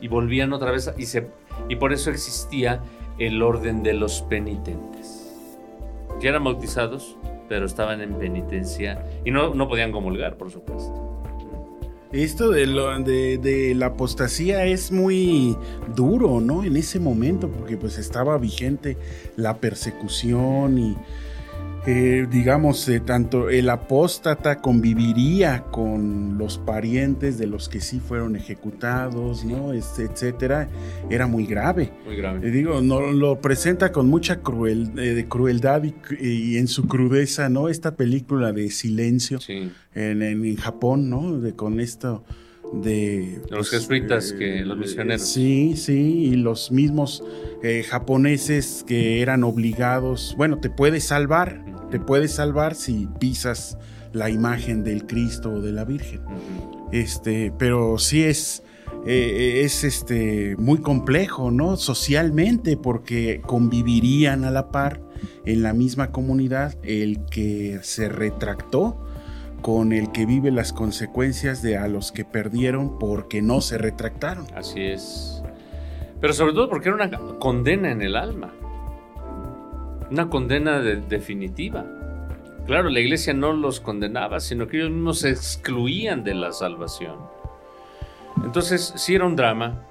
Y 0.00 0.08
volvían 0.08 0.52
otra 0.52 0.72
vez 0.72 0.92
y, 0.98 1.06
se, 1.06 1.28
y 1.68 1.76
por 1.76 1.92
eso 1.92 2.10
existía 2.10 2.82
el 3.18 3.40
orden 3.40 3.82
de 3.82 3.94
los 3.94 4.22
penitentes. 4.22 5.56
Ya 6.20 6.30
eran 6.30 6.44
bautizados, 6.44 7.16
pero 7.48 7.66
estaban 7.66 8.00
en 8.00 8.14
penitencia 8.14 9.04
y 9.24 9.30
no, 9.30 9.54
no 9.54 9.68
podían 9.68 9.92
comulgar, 9.92 10.36
por 10.36 10.50
supuesto. 10.50 11.02
Esto 12.12 12.50
de, 12.50 12.66
lo, 12.66 12.98
de, 13.00 13.38
de, 13.38 13.74
la 13.74 13.86
apostasía 13.86 14.64
es 14.64 14.90
muy 14.90 15.56
duro, 15.94 16.40
¿no? 16.40 16.64
En 16.64 16.76
ese 16.76 16.98
momento, 16.98 17.48
porque 17.48 17.76
pues 17.76 17.98
estaba 17.98 18.38
vigente 18.38 18.96
la 19.36 19.58
persecución 19.58 20.78
y 20.78 20.96
digamos, 21.86 22.88
eh, 22.88 22.98
tanto 22.98 23.48
el 23.48 23.70
apóstata 23.70 24.60
conviviría 24.60 25.62
con 25.70 26.36
los 26.36 26.58
parientes 26.58 27.38
de 27.38 27.46
los 27.46 27.68
que 27.68 27.80
sí 27.80 28.00
fueron 28.00 28.34
ejecutados, 28.34 29.44
¿no? 29.44 29.72
Este, 29.72 30.02
etcétera, 30.02 30.68
era 31.10 31.28
muy 31.28 31.46
grave. 31.46 31.92
Muy 32.04 32.16
grave. 32.16 32.48
Eh, 32.48 32.50
digo, 32.50 32.80
no, 32.80 33.12
lo 33.12 33.40
presenta 33.40 33.92
con 33.92 34.08
mucha 34.08 34.40
cruel, 34.40 34.90
eh, 34.98 35.26
crueldad 35.28 35.84
y, 36.18 36.56
en 36.56 36.66
su 36.66 36.88
crudeza, 36.88 37.48
¿no? 37.48 37.68
Esta 37.68 37.94
película 37.94 38.52
de 38.52 38.68
Silencio 38.70 39.38
en, 39.94 40.22
en, 40.22 40.56
Japón, 40.56 41.08
¿no? 41.08 41.38
De, 41.38 41.54
con 41.54 41.78
esto 41.78 42.24
de... 42.72 43.38
Los 43.48 43.68
pues, 43.68 43.82
jesuitas, 43.82 44.32
que 44.32 44.64
los 44.64 44.76
misioneros. 44.76 45.22
Sí, 45.22 45.74
sí, 45.76 46.30
y 46.32 46.34
los 46.34 46.72
mismos 46.72 47.22
japoneses 47.88 48.84
que 48.86 49.22
eran 49.22 49.42
obligados, 49.44 50.34
bueno, 50.36 50.58
te 50.58 50.70
puedes 50.70 51.02
salvar, 51.04 51.64
te 51.96 52.04
puedes 52.04 52.32
salvar 52.32 52.74
si 52.74 53.08
pisas 53.18 53.78
la 54.12 54.28
imagen 54.28 54.84
del 54.84 55.06
Cristo 55.06 55.50
o 55.50 55.60
de 55.62 55.72
la 55.72 55.86
Virgen. 55.86 56.20
Este, 56.92 57.54
pero 57.58 57.96
sí 57.96 58.22
es, 58.22 58.62
eh, 59.06 59.62
es 59.64 59.82
este, 59.82 60.56
muy 60.58 60.82
complejo, 60.82 61.50
¿no? 61.50 61.78
Socialmente, 61.78 62.76
porque 62.76 63.40
convivirían 63.46 64.44
a 64.44 64.50
la 64.50 64.68
par 64.70 65.00
en 65.46 65.62
la 65.62 65.72
misma 65.72 66.12
comunidad, 66.12 66.76
el 66.82 67.24
que 67.30 67.78
se 67.82 68.10
retractó 68.10 69.02
con 69.62 69.94
el 69.94 70.12
que 70.12 70.26
vive 70.26 70.50
las 70.50 70.74
consecuencias 70.74 71.62
de 71.62 71.78
a 71.78 71.88
los 71.88 72.12
que 72.12 72.26
perdieron 72.26 72.98
porque 72.98 73.40
no 73.40 73.62
se 73.62 73.78
retractaron. 73.78 74.44
Así 74.54 74.82
es. 74.82 75.42
Pero 76.20 76.34
sobre 76.34 76.52
todo 76.52 76.68
porque 76.68 76.90
era 76.90 76.96
una 76.96 77.38
condena 77.38 77.90
en 77.90 78.02
el 78.02 78.16
alma. 78.16 78.52
Una 80.10 80.28
condena 80.28 80.80
definitiva. 80.80 81.84
Claro, 82.66 82.90
la 82.90 83.00
iglesia 83.00 83.32
no 83.32 83.52
los 83.52 83.80
condenaba, 83.80 84.40
sino 84.40 84.66
que 84.66 84.78
ellos 84.78 84.90
mismos 84.90 85.20
se 85.20 85.30
excluían 85.30 86.24
de 86.24 86.34
la 86.34 86.52
salvación. 86.52 87.16
Entonces, 88.44 88.92
sí 88.96 89.14
era 89.14 89.26
un 89.26 89.36
drama. 89.36 89.82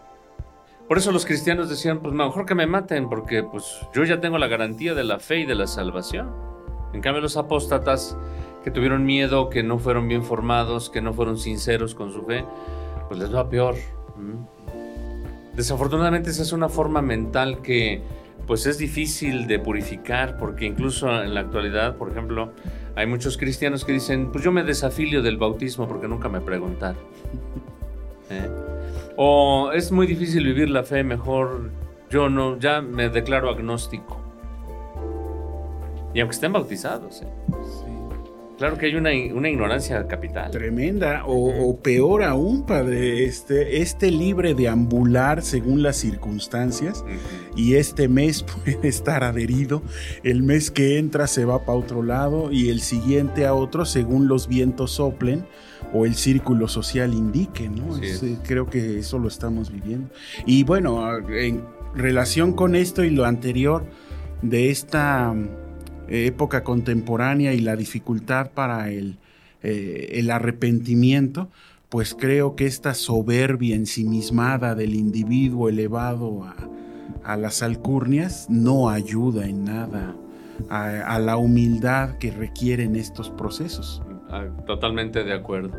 Por 0.88 0.98
eso 0.98 1.12
los 1.12 1.26
cristianos 1.26 1.70
decían, 1.70 2.00
pues 2.00 2.14
mejor 2.14 2.46
que 2.46 2.54
me 2.54 2.68
maten, 2.68 3.10
porque 3.10 3.44
pues 3.44 3.80
yo 3.94 4.04
ya 4.04 4.20
tengo 4.20 4.38
la 4.38 4.48
garantía 4.48 4.94
de 4.94 5.04
la 5.04 5.20
fe 5.20 5.40
y 5.40 5.46
de 5.46 5.56
la 5.56 5.68
salvación. 5.68 6.30
En 6.94 7.02
cambio, 7.02 7.22
los 7.22 7.38
apóstatas 7.38 8.16
que 8.64 8.72
tuvieron 8.72 9.06
miedo, 9.06 9.50
que 9.50 9.64
no 9.64 9.80
fueron 9.80 10.08
bien 10.08 10.24
formados, 10.24 10.90
que 10.90 11.02
no 11.02 11.14
fueron 11.14 11.38
sinceros 11.38 11.96
con 11.96 12.12
su 12.12 12.24
fe, 12.24 12.46
pues 13.08 13.20
les 13.20 13.34
va 13.34 13.50
peor. 13.50 13.76
Desafortunadamente 15.56 16.30
esa 16.30 16.42
es 16.42 16.52
una 16.52 16.68
forma 16.68 17.02
mental 17.02 17.62
que 17.62 18.02
pues 18.48 18.66
es 18.66 18.78
difícil 18.78 19.48
de 19.48 19.60
purificar 19.60 20.38
porque 20.38 20.66
incluso 20.66 21.24
en 21.24 21.34
la 21.34 21.42
actualidad, 21.42 21.96
por 21.96 22.12
ejemplo, 22.12 22.52
hay 22.96 23.08
muchos 23.08 23.38
cristianos 23.38 23.84
que 23.84 23.92
dicen, 23.92 24.32
pues 24.32 24.44
yo 24.44 24.52
me 24.52 24.64
desafilio 24.64 25.22
del 25.22 25.38
bautismo 25.38 25.88
porque 25.88 26.08
nunca 26.08 26.30
me 26.30 26.42
preguntaron. 26.42 27.02
¿Eh? 28.30 28.50
O 29.18 29.72
es 29.74 29.92
muy 29.92 30.08
difícil 30.08 30.46
vivir 30.46 30.70
la 30.70 30.84
fe, 30.84 31.04
mejor 31.04 31.70
yo 32.10 32.30
no, 32.30 32.58
ya 32.60 32.82
me 32.82 33.10
declaro 33.10 33.50
agnóstico. 33.50 34.22
Y 36.14 36.22
aunque 36.22 36.36
estén 36.36 36.54
bautizados. 36.54 37.22
¿eh? 37.22 37.28
Claro 38.58 38.78
que 38.78 38.86
hay 38.86 38.96
una, 38.96 39.14
ignorancia 39.14 40.08
capital. 40.08 40.50
Tremenda, 40.52 41.24
o, 41.26 41.78
peor 41.82 42.24
aún, 42.24 42.66
padre, 42.66 43.26
este, 43.26 43.82
este 43.82 44.10
libre 44.12 44.54
de 44.54 44.70
ambular 44.70 45.42
según 45.42 45.84
las 45.84 45.98
circunstancias, 45.98 47.04
y 47.56 47.76
este 47.76 48.08
mes 48.08 48.44
puede 48.66 48.88
estar 48.88 49.24
adherido, 49.24 49.84
el 50.24 50.42
mes 50.44 50.72
que 50.72 50.98
entra 50.98 51.28
se 51.28 51.44
va 51.44 51.66
para 51.66 51.78
otro 51.78 52.02
lado, 52.02 52.50
y 52.52 52.70
el 52.70 52.80
siguiente 52.82 53.46
a 53.46 53.54
otro 53.54 53.86
según 53.86 54.30
los 54.30 54.48
vientos 54.48 54.92
soplen 54.92 55.46
o 55.94 56.06
el 56.06 56.16
círculo 56.16 56.68
social 56.68 57.14
indique, 57.14 57.70
¿no? 57.70 57.98
Eh, 58.02 58.38
creo 58.46 58.70
que 58.70 59.00
eso 59.00 59.20
lo 59.20 59.28
estamos 59.28 59.72
viviendo. 59.72 60.10
Y 60.46 60.64
bueno, 60.64 61.18
en 61.30 61.64
relación 61.94 62.54
con 62.54 62.76
esto 62.76 63.04
y 63.04 63.10
lo 63.10 63.26
anterior 63.26 63.86
de 64.42 64.70
esta 64.70 65.34
época 66.08 66.64
contemporánea 66.64 67.54
y 67.54 67.60
la 67.60 67.76
dificultad 67.76 68.52
para 68.52 68.90
el, 68.92 69.18
eh, 69.64 70.20
el 70.20 70.30
arrepentimiento, 70.30 71.50
pues 71.90 72.14
creo 72.14 72.56
que 72.56 72.66
esta 72.66 72.94
soberbia 72.94 73.76
ensimismada 73.76 74.76
del 74.76 74.94
individuo 74.96 75.70
elevado 75.70 76.44
a, 77.24 77.38
las 77.38 77.64
alcurnias 77.64 78.48
no 78.50 78.90
ayuda 78.90 79.48
en 79.48 79.66
nada 79.66 80.16
a, 80.70 81.18
la 81.18 81.38
humildad 81.38 82.18
que 82.20 82.30
requieren 82.30 82.96
estos 82.96 83.32
procesos. 83.32 84.04
Ah, 84.30 84.46
totalmente 84.68 85.24
de 85.24 85.34
acuerdo. 85.34 85.72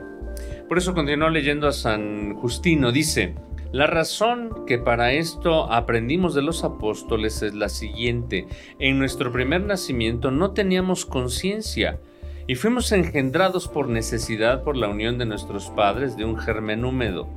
Por 0.68 0.79
eso 0.79 0.95
continuó 0.95 1.29
leyendo 1.29 1.68
a 1.68 1.72
San 1.72 2.35
Justino. 2.35 2.91
Dice, 2.91 3.35
la 3.73 3.87
razón 3.87 4.64
que 4.67 4.79
para 4.79 5.12
esto 5.12 5.73
aprendimos 5.73 6.35
de 6.35 6.43
los 6.43 6.64
apóstoles 6.64 7.43
es 7.43 7.55
la 7.55 7.69
siguiente. 7.69 8.47
En 8.79 8.99
nuestro 8.99 9.33
primer 9.33 9.62
nacimiento 9.62 10.31
no 10.31 10.53
teníamos 10.53 11.05
conciencia 11.05 11.99
y 12.47 12.55
fuimos 12.55 12.93
engendrados 12.93 13.67
por 13.67 13.89
necesidad 13.89 14.62
por 14.62 14.77
la 14.77 14.89
unión 14.89 15.19
de 15.19 15.27
nuestros 15.27 15.71
padres 15.71 16.17
de 16.17 16.25
un 16.25 16.39
germen 16.39 16.85
húmedo, 16.85 17.29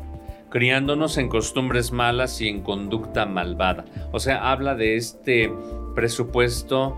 criándonos 0.52 1.18
en 1.18 1.30
costumbres 1.30 1.92
malas 1.92 2.40
y 2.42 2.48
en 2.48 2.62
conducta 2.62 3.26
malvada. 3.26 3.86
O 4.12 4.20
sea, 4.20 4.52
habla 4.52 4.76
de 4.76 4.98
este 4.98 5.52
presupuesto 5.96 6.96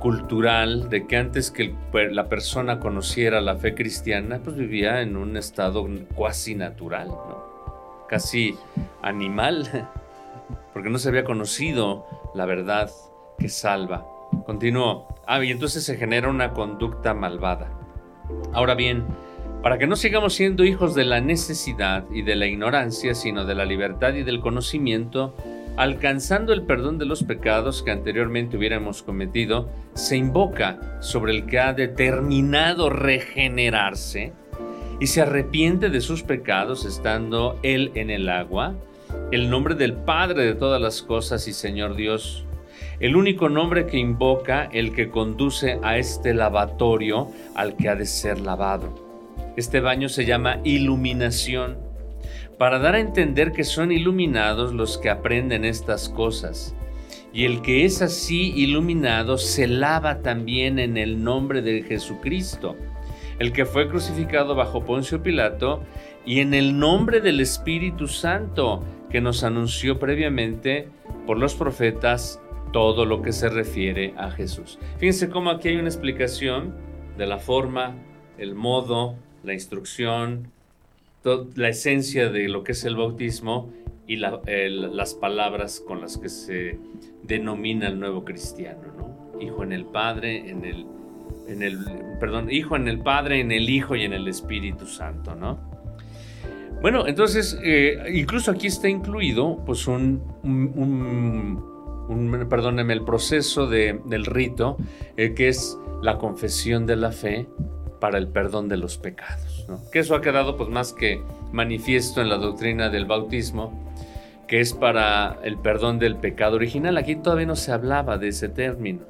cultural 0.00 0.90
de 0.90 1.06
que 1.06 1.16
antes 1.16 1.52
que 1.52 1.72
la 2.10 2.28
persona 2.28 2.80
conociera 2.80 3.40
la 3.40 3.54
fe 3.54 3.76
cristiana, 3.76 4.40
pues 4.42 4.56
vivía 4.56 5.00
en 5.00 5.16
un 5.16 5.36
estado 5.36 5.88
cuasi 6.16 6.56
natural, 6.56 7.06
¿no? 7.08 7.51
Casi 8.12 8.58
animal, 9.00 9.88
porque 10.74 10.90
no 10.90 10.98
se 10.98 11.08
había 11.08 11.24
conocido 11.24 12.06
la 12.34 12.44
verdad 12.44 12.90
que 13.38 13.48
salva. 13.48 14.06
Continuó. 14.44 15.08
Ah, 15.26 15.42
y 15.42 15.50
entonces 15.50 15.82
se 15.82 15.96
genera 15.96 16.28
una 16.28 16.52
conducta 16.52 17.14
malvada. 17.14 17.72
Ahora 18.52 18.74
bien, 18.74 19.06
para 19.62 19.78
que 19.78 19.86
no 19.86 19.96
sigamos 19.96 20.34
siendo 20.34 20.62
hijos 20.62 20.94
de 20.94 21.04
la 21.04 21.22
necesidad 21.22 22.04
y 22.10 22.20
de 22.20 22.36
la 22.36 22.44
ignorancia, 22.44 23.14
sino 23.14 23.46
de 23.46 23.54
la 23.54 23.64
libertad 23.64 24.12
y 24.12 24.24
del 24.24 24.40
conocimiento, 24.40 25.34
alcanzando 25.78 26.52
el 26.52 26.64
perdón 26.66 26.98
de 26.98 27.06
los 27.06 27.22
pecados 27.22 27.82
que 27.82 27.92
anteriormente 27.92 28.58
hubiéramos 28.58 29.02
cometido, 29.02 29.70
se 29.94 30.18
invoca 30.18 31.00
sobre 31.00 31.32
el 31.32 31.46
que 31.46 31.60
ha 31.60 31.72
determinado 31.72 32.90
regenerarse 32.90 34.34
y 35.02 35.08
se 35.08 35.20
arrepiente 35.20 35.90
de 35.90 36.00
sus 36.00 36.22
pecados 36.22 36.84
estando 36.84 37.58
Él 37.64 37.90
en 37.96 38.08
el 38.08 38.28
agua, 38.28 38.76
el 39.32 39.50
nombre 39.50 39.74
del 39.74 39.94
Padre 39.94 40.44
de 40.44 40.54
todas 40.54 40.80
las 40.80 41.02
cosas 41.02 41.48
y 41.48 41.52
Señor 41.52 41.96
Dios, 41.96 42.44
el 43.00 43.16
único 43.16 43.48
nombre 43.48 43.86
que 43.86 43.98
invoca 43.98 44.68
el 44.72 44.94
que 44.94 45.10
conduce 45.10 45.80
a 45.82 45.98
este 45.98 46.34
lavatorio 46.34 47.32
al 47.56 47.76
que 47.76 47.88
ha 47.88 47.96
de 47.96 48.06
ser 48.06 48.38
lavado. 48.38 48.94
Este 49.56 49.80
baño 49.80 50.08
se 50.08 50.24
llama 50.24 50.60
iluminación, 50.62 51.78
para 52.56 52.78
dar 52.78 52.94
a 52.94 53.00
entender 53.00 53.50
que 53.50 53.64
son 53.64 53.90
iluminados 53.90 54.72
los 54.72 54.98
que 54.98 55.10
aprenden 55.10 55.64
estas 55.64 56.08
cosas. 56.10 56.76
Y 57.32 57.44
el 57.44 57.60
que 57.62 57.84
es 57.84 58.02
así 58.02 58.52
iluminado 58.54 59.36
se 59.36 59.66
lava 59.66 60.22
también 60.22 60.78
en 60.78 60.96
el 60.96 61.24
nombre 61.24 61.60
de 61.60 61.82
Jesucristo 61.82 62.76
el 63.42 63.52
que 63.52 63.66
fue 63.66 63.88
crucificado 63.88 64.54
bajo 64.54 64.84
Poncio 64.84 65.20
Pilato, 65.20 65.82
y 66.24 66.38
en 66.38 66.54
el 66.54 66.78
nombre 66.78 67.20
del 67.20 67.40
Espíritu 67.40 68.06
Santo, 68.06 68.84
que 69.10 69.20
nos 69.20 69.42
anunció 69.42 69.98
previamente 69.98 70.88
por 71.26 71.38
los 71.38 71.56
profetas 71.56 72.40
todo 72.72 73.04
lo 73.04 73.20
que 73.20 73.32
se 73.32 73.48
refiere 73.48 74.14
a 74.16 74.30
Jesús. 74.30 74.78
Fíjense 74.98 75.28
cómo 75.28 75.50
aquí 75.50 75.70
hay 75.70 75.76
una 75.76 75.88
explicación 75.88 76.72
de 77.18 77.26
la 77.26 77.38
forma, 77.38 77.96
el 78.38 78.54
modo, 78.54 79.16
la 79.42 79.54
instrucción, 79.54 80.52
la 81.56 81.68
esencia 81.68 82.30
de 82.30 82.48
lo 82.48 82.62
que 82.62 82.72
es 82.72 82.84
el 82.84 82.94
bautismo 82.94 83.72
y 84.06 84.18
las 84.18 85.14
palabras 85.14 85.80
con 85.80 86.00
las 86.00 86.16
que 86.16 86.28
se 86.28 86.78
denomina 87.24 87.88
el 87.88 87.98
nuevo 87.98 88.24
cristiano, 88.24 88.82
¿no? 88.96 89.40
Hijo 89.40 89.64
en 89.64 89.72
el 89.72 89.84
Padre, 89.84 90.48
en 90.48 90.64
el 90.64 90.86
en 91.52 91.62
el, 91.62 91.78
perdón, 92.18 92.50
Hijo 92.50 92.76
en 92.76 92.88
el 92.88 92.98
Padre, 92.98 93.40
en 93.40 93.52
el 93.52 93.68
Hijo 93.68 93.94
y 93.94 94.04
en 94.04 94.12
el 94.12 94.26
Espíritu 94.28 94.86
Santo, 94.86 95.34
¿no? 95.34 95.58
Bueno, 96.80 97.06
entonces, 97.06 97.58
eh, 97.62 98.10
incluso 98.12 98.50
aquí 98.50 98.66
está 98.66 98.88
incluido, 98.88 99.62
pues, 99.64 99.86
un, 99.86 100.20
un, 100.42 102.46
perdóneme, 102.50 102.92
el 102.92 103.04
proceso 103.04 103.68
del 103.68 104.24
rito, 104.24 104.76
eh, 105.16 105.34
que 105.34 105.48
es 105.48 105.78
la 106.02 106.18
confesión 106.18 106.86
de 106.86 106.96
la 106.96 107.12
fe 107.12 107.46
para 108.00 108.18
el 108.18 108.26
perdón 108.26 108.68
de 108.68 108.78
los 108.78 108.98
pecados, 108.98 109.64
¿no? 109.68 109.80
Que 109.92 110.00
eso 110.00 110.16
ha 110.16 110.20
quedado, 110.20 110.56
pues, 110.56 110.70
más 110.70 110.92
que 110.92 111.22
manifiesto 111.52 112.20
en 112.20 112.28
la 112.28 112.36
doctrina 112.36 112.88
del 112.88 113.06
bautismo, 113.06 113.92
que 114.48 114.60
es 114.60 114.72
para 114.72 115.38
el 115.44 115.58
perdón 115.58 116.00
del 116.00 116.16
pecado 116.16 116.56
original. 116.56 116.96
Aquí 116.96 117.14
todavía 117.14 117.46
no 117.46 117.54
se 117.54 117.70
hablaba 117.70 118.18
de 118.18 118.28
ese 118.28 118.48
término, 118.48 119.02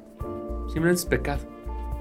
simplemente 0.67 1.01
es 1.01 1.05
pecado 1.07 1.52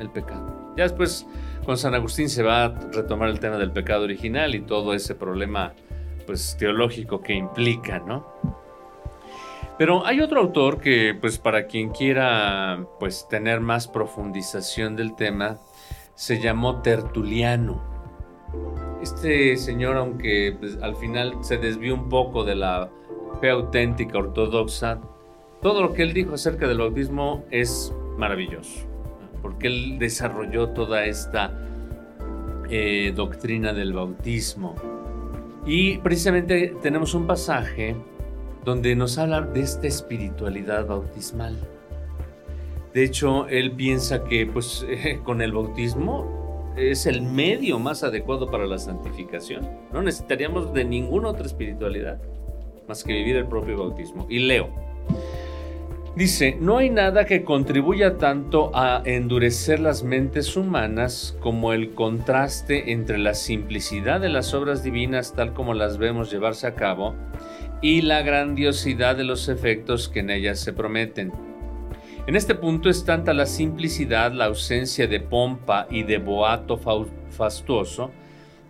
el 0.03 0.11
pecado. 0.11 0.75
Ya 0.77 0.85
después 0.85 1.27
con 1.65 1.79
San 1.79 1.95
Agustín 1.95 2.29
se 2.29 2.43
va 2.43 2.65
a 2.65 2.69
retomar 2.93 3.29
el 3.29 3.41
tema 3.41 3.57
del 3.57 3.73
pecado 3.73 4.05
original 4.05 4.55
y 4.55 4.61
todo 4.61 4.95
ese 4.95 5.15
problema 5.15 5.75
pues 6.27 6.57
teológico 6.59 7.21
que 7.21 7.35
implica, 7.35 7.99
¿no? 8.01 8.27
Pero 9.79 10.07
hay 10.07 10.21
otro 10.21 10.41
autor 10.41 10.81
que 10.81 11.17
pues 11.19 11.39
para 11.39 11.67
quien 11.67 11.91
quiera 11.91 12.87
pues 13.01 13.27
tener 13.29 13.61
más 13.61 13.89
profundización 13.89 14.97
del 14.97 15.15
tema 15.17 15.59
se 16.15 16.41
llamó 16.41 16.83
Tertuliano. 16.83 17.83
Este 19.03 19.57
señor 19.57 19.97
aunque 19.97 20.57
pues, 20.59 20.79
al 20.83 20.97
final 20.97 21.37
se 21.41 21.59
desvió 21.59 21.95
un 21.95 22.09
poco 22.09 22.45
de 22.45 22.55
la 22.55 22.91
fe 23.41 23.51
auténtica 23.51 24.19
ortodoxa, 24.19 25.01
todo 25.61 25.83
lo 25.83 25.93
que 25.95 26.03
él 26.03 26.13
dijo 26.13 26.35
acerca 26.35 26.69
del 26.69 26.79
bautismo 26.79 27.45
es 27.51 27.93
maravilloso 28.17 28.92
porque 29.43 29.67
él 29.67 29.99
desarrolló 29.99 30.71
toda 30.71 31.05
esta 31.05 31.53
eh, 32.71 33.13
doctrina 33.15 33.73
del 33.73 33.93
bautismo. 33.93 34.75
Y 35.67 35.99
precisamente 35.99 36.75
tenemos 36.81 37.15
un 37.15 37.27
pasaje 37.27 37.97
donde 38.65 38.97
nos 38.97 39.19
habla 39.19 39.43
de 39.43 39.61
esta 39.61 39.87
espiritualidad 39.87 40.87
bautismal. 40.87 41.57
De 42.95 43.05
hecho, 43.05 43.49
él 43.49 43.73
piensa 43.73 44.25
que 44.25 44.47
pues 44.47 44.87
con 45.25 45.43
el 45.43 45.53
bautismo 45.53 46.73
es 46.77 47.07
el 47.07 47.23
medio 47.23 47.79
más 47.79 48.03
adecuado 48.03 48.51
para 48.51 48.67
la 48.67 48.79
santificación. 48.79 49.69
No 49.93 50.03
necesitaríamos 50.03 50.73
de 50.73 50.85
ninguna 50.85 51.29
otra 51.29 51.47
espiritualidad 51.47 52.21
más 52.89 53.05
que 53.05 53.13
vivir 53.13 53.37
el 53.37 53.47
propio 53.47 53.79
bautismo. 53.79 54.27
Y 54.29 54.41
leo. 54.41 54.92
Dice, 56.15 56.59
no 56.61 56.77
hay 56.77 56.91
nada 56.91 57.25
que 57.25 57.43
contribuya 57.43 58.19
tanto 58.19 58.71
a 58.75 59.01
endurecer 59.07 59.81
las 59.81 60.05
mentes 60.05 60.59
humanas 60.59 61.35
como 61.41 61.73
el 61.73 61.95
contraste 61.95 62.93
entre 62.93 63.17
la 63.17 63.33
simplicidad 63.33 64.21
de 64.21 64.29
las 64.29 64.53
obras 64.53 64.85
divinas 64.85 65.33
tal 65.33 65.55
como 65.55 65.73
las 65.73 65.97
vemos 65.97 66.31
llevarse 66.31 66.67
a 66.67 66.75
cabo 66.75 67.15
y 67.81 68.03
la 68.03 68.21
grandiosidad 68.21 69.17
de 69.17 69.25
los 69.25 69.49
efectos 69.49 70.11
que 70.11 70.21
en 70.21 70.29
ellas 70.29 70.61
se 70.61 70.75
prometen. 70.75 71.33
En 72.27 72.37
este 72.37 72.55
punto 72.55 72.91
es 72.91 73.07
tanta 73.07 73.33
la 73.33 73.47
simplicidad, 73.47 74.33
la 74.33 74.45
ausencia 74.45 75.07
de 75.07 75.19
pompa 75.19 75.87
y 75.91 76.03
de 76.03 76.19
boato 76.19 76.79
fastuoso, 77.31 78.11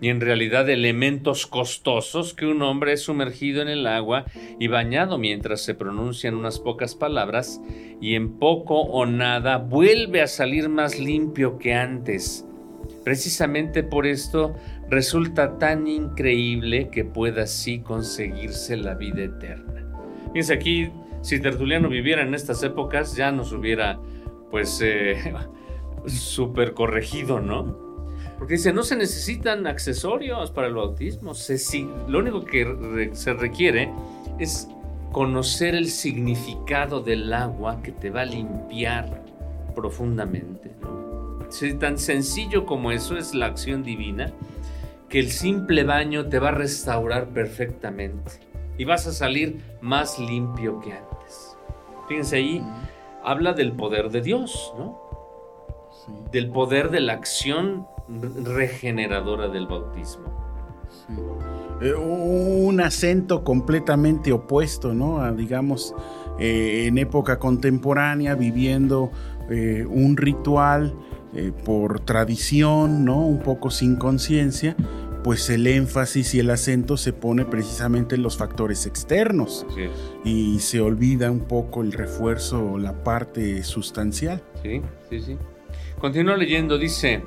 y 0.03 0.09
en 0.09 0.20
realidad 0.20 0.68
elementos 0.68 1.46
costosos 1.46 2.34
que 2.34 2.44
un 2.44 2.61
hombre 2.62 2.94
es 2.94 3.03
sumergido 3.03 3.62
en 3.62 3.68
el 3.68 3.86
agua 3.86 4.24
y 4.59 4.66
bañado 4.66 5.16
mientras 5.16 5.62
se 5.62 5.76
pronuncian 5.76 6.34
unas 6.34 6.59
pocas 6.59 6.96
palabras 6.96 7.62
y 8.00 8.16
en 8.16 8.36
poco 8.40 8.80
o 8.80 9.07
nada 9.07 9.59
vuelve 9.59 10.20
a 10.20 10.26
salir 10.26 10.68
más 10.68 10.98
limpio 10.98 11.57
que 11.57 11.74
antes. 11.74 12.44
Precisamente 13.05 13.84
por 13.84 14.09
esto 14.09 14.57
resulta 14.90 15.57
tan 15.59 15.86
increíble 15.86 16.88
que 16.90 17.05
pueda 17.05 17.44
así 17.44 17.78
conseguirse 17.78 18.76
la 18.76 18.94
vida 18.94 19.22
eterna. 19.22 19.86
Fíjense 20.32 20.55
aquí, 20.55 20.90
si 21.20 21.40
Tertuliano 21.40 21.88
viviera 21.88 22.22
en 22.22 22.34
estas 22.34 22.61
épocas 22.64 23.14
ya 23.14 23.30
nos 23.30 23.53
hubiera 23.53 24.00
pues 24.50 24.80
eh, 24.82 25.32
corregido, 26.74 27.38
¿no? 27.38 27.81
Porque 28.43 28.55
dice, 28.55 28.72
no 28.72 28.82
se 28.82 28.97
necesitan 28.97 29.68
accesorios 29.68 30.51
para 30.51 30.66
el 30.66 30.74
bautismo. 30.74 31.32
Se, 31.32 31.57
lo 32.09 32.18
único 32.18 32.45
que 32.45 33.11
se 33.12 33.34
requiere 33.34 33.88
es 34.40 34.66
conocer 35.12 35.76
el 35.76 35.88
significado 35.88 37.01
del 37.01 37.32
agua 37.32 37.80
que 37.84 37.93
te 37.93 38.11
va 38.11 38.22
a 38.22 38.24
limpiar 38.24 39.22
profundamente. 39.76 40.72
tan 41.78 41.99
sencillo 41.99 42.66
como 42.66 42.90
eso 42.90 43.16
es 43.16 43.32
la 43.32 43.47
acción 43.47 43.84
divina, 43.84 44.32
que 45.09 45.20
el 45.20 45.30
simple 45.30 45.84
baño 45.84 46.26
te 46.28 46.40
va 46.40 46.49
a 46.49 46.51
restaurar 46.51 47.28
perfectamente 47.28 48.40
y 48.76 48.84
vas 48.84 49.07
a 49.07 49.12
salir 49.12 49.62
más 49.80 50.18
limpio 50.18 50.80
que 50.80 50.95
antes. 50.95 51.57
Fíjense 52.09 52.38
ahí, 52.38 52.61
habla 53.22 53.53
del 53.53 53.70
poder 53.70 54.11
de 54.11 54.20
Dios, 54.20 54.74
¿no? 54.76 55.01
Del 56.32 56.51
poder 56.51 56.90
de 56.90 56.99
la 56.99 57.12
acción 57.12 57.86
regeneradora 58.09 59.48
del 59.48 59.66
bautismo. 59.66 60.42
Eh, 61.80 61.94
un 61.94 62.80
acento 62.80 63.42
completamente 63.42 64.32
opuesto, 64.32 64.94
¿no? 64.94 65.20
A, 65.20 65.32
digamos, 65.32 65.94
eh, 66.38 66.84
en 66.86 66.98
época 66.98 67.38
contemporánea, 67.38 68.34
viviendo 68.34 69.11
eh, 69.50 69.84
un 69.88 70.16
ritual 70.16 70.94
por 71.64 72.00
tradición, 72.00 73.07
¿no? 73.07 73.26
Un 73.26 73.40
poco 73.40 73.70
sin 73.70 73.96
conciencia, 73.96 74.76
pues 75.24 75.48
el 75.48 75.66
énfasis 75.66 76.34
y 76.34 76.40
el 76.40 76.50
acento 76.50 76.98
se 76.98 77.14
pone 77.14 77.46
precisamente 77.46 78.16
en 78.16 78.22
los 78.22 78.36
factores 78.36 78.84
externos 78.84 79.66
y 80.24 80.59
se 80.59 80.82
olvida 80.82 81.30
un 81.30 81.40
poco 81.40 81.80
el 81.80 81.92
refuerzo, 81.92 82.76
la 82.76 83.03
parte 83.03 83.62
sustancial. 83.62 84.42
Sí, 84.62 84.82
sí, 85.09 85.20
sí. 85.22 85.38
Continúa 85.98 86.36
leyendo, 86.36 86.76
dice, 86.76 87.22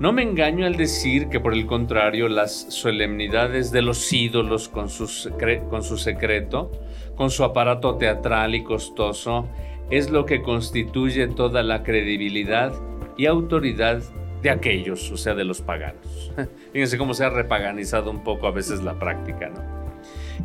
no 0.00 0.14
me 0.14 0.22
engaño 0.22 0.64
al 0.64 0.76
decir 0.76 1.28
que 1.28 1.40
por 1.40 1.52
el 1.52 1.66
contrario 1.66 2.28
las 2.28 2.52
solemnidades 2.70 3.70
de 3.70 3.82
los 3.82 4.10
ídolos 4.10 4.70
con 4.70 4.88
su, 4.88 5.06
secreto, 5.06 6.70
con 7.14 7.30
su 7.30 7.44
aparato 7.44 7.96
teatral 7.96 8.54
y 8.54 8.64
costoso, 8.64 9.46
es 9.90 10.08
lo 10.10 10.24
que 10.24 10.40
constituye 10.40 11.28
toda 11.28 11.62
la 11.62 11.82
credibilidad 11.82 12.72
y 13.18 13.26
autoridad 13.26 14.02
de 14.40 14.48
aquellos, 14.48 15.12
o 15.12 15.18
sea, 15.18 15.34
de 15.34 15.44
los 15.44 15.60
paganos. 15.60 16.32
Fíjense 16.72 16.96
cómo 16.96 17.12
se 17.12 17.26
ha 17.26 17.30
repaganizado 17.30 18.10
un 18.10 18.24
poco 18.24 18.46
a 18.46 18.52
veces 18.52 18.82
la 18.82 18.98
práctica, 18.98 19.50
¿no? 19.50 19.80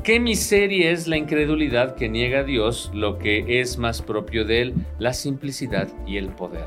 Qué 0.03 0.19
miseria 0.19 0.91
es 0.91 1.07
la 1.07 1.15
incredulidad 1.15 1.95
que 1.95 2.09
niega 2.09 2.39
a 2.39 2.43
Dios 2.43 2.91
lo 2.93 3.17
que 3.19 3.61
es 3.61 3.77
más 3.77 4.01
propio 4.01 4.43
de 4.43 4.61
él, 4.61 4.73
la 4.99 5.13
simplicidad 5.13 5.87
y 6.05 6.17
el 6.17 6.27
poder. 6.27 6.65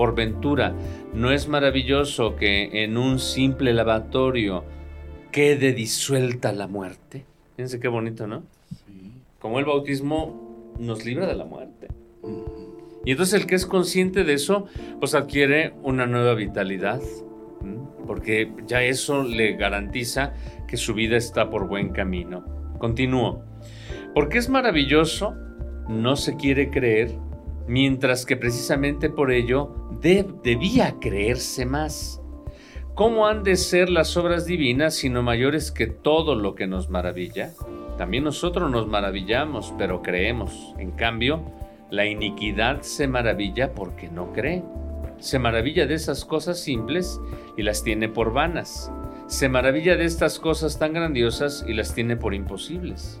Por 0.00 0.14
ventura, 0.14 0.74
¿no 1.12 1.30
es 1.30 1.46
maravilloso 1.46 2.34
que 2.34 2.84
en 2.84 2.96
un 2.96 3.18
simple 3.18 3.74
lavatorio 3.74 4.64
quede 5.30 5.74
disuelta 5.74 6.54
la 6.54 6.66
muerte? 6.66 7.26
Fíjense 7.54 7.80
qué 7.80 7.88
bonito, 7.88 8.26
¿no? 8.26 8.42
Como 9.40 9.58
el 9.58 9.66
bautismo 9.66 10.72
nos 10.78 11.04
libra 11.04 11.26
de 11.26 11.34
la 11.34 11.44
muerte. 11.44 11.88
Y 13.04 13.10
entonces 13.10 13.38
el 13.42 13.46
que 13.46 13.56
es 13.56 13.66
consciente 13.66 14.24
de 14.24 14.32
eso, 14.32 14.64
pues 15.00 15.14
adquiere 15.14 15.74
una 15.82 16.06
nueva 16.06 16.32
vitalidad, 16.32 17.02
porque 18.06 18.54
ya 18.66 18.82
eso 18.82 19.22
le 19.22 19.52
garantiza 19.56 20.32
que 20.66 20.78
su 20.78 20.94
vida 20.94 21.18
está 21.18 21.50
por 21.50 21.68
buen 21.68 21.90
camino. 21.90 22.46
Continúo. 22.78 23.42
Porque 24.14 24.38
es 24.38 24.48
maravilloso, 24.48 25.34
no 25.90 26.16
se 26.16 26.36
quiere 26.36 26.70
creer 26.70 27.18
mientras 27.68 28.24
que 28.24 28.38
precisamente 28.38 29.10
por 29.10 29.30
ello 29.30 29.79
debía 30.00 30.96
creerse 31.00 31.66
más. 31.66 32.20
¿Cómo 32.94 33.26
han 33.26 33.42
de 33.42 33.56
ser 33.56 33.88
las 33.88 34.16
obras 34.16 34.46
divinas 34.46 34.94
sino 34.94 35.22
mayores 35.22 35.70
que 35.70 35.86
todo 35.86 36.34
lo 36.34 36.54
que 36.54 36.66
nos 36.66 36.90
maravilla? 36.90 37.52
También 37.96 38.24
nosotros 38.24 38.70
nos 38.70 38.86
maravillamos, 38.86 39.74
pero 39.78 40.02
creemos. 40.02 40.74
En 40.78 40.90
cambio, 40.92 41.42
la 41.90 42.06
iniquidad 42.06 42.82
se 42.82 43.08
maravilla 43.08 43.74
porque 43.74 44.08
no 44.08 44.32
cree. 44.32 44.62
Se 45.18 45.38
maravilla 45.38 45.86
de 45.86 45.94
esas 45.94 46.24
cosas 46.24 46.58
simples 46.58 47.20
y 47.56 47.62
las 47.62 47.82
tiene 47.82 48.08
por 48.08 48.32
vanas. 48.32 48.90
Se 49.26 49.48
maravilla 49.48 49.96
de 49.96 50.04
estas 50.04 50.38
cosas 50.38 50.78
tan 50.78 50.92
grandiosas 50.92 51.64
y 51.68 51.74
las 51.74 51.94
tiene 51.94 52.16
por 52.16 52.34
imposibles 52.34 53.20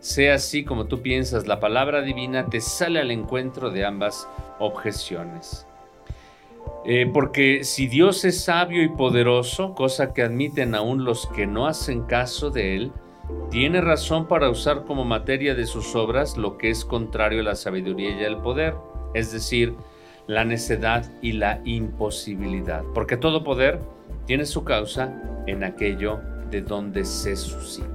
sea 0.00 0.34
así 0.34 0.64
como 0.64 0.86
tú 0.86 1.02
piensas, 1.02 1.46
la 1.46 1.60
palabra 1.60 2.00
divina 2.00 2.46
te 2.46 2.62
sale 2.62 3.00
al 3.00 3.10
encuentro 3.10 3.70
de 3.70 3.84
ambas 3.84 4.26
objeciones. 4.58 5.66
Eh, 6.84 7.10
porque 7.12 7.62
si 7.64 7.86
Dios 7.86 8.24
es 8.24 8.42
sabio 8.42 8.82
y 8.82 8.88
poderoso, 8.88 9.74
cosa 9.74 10.14
que 10.14 10.22
admiten 10.22 10.74
aún 10.74 11.04
los 11.04 11.26
que 11.26 11.46
no 11.46 11.66
hacen 11.66 12.02
caso 12.02 12.50
de 12.50 12.76
Él, 12.76 12.92
tiene 13.50 13.80
razón 13.80 14.26
para 14.26 14.48
usar 14.48 14.84
como 14.84 15.04
materia 15.04 15.54
de 15.54 15.66
sus 15.66 15.94
obras 15.94 16.36
lo 16.36 16.56
que 16.56 16.70
es 16.70 16.84
contrario 16.84 17.40
a 17.40 17.44
la 17.44 17.54
sabiduría 17.54 18.18
y 18.18 18.24
al 18.24 18.40
poder, 18.40 18.74
es 19.14 19.32
decir, 19.32 19.74
la 20.26 20.44
necedad 20.44 21.10
y 21.20 21.32
la 21.32 21.60
imposibilidad, 21.64 22.84
porque 22.94 23.16
todo 23.16 23.44
poder 23.44 23.80
tiene 24.26 24.46
su 24.46 24.64
causa 24.64 25.42
en 25.46 25.64
aquello 25.64 26.20
de 26.50 26.62
donde 26.62 27.04
se 27.04 27.36
suscita. 27.36 27.88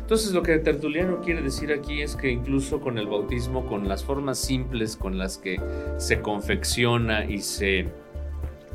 Entonces 0.00 0.32
lo 0.32 0.42
que 0.42 0.58
Tertuliano 0.58 1.20
quiere 1.20 1.42
decir 1.42 1.70
aquí 1.70 2.00
es 2.00 2.16
que 2.16 2.30
incluso 2.30 2.80
con 2.80 2.98
el 2.98 3.06
bautismo, 3.06 3.66
con 3.66 3.88
las 3.88 4.02
formas 4.02 4.38
simples 4.38 4.96
con 4.96 5.18
las 5.18 5.36
que 5.36 5.60
se 5.98 6.20
confecciona 6.20 7.26
y 7.26 7.38
se 7.38 7.88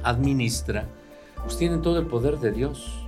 administra, 0.03 0.85
pues 1.41 1.57
tienen 1.57 1.81
todo 1.81 1.99
el 1.99 2.07
poder 2.07 2.39
de 2.39 2.51
Dios. 2.51 3.07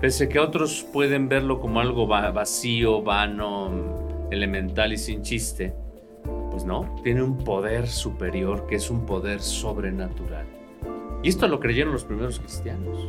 Pese 0.00 0.28
que 0.28 0.38
otros 0.38 0.86
pueden 0.92 1.28
verlo 1.28 1.60
como 1.60 1.80
algo 1.80 2.06
vacío, 2.06 3.02
vano, 3.02 4.28
elemental 4.30 4.92
y 4.92 4.98
sin 4.98 5.22
chiste, 5.22 5.74
pues 6.50 6.64
no, 6.64 6.94
tiene 7.02 7.22
un 7.22 7.38
poder 7.38 7.88
superior 7.88 8.66
que 8.66 8.76
es 8.76 8.90
un 8.90 9.06
poder 9.06 9.40
sobrenatural. 9.40 10.46
Y 11.22 11.28
esto 11.28 11.48
lo 11.48 11.58
creyeron 11.58 11.92
los 11.92 12.04
primeros 12.04 12.38
cristianos. 12.38 13.08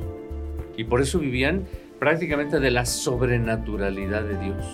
Y 0.78 0.86
por 0.86 1.02
eso 1.02 1.20
vivían 1.20 1.66
prácticamente 2.00 2.60
de 2.60 2.72
la 2.72 2.86
sobrenaturalidad 2.86 4.24
de 4.24 4.38
Dios 4.38 4.66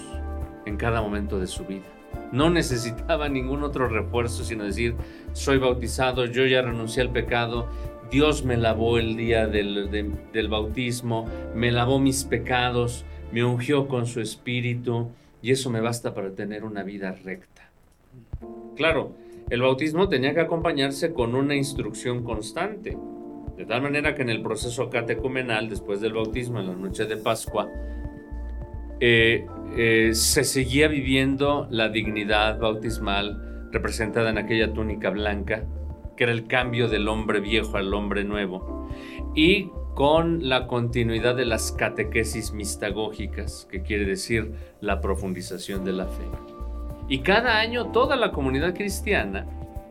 en 0.65 0.77
cada 0.77 1.01
momento 1.01 1.39
de 1.39 1.47
su 1.47 1.65
vida. 1.65 1.85
No 2.31 2.49
necesitaba 2.49 3.29
ningún 3.29 3.63
otro 3.63 3.87
refuerzo, 3.87 4.43
sino 4.43 4.63
decir, 4.63 4.95
soy 5.33 5.57
bautizado, 5.57 6.25
yo 6.25 6.45
ya 6.45 6.61
renuncié 6.61 7.03
al 7.03 7.11
pecado, 7.11 7.67
Dios 8.11 8.43
me 8.43 8.57
lavó 8.57 8.97
el 8.97 9.15
día 9.15 9.47
del, 9.47 9.89
del 10.33 10.47
bautismo, 10.49 11.27
me 11.55 11.71
lavó 11.71 11.99
mis 11.99 12.25
pecados, 12.25 13.05
me 13.31 13.43
ungió 13.43 13.87
con 13.87 14.05
su 14.05 14.19
espíritu, 14.19 15.09
y 15.41 15.51
eso 15.51 15.69
me 15.69 15.81
basta 15.81 16.13
para 16.13 16.31
tener 16.31 16.63
una 16.63 16.83
vida 16.83 17.15
recta. 17.23 17.69
Claro, 18.75 19.13
el 19.49 19.61
bautismo 19.61 20.07
tenía 20.07 20.33
que 20.33 20.41
acompañarse 20.41 21.13
con 21.13 21.35
una 21.35 21.55
instrucción 21.55 22.23
constante. 22.23 22.97
De 23.57 23.65
tal 23.65 23.81
manera 23.81 24.15
que 24.15 24.21
en 24.21 24.29
el 24.29 24.41
proceso 24.41 24.89
catecumenal, 24.89 25.69
después 25.69 26.01
del 26.01 26.13
bautismo, 26.13 26.59
en 26.59 26.67
la 26.67 26.75
noche 26.75 27.05
de 27.05 27.17
Pascua, 27.17 27.69
eh, 28.99 29.45
eh, 29.75 30.11
se 30.13 30.43
seguía 30.43 30.87
viviendo 30.87 31.67
la 31.69 31.89
dignidad 31.89 32.59
bautismal 32.59 33.50
representada 33.71 34.29
en 34.29 34.37
aquella 34.37 34.73
túnica 34.73 35.09
blanca, 35.09 35.65
que 36.15 36.25
era 36.25 36.33
el 36.33 36.47
cambio 36.47 36.87
del 36.87 37.07
hombre 37.07 37.39
viejo 37.39 37.77
al 37.77 37.93
hombre 37.93 38.23
nuevo, 38.23 38.89
y 39.35 39.69
con 39.95 40.47
la 40.47 40.67
continuidad 40.67 41.35
de 41.35 41.45
las 41.45 41.71
catequesis 41.71 42.53
mistagógicas, 42.53 43.67
que 43.69 43.81
quiere 43.81 44.05
decir 44.05 44.53
la 44.79 45.01
profundización 45.01 45.83
de 45.83 45.93
la 45.93 46.07
fe. 46.07 46.25
Y 47.07 47.19
cada 47.19 47.59
año 47.59 47.87
toda 47.87 48.15
la 48.15 48.31
comunidad 48.31 48.73
cristiana 48.73 49.45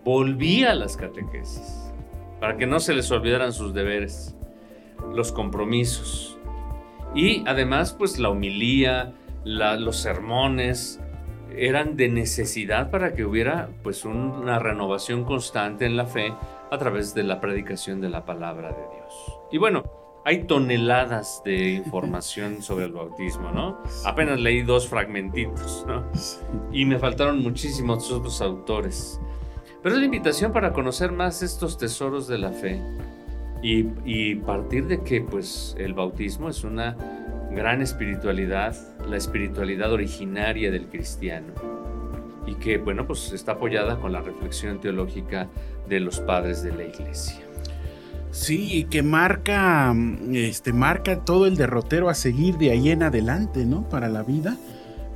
volvía 0.04 0.72
a 0.72 0.74
las 0.74 0.96
catequesis, 0.96 1.92
para 2.40 2.56
que 2.56 2.66
no 2.66 2.80
se 2.80 2.94
les 2.94 3.10
olvidaran 3.10 3.52
sus 3.52 3.74
deberes, 3.74 4.34
los 5.14 5.32
compromisos. 5.32 6.38
Y 7.14 7.42
además, 7.46 7.92
pues 7.92 8.18
la 8.18 8.30
humilía, 8.30 9.12
los 9.44 9.96
sermones, 9.96 11.00
eran 11.56 11.96
de 11.96 12.08
necesidad 12.08 12.90
para 12.90 13.14
que 13.14 13.24
hubiera 13.24 13.68
pues 13.82 14.04
una 14.04 14.58
renovación 14.58 15.24
constante 15.24 15.86
en 15.86 15.96
la 15.96 16.06
fe 16.06 16.32
a 16.70 16.78
través 16.78 17.14
de 17.14 17.24
la 17.24 17.40
predicación 17.40 18.00
de 18.00 18.10
la 18.10 18.24
palabra 18.24 18.68
de 18.68 18.82
Dios. 18.96 19.40
Y 19.50 19.58
bueno, 19.58 19.82
hay 20.24 20.44
toneladas 20.44 21.42
de 21.44 21.70
información 21.70 22.62
sobre 22.62 22.86
el 22.86 22.92
bautismo, 22.92 23.50
¿no? 23.50 23.78
Apenas 24.04 24.40
leí 24.40 24.62
dos 24.62 24.88
fragmentitos, 24.88 25.84
¿no? 25.86 26.04
Y 26.72 26.84
me 26.84 26.98
faltaron 26.98 27.42
muchísimos 27.42 28.10
otros 28.12 28.40
autores. 28.40 29.20
Pero 29.82 29.94
es 29.94 30.00
la 30.00 30.04
invitación 30.04 30.52
para 30.52 30.72
conocer 30.72 31.10
más 31.10 31.42
estos 31.42 31.78
tesoros 31.78 32.28
de 32.28 32.38
la 32.38 32.52
fe 32.52 32.82
y, 33.62 33.86
y 34.04 34.34
partir 34.34 34.86
de 34.86 35.02
que 35.02 35.22
pues 35.22 35.74
el 35.78 35.94
bautismo 35.94 36.50
es 36.50 36.64
una 36.64 36.96
gran 37.50 37.82
espiritualidad, 37.82 38.76
la 39.08 39.16
espiritualidad 39.16 39.92
originaria 39.92 40.70
del 40.70 40.86
cristiano 40.86 41.52
y 42.46 42.54
que 42.54 42.78
bueno 42.78 43.06
pues 43.06 43.32
está 43.32 43.52
apoyada 43.52 43.98
con 43.98 44.12
la 44.12 44.22
reflexión 44.22 44.80
teológica 44.80 45.48
de 45.88 46.00
los 46.00 46.20
padres 46.20 46.62
de 46.62 46.72
la 46.72 46.84
iglesia. 46.84 47.40
Sí, 48.30 48.68
y 48.72 48.84
que 48.84 49.02
marca, 49.02 49.92
este, 50.32 50.72
marca 50.72 51.24
todo 51.24 51.46
el 51.46 51.56
derrotero 51.56 52.08
a 52.08 52.14
seguir 52.14 52.58
de 52.58 52.70
ahí 52.70 52.90
en 52.90 53.02
adelante, 53.02 53.66
¿no? 53.66 53.88
Para 53.88 54.08
la 54.08 54.22
vida. 54.22 54.56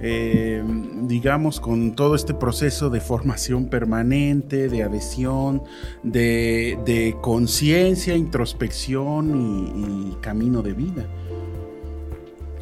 Eh, 0.01 0.63
digamos, 1.03 1.61
con 1.61 1.95
todo 1.95 2.17
este 2.17 2.35
proceso 2.35 2.91
de 2.91 3.01
formación 3.01 3.67
permanente, 3.67 4.69
de 4.69 4.83
adhesión, 4.83 5.63
de, 6.03 7.17
conciencia, 7.23 8.17
introspección 8.17 10.11
y, 10.11 10.17
camino 10.21 10.63
de 10.63 10.73
vida. 10.73 11.07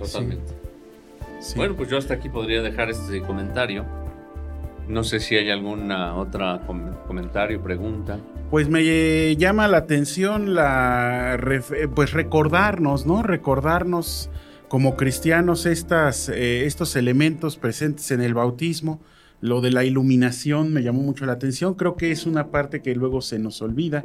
Totalmente. 0.02 0.52
Bueno, 1.56 1.74
pues 1.76 1.90
yo 1.90 1.98
hasta 1.98 2.14
aquí 2.14 2.28
podría 2.28 2.62
dejar 2.62 2.90
este 2.90 3.20
comentario. 3.22 3.84
No 4.88 5.04
sé 5.04 5.20
si 5.20 5.36
hay 5.36 5.50
alguna 5.50 6.16
otra 6.16 6.60
comentario, 7.06 7.62
pregunta. 7.62 8.18
Pues 8.50 8.68
me 8.68 9.36
llama 9.36 9.68
la 9.68 9.78
atención 9.78 10.54
la 10.54 11.38
pues 11.94 12.12
recordarnos, 12.12 13.06
¿no? 13.06 13.22
Recordarnos 13.22 14.30
como 14.68 14.96
cristianos 14.96 15.66
estas, 15.66 16.28
eh, 16.28 16.66
estos 16.66 16.96
elementos 16.96 17.56
presentes 17.56 18.10
en 18.10 18.20
el 18.20 18.34
bautismo. 18.34 19.00
Lo 19.42 19.60
de 19.60 19.70
la 19.70 19.84
iluminación 19.84 20.72
me 20.72 20.82
llamó 20.82 21.02
mucho 21.02 21.26
la 21.26 21.32
atención. 21.32 21.74
Creo 21.74 21.96
que 21.96 22.10
es 22.10 22.24
una 22.24 22.50
parte 22.50 22.80
que 22.80 22.94
luego 22.94 23.20
se 23.20 23.38
nos 23.38 23.60
olvida, 23.60 24.02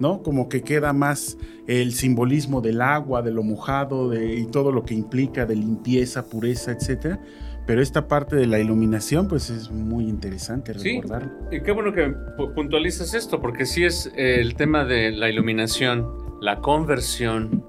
¿no? 0.00 0.22
Como 0.22 0.48
que 0.48 0.62
queda 0.62 0.94
más 0.94 1.36
el 1.66 1.92
simbolismo 1.92 2.62
del 2.62 2.80
agua, 2.80 3.20
de 3.20 3.32
lo 3.32 3.42
mojado 3.42 4.08
de, 4.08 4.36
y 4.36 4.46
todo 4.46 4.72
lo 4.72 4.84
que 4.84 4.94
implica 4.94 5.44
de 5.44 5.56
limpieza, 5.56 6.30
pureza, 6.30 6.72
etcétera 6.72 7.20
pero 7.66 7.82
esta 7.82 8.06
parte 8.06 8.36
de 8.36 8.46
la 8.46 8.60
iluminación, 8.60 9.26
pues 9.26 9.50
es 9.50 9.70
muy 9.70 10.08
interesante 10.08 10.72
recordarlo. 10.72 11.30
Sí, 11.50 11.56
y 11.56 11.60
qué 11.62 11.72
bueno 11.72 11.92
que 11.92 12.14
puntualizas 12.54 13.12
esto, 13.12 13.40
porque 13.40 13.66
sí 13.66 13.84
es 13.84 14.12
eh, 14.16 14.40
el 14.40 14.54
tema 14.54 14.84
de 14.84 15.10
la 15.10 15.28
iluminación, 15.28 16.06
la 16.40 16.60
conversión, 16.60 17.64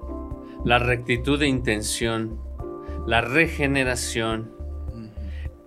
la 0.64 0.78
rectitud 0.78 1.38
de 1.38 1.48
intención, 1.48 2.38
la 3.08 3.22
regeneración, 3.22 4.52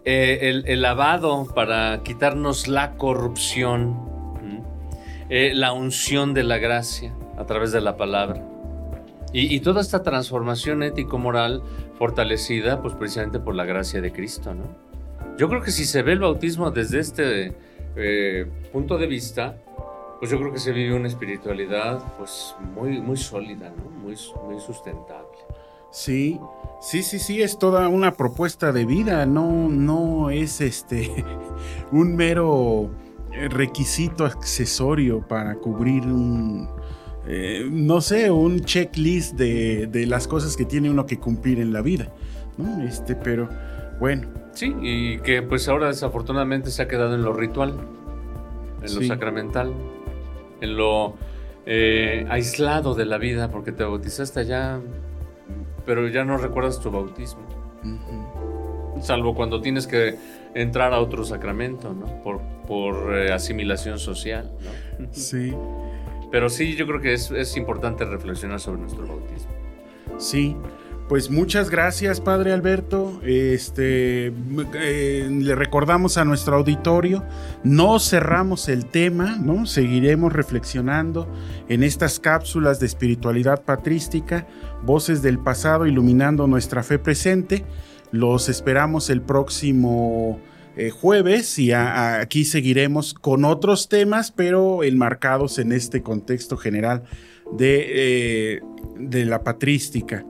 eh, 0.04 0.64
el, 0.66 0.82
lavado 0.82 1.48
para 1.54 2.02
quitarnos 2.04 2.68
la 2.68 2.98
corrupción, 2.98 3.98
eh, 5.30 5.52
la 5.54 5.74
unción 5.74 6.34
de 6.34 6.44
la 6.44 6.58
gracia 6.58 7.14
a 7.38 7.46
través 7.46 7.72
de 7.72 7.82
la 7.82 7.98
palabra. 7.98 8.44
Y, 9.34 9.62
toda 9.62 9.80
esta 9.80 10.04
transformación 10.04 10.84
ético-moral 10.84 11.62
fortalecida 11.98 12.82
pues 12.82 12.96
precisamente 12.96 13.40
por 13.40 13.56
la 13.56 13.64
gracia 13.64 14.02
de 14.02 14.12
Cristo, 14.12 14.54
¿no? 14.54 14.66
Yo 15.38 15.48
creo 15.48 15.62
que 15.62 15.72
si 15.72 15.86
se 15.86 16.02
ve 16.02 16.12
el 16.14 16.20
bautismo 16.20 16.70
desde 16.70 17.00
este 17.00 17.56
eh, 17.96 18.46
punto 18.74 18.98
de 18.98 19.08
vista, 19.08 19.56
pues 20.20 20.32
yo 20.32 20.38
creo 20.38 20.52
que 20.52 20.60
se 20.60 20.74
vive 20.74 20.94
una 20.94 21.08
espiritualidad 21.08 22.02
pues 22.18 22.56
muy, 22.76 23.00
muy 23.00 23.16
sólida, 23.16 23.70
¿no? 23.70 23.90
Muy, 23.90 24.18
muy 24.46 24.60
sustentable. 24.60 25.38
Sí, 25.92 26.38
sí, 26.82 27.04
sí, 27.04 27.20
sí, 27.20 27.42
es 27.42 27.58
toda 27.58 27.88
una 27.88 28.14
propuesta 28.14 28.72
de 28.72 28.86
vida, 28.86 29.26
no, 29.26 29.70
no 29.70 30.30
es 30.30 30.62
este 30.62 31.24
un 31.92 32.16
mero 32.16 32.92
requisito 33.50 34.26
accesorio 34.26 35.26
para 35.26 35.56
cubrir 35.56 36.04
un, 36.04 36.68
eh, 37.28 37.68
no 37.70 38.02
sé, 38.02 38.32
un 38.32 38.62
checklist 38.62 39.36
de, 39.36 40.06
las 40.08 40.28
cosas 40.28 40.58
que 40.58 40.66
tiene 40.66 40.90
uno 40.90 41.06
que 41.06 41.20
cumplir 41.20 41.60
en 41.60 41.72
la 41.72 41.82
vida, 41.82 42.12
¿no? 42.58 42.84
Este, 42.84 43.16
pero 43.16 43.48
bueno. 44.00 44.28
Sí, 44.54 44.76
y 44.82 45.20
que 45.20 45.42
pues 45.42 45.68
ahora 45.68 45.88
desafortunadamente 45.88 46.72
se 46.72 46.82
ha 46.82 46.88
quedado 46.88 47.16
en 47.16 47.24
lo 47.24 47.34
ritual, 47.34 47.76
en 48.82 48.96
lo 48.96 49.02
sacramental, 49.04 49.72
en 50.60 50.76
lo 50.76 51.16
eh, 51.66 52.26
aislado 52.30 52.96
de 52.96 53.06
la 53.06 53.18
vida, 53.18 53.50
porque 53.50 53.72
te 53.72 53.84
bautizaste 53.84 54.42
allá, 54.42 54.80
pero 55.86 56.08
ya 56.08 56.24
no 56.24 56.38
recuerdas 56.38 56.80
tu 56.80 56.92
bautismo. 56.92 57.42
Salvo 59.02 59.34
cuando 59.34 59.62
tienes 59.62 59.88
que 59.88 60.16
entrar 60.54 60.94
a 60.94 61.00
otro 61.00 61.24
sacramento, 61.26 61.94
¿no? 61.94 62.22
Por, 62.22 62.42
por 62.68 63.18
eh, 63.18 63.32
asimilación 63.32 63.98
social, 63.98 64.52
¿no? 65.00 65.08
Sí. 65.12 65.54
Pero 66.32 66.50
sí, 66.50 66.76
yo 66.76 66.88
creo 66.88 67.02
que 67.02 67.14
es, 67.14 67.58
importante 67.58 68.06
reflexionar 68.06 68.60
sobre 68.60 68.82
nuestro 68.82 69.06
bautismo. 69.06 69.52
Sí, 70.18 70.56
pues 71.12 71.30
muchas 71.30 71.70
gracias, 71.70 72.22
Padre 72.22 72.54
Alberto. 72.54 73.20
Este, 73.26 74.28
eh, 74.28 75.28
le 75.30 75.56
recordamos 75.56 76.18
a 76.18 76.24
nuestro 76.24 76.56
auditorio, 76.56 77.26
no 77.66 78.00
cerramos 78.00 78.70
el 78.70 78.86
tema, 78.86 79.36
¿no? 79.36 79.66
Seguiremos 79.66 80.32
reflexionando 80.32 81.28
en 81.68 81.84
estas 81.84 82.22
cápsulas 82.22 82.80
de 82.80 82.86
espiritualidad 82.86 83.66
patrística, 83.66 84.48
voces 84.84 85.22
del 85.22 85.38
pasado 85.38 85.86
iluminando 85.86 86.48
nuestra 86.48 86.82
fe 86.82 86.98
presente. 86.98 87.66
Los 88.14 88.48
esperamos 88.48 89.10
el 89.10 89.22
próximo 89.22 90.40
eh, 90.78 90.92
jueves 90.92 91.60
y 91.60 91.74
aquí 91.74 92.46
seguiremos 92.46 93.14
con 93.14 93.44
otros 93.44 93.90
temas, 93.90 94.32
pero 94.32 94.82
enmarcados 94.82 95.60
en 95.60 95.74
este 95.74 96.04
contexto 96.04 96.56
general 96.56 97.04
de, 97.52 98.56
eh, 98.56 98.62
de 98.98 99.26
la 99.26 99.44
patrística. 99.44 100.24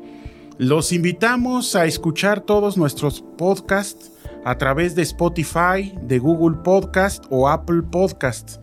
Los 0.61 0.93
invitamos 0.93 1.75
a 1.75 1.85
escuchar 1.85 2.41
todos 2.41 2.77
nuestros 2.77 3.23
podcasts 3.35 4.11
a 4.45 4.59
través 4.59 4.93
de 4.93 5.01
Spotify, 5.01 5.91
de 6.03 6.19
Google 6.19 6.59
Podcast 6.63 7.25
o 7.31 7.49
Apple 7.49 7.81
Podcast. 7.91 8.57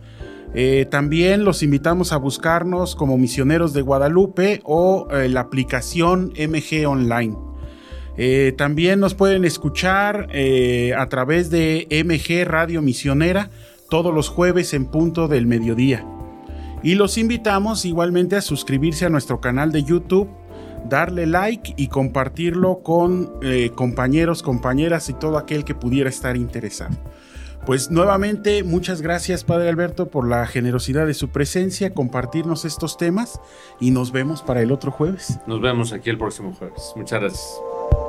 Eh, 0.53 0.87
también 0.89 1.43
los 1.43 1.61
invitamos 1.61 2.13
a 2.13 2.17
buscarnos 2.17 2.95
como 2.95 3.17
misioneros 3.17 3.73
de 3.73 3.81
Guadalupe 3.81 4.61
o 4.63 5.09
la 5.11 5.41
aplicación 5.41 6.31
MG 6.37 6.87
Online. 6.87 7.35
Eh, 8.15 8.53
también 8.57 9.01
nos 9.01 9.13
pueden 9.13 9.43
escuchar 9.43 10.29
eh, 10.31 10.93
a 10.97 11.09
través 11.09 11.49
de 11.49 11.85
MG 11.91 12.49
Radio 12.49 12.81
Misionera 12.81 13.49
todos 13.89 14.13
los 14.13 14.29
jueves 14.29 14.73
en 14.73 14.85
punto 14.85 15.27
del 15.27 15.47
mediodía. 15.47 16.05
Y 16.81 16.95
los 16.95 17.17
invitamos 17.17 17.83
igualmente 17.83 18.37
a 18.37 18.41
suscribirse 18.41 19.05
a 19.05 19.09
nuestro 19.09 19.41
canal 19.41 19.73
de 19.73 19.83
YouTube, 19.83 20.29
darle 20.87 21.25
like 21.25 21.73
y 21.77 21.87
compartirlo 21.87 22.81
con 22.83 23.31
eh, 23.41 23.71
compañeros, 23.75 24.43
compañeras 24.43 25.09
y 25.09 25.13
todo 25.13 25.37
aquel 25.37 25.63
que 25.65 25.75
pudiera 25.75 26.09
estar 26.09 26.37
interesado. 26.37 26.95
Pues 27.65 27.91
nuevamente, 27.91 28.63
muchas 28.63 29.01
gracias 29.01 29.43
Padre 29.43 29.69
Alberto 29.69 30.07
por 30.07 30.27
la 30.27 30.47
generosidad 30.47 31.05
de 31.05 31.13
su 31.13 31.29
presencia, 31.29 31.93
compartirnos 31.93 32.65
estos 32.65 32.97
temas 32.97 33.39
y 33.79 33.91
nos 33.91 34.11
vemos 34.11 34.41
para 34.41 34.61
el 34.61 34.71
otro 34.71 34.91
jueves. 34.91 35.39
Nos 35.45 35.61
vemos 35.61 35.93
aquí 35.93 36.09
el 36.09 36.17
próximo 36.17 36.53
jueves. 36.53 36.93
Muchas 36.95 37.19
gracias. 37.19 38.08